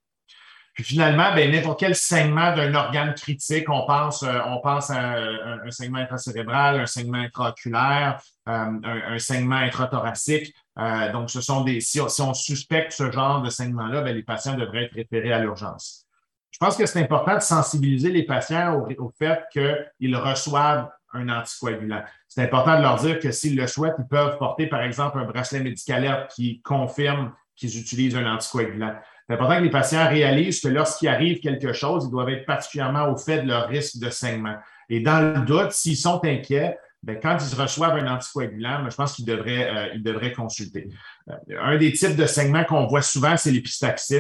Puis 0.80 0.94
finalement, 0.94 1.36
ben, 1.36 1.52
n'importe 1.52 1.78
quel 1.78 1.94
saignement 1.94 2.56
d'un 2.56 2.74
organe 2.74 3.14
critique, 3.14 3.70
on 3.70 3.86
pense, 3.86 4.24
euh, 4.24 4.40
on 4.46 4.62
pense 4.62 4.90
à 4.90 5.18
un, 5.18 5.72
saignement 5.72 6.00
intracérébral, 6.00 6.80
un 6.80 6.86
saignement 6.86 7.18
intraoculaire, 7.18 8.22
euh, 8.48 8.80
un, 8.86 9.20
saignement 9.20 9.58
intrathoracique. 9.58 10.56
Euh, 10.78 11.12
donc, 11.12 11.32
ce 11.32 11.42
sont 11.42 11.66
des, 11.66 11.82
si, 11.82 12.00
on 12.00 12.34
suspecte 12.34 12.94
ce 12.94 13.12
genre 13.12 13.42
de 13.42 13.50
saignement-là, 13.50 14.04
ben, 14.04 14.16
les 14.16 14.24
patients 14.24 14.56
devraient 14.56 14.86
être 14.86 14.94
référés 14.94 15.34
à 15.34 15.40
l'urgence. 15.40 16.06
Je 16.50 16.60
pense 16.60 16.78
que 16.78 16.86
c'est 16.86 17.02
important 17.02 17.36
de 17.36 17.42
sensibiliser 17.42 18.12
les 18.14 18.24
patients 18.24 18.76
au, 18.76 18.90
au 19.04 19.12
fait 19.20 19.42
qu'ils 19.52 20.16
reçoivent 20.16 20.88
un 21.12 21.28
anticoagulant. 21.28 22.06
C'est 22.30 22.44
important 22.44 22.78
de 22.78 22.84
leur 22.84 22.96
dire 22.96 23.20
que 23.20 23.34
s'ils 23.34 23.58
le 23.58 23.68
souhaitent, 23.68 23.96
ils 24.00 24.08
peuvent 24.08 24.38
porter, 24.38 24.68
par 24.68 24.84
exemple, 24.84 25.20
un 25.20 25.26
bracelet 25.26 25.60
médical 25.60 26.30
qui 26.34 26.62
confirme 26.62 27.34
qu'ils 27.58 27.78
utilisent 27.78 28.16
un 28.16 28.34
anticoagulant. 28.34 28.96
C'est 29.30 29.36
important 29.36 29.58
que 29.60 29.64
les 29.64 29.70
patients 29.70 30.10
réalisent 30.10 30.60
que 30.60 30.70
lorsqu'il 30.70 31.08
arrive 31.08 31.40
quelque 31.40 31.72
chose, 31.72 32.06
ils 32.06 32.10
doivent 32.10 32.30
être 32.30 32.48
particulièrement 32.48 33.12
au 33.12 33.16
fait 33.16 33.44
de 33.44 33.48
leur 33.48 33.68
risque 33.68 34.00
de 34.00 34.10
saignement. 34.10 34.56
Et 34.90 35.02
dans 35.02 35.20
le 35.20 35.46
doute, 35.46 35.72
s'ils 35.72 35.98
sont 35.98 36.20
inquiets, 36.26 36.76
bien, 37.04 37.14
quand 37.14 37.38
ils 37.40 37.62
reçoivent 37.62 37.96
un 37.96 38.12
anticoagulant, 38.12 38.90
je 38.90 38.96
pense 38.96 39.14
qu'ils 39.14 39.26
devraient, 39.26 39.70
euh, 39.70 39.94
ils 39.94 40.02
devraient 40.02 40.34
consulter. 40.34 40.90
Euh, 41.30 41.36
un 41.62 41.78
des 41.78 41.94
types 41.94 42.16
de 42.16 42.26
saignements 42.26 42.64
qu'on 42.64 42.88
voit 42.88 43.04
souvent, 43.04 43.38
c'est 43.38 43.52
l'épistaxis. 43.52 44.16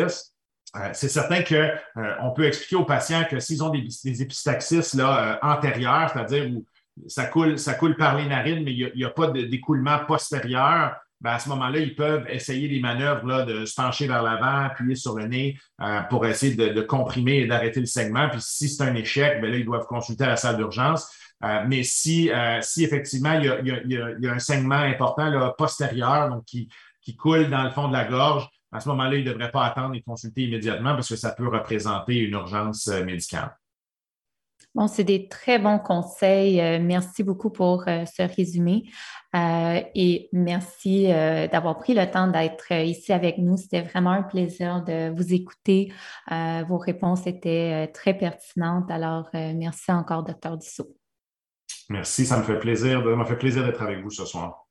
Euh, 0.75 0.89
c'est 0.93 1.09
certain 1.09 1.41
qu'on 1.41 2.31
peut 2.31 2.45
expliquer 2.45 2.75
aux 2.75 2.85
patients 2.85 3.23
que 3.27 3.39
s'ils 3.39 3.63
ont 3.63 3.69
des, 3.69 3.87
des 4.03 4.21
épistaxis 4.21 4.95
là, 4.95 5.39
antérieurs, 5.41 6.11
c'est-à-dire 6.13 6.51
où 6.51 6.63
ça 7.07 7.25
coule, 7.25 7.57
ça 7.57 7.73
coule 7.73 7.95
par 7.95 8.15
les 8.15 8.27
narines, 8.27 8.63
mais 8.63 8.73
il 8.73 8.91
n'y 8.95 9.05
a, 9.05 9.09
pas 9.09 9.31
d'écoulement 9.31 9.97
postérieur. 10.05 10.97
Ben 11.21 11.31
à 11.31 11.39
ce 11.39 11.49
moment-là, 11.49 11.79
ils 11.79 11.95
peuvent 11.95 12.25
essayer 12.29 12.69
des 12.69 12.79
manœuvres 12.79 13.25
là, 13.25 13.43
de 13.43 13.65
se 13.65 13.75
pencher 13.75 14.07
vers 14.07 14.23
l'avant, 14.23 14.65
appuyer 14.65 14.95
sur 14.95 15.15
le 15.17 15.27
nez 15.27 15.57
euh, 15.81 16.01
pour 16.03 16.25
essayer 16.25 16.55
de, 16.55 16.81
comprimer 16.81 17.39
et 17.39 17.45
d'arrêter 17.45 17.81
le 17.81 17.85
segment. 17.85 18.29
Puis 18.29 18.39
si 18.41 18.69
c'est 18.69 18.83
un 18.83 18.95
échec, 18.95 19.41
ben 19.41 19.51
là, 19.51 19.57
ils 19.57 19.65
doivent 19.65 19.85
consulter 19.85 20.25
la 20.25 20.37
salle 20.37 20.55
d'urgence. 20.55 21.11
Euh, 21.43 21.63
mais 21.67 21.83
si, 21.83 22.31
euh, 22.31 22.59
si 22.61 22.83
effectivement 22.83 23.33
il 23.33 23.45
y, 23.85 24.27
a, 24.27 24.33
un 24.33 24.39
saignement 24.39 24.75
important 24.75 25.29
là, 25.29 25.53
postérieur, 25.57 26.29
donc 26.29 26.45
qui, 26.45 26.69
qui 27.01 27.15
coule 27.15 27.49
dans 27.49 27.63
le 27.63 27.71
fond 27.71 27.89
de 27.89 27.93
la 27.93 28.05
gorge, 28.05 28.47
à 28.71 28.79
ce 28.79 28.87
moment-là, 28.89 29.15
ils 29.15 29.25
ne 29.25 29.31
devraient 29.31 29.51
pas 29.51 29.65
attendre 29.65 29.95
et 29.95 30.01
consulter 30.01 30.43
immédiatement 30.43 30.93
parce 30.93 31.09
que 31.09 31.15
ça 31.15 31.31
peut 31.31 31.47
représenter 31.47 32.17
une 32.17 32.33
urgence 32.33 32.87
médicale. 32.87 33.58
Bon, 34.75 34.87
c'est 34.87 35.03
des 35.03 35.27
très 35.27 35.57
bons 35.57 35.79
conseils. 35.79 36.61
Euh, 36.61 36.79
merci 36.79 37.23
beaucoup 37.23 37.49
pour 37.49 37.87
euh, 37.87 38.05
ce 38.05 38.21
résumé 38.21 38.83
euh, 39.35 39.81
et 39.95 40.29
merci 40.31 41.07
d'avoir 41.07 41.77
pris 41.77 41.93
le 41.93 42.09
temps 42.09 42.27
d'être 42.27 42.71
ici 42.71 43.11
avec 43.11 43.37
nous. 43.39 43.57
C'était 43.57 43.81
vraiment 43.81 44.11
un 44.11 44.23
plaisir 44.23 44.83
de 44.83 45.09
vous 45.15 45.33
écouter. 45.33 45.91
vos 46.67 46.77
réponses 46.77 47.27
étaient 47.27 47.91
très 47.93 48.15
pertinentes. 48.15 48.89
Alors, 48.89 49.29
merci 49.33 49.91
encore, 49.91 50.23
docteur 50.23 50.57
Dussault. 50.57 50.95
Merci, 51.89 52.25
ça 52.25 52.37
me 52.37 52.43
fait 52.43 52.57
plaisir. 52.59 53.03
Ça 53.03 53.15
m'a 53.15 53.25
fait 53.25 53.37
plaisir 53.37 53.63
d'être 53.63 53.81
avec 53.83 54.01
vous 54.01 54.09
ce 54.09 54.25
soir. 54.25 54.67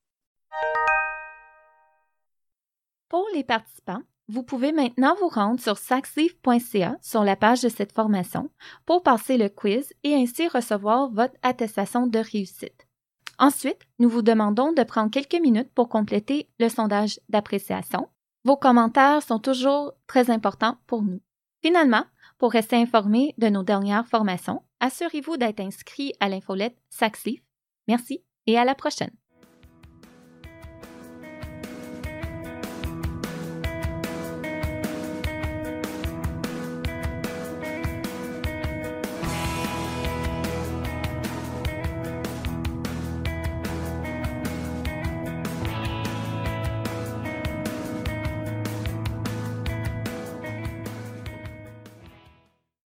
Pour 3.09 3.27
les 3.35 3.45
participants, 3.45 4.03
vous 4.29 4.43
pouvez 4.43 4.73
maintenant 4.73 5.15
vous 5.21 5.29
rendre 5.29 5.61
sur 5.61 5.79
saxleaf.ca 5.79 6.99
sur 7.01 7.25
la 7.25 7.35
page 7.35 7.63
de 7.63 7.69
cette 7.69 7.93
formation 7.93 8.51
pour 8.85 9.03
passer 9.03 9.39
le 9.39 9.49
quiz 9.49 9.93
et 10.05 10.15
ainsi 10.15 10.49
recevoir 10.49 11.11
votre 11.11 11.35
attestation 11.43 12.07
de 12.07 12.19
réussite. 12.19 12.87
Ensuite, 13.39 13.81
nous 13.99 14.09
vous 14.09 14.23
demandons 14.23 14.73
de 14.73 14.83
prendre 14.83 15.11
quelques 15.11 15.41
minutes 15.41 15.73
pour 15.75 15.89
compléter 15.89 16.51
le 16.59 16.69
sondage 16.69 17.21
d'appréciation. 17.29 18.09
Vos 18.45 18.57
commentaires 18.57 19.23
sont 19.23 19.39
toujours 19.39 19.93
très 20.07 20.31
importants 20.31 20.77
pour 20.87 21.03
nous. 21.03 21.21
Finalement, 21.63 22.05
pour 22.39 22.53
rester 22.53 22.77
informé 22.77 23.35
de 23.39 23.49
nos 23.49 23.63
dernières 23.63 24.07
formations, 24.07 24.63
assurez-vous 24.81 25.37
d'être 25.37 25.61
inscrit 25.61 26.13
à 26.21 26.29
l'infolette 26.29 26.77
Saxleaf. 26.91 27.41
Merci 27.87 28.23
et 28.47 28.59
à 28.59 28.65
la 28.65 28.75
prochaine. 28.75 29.18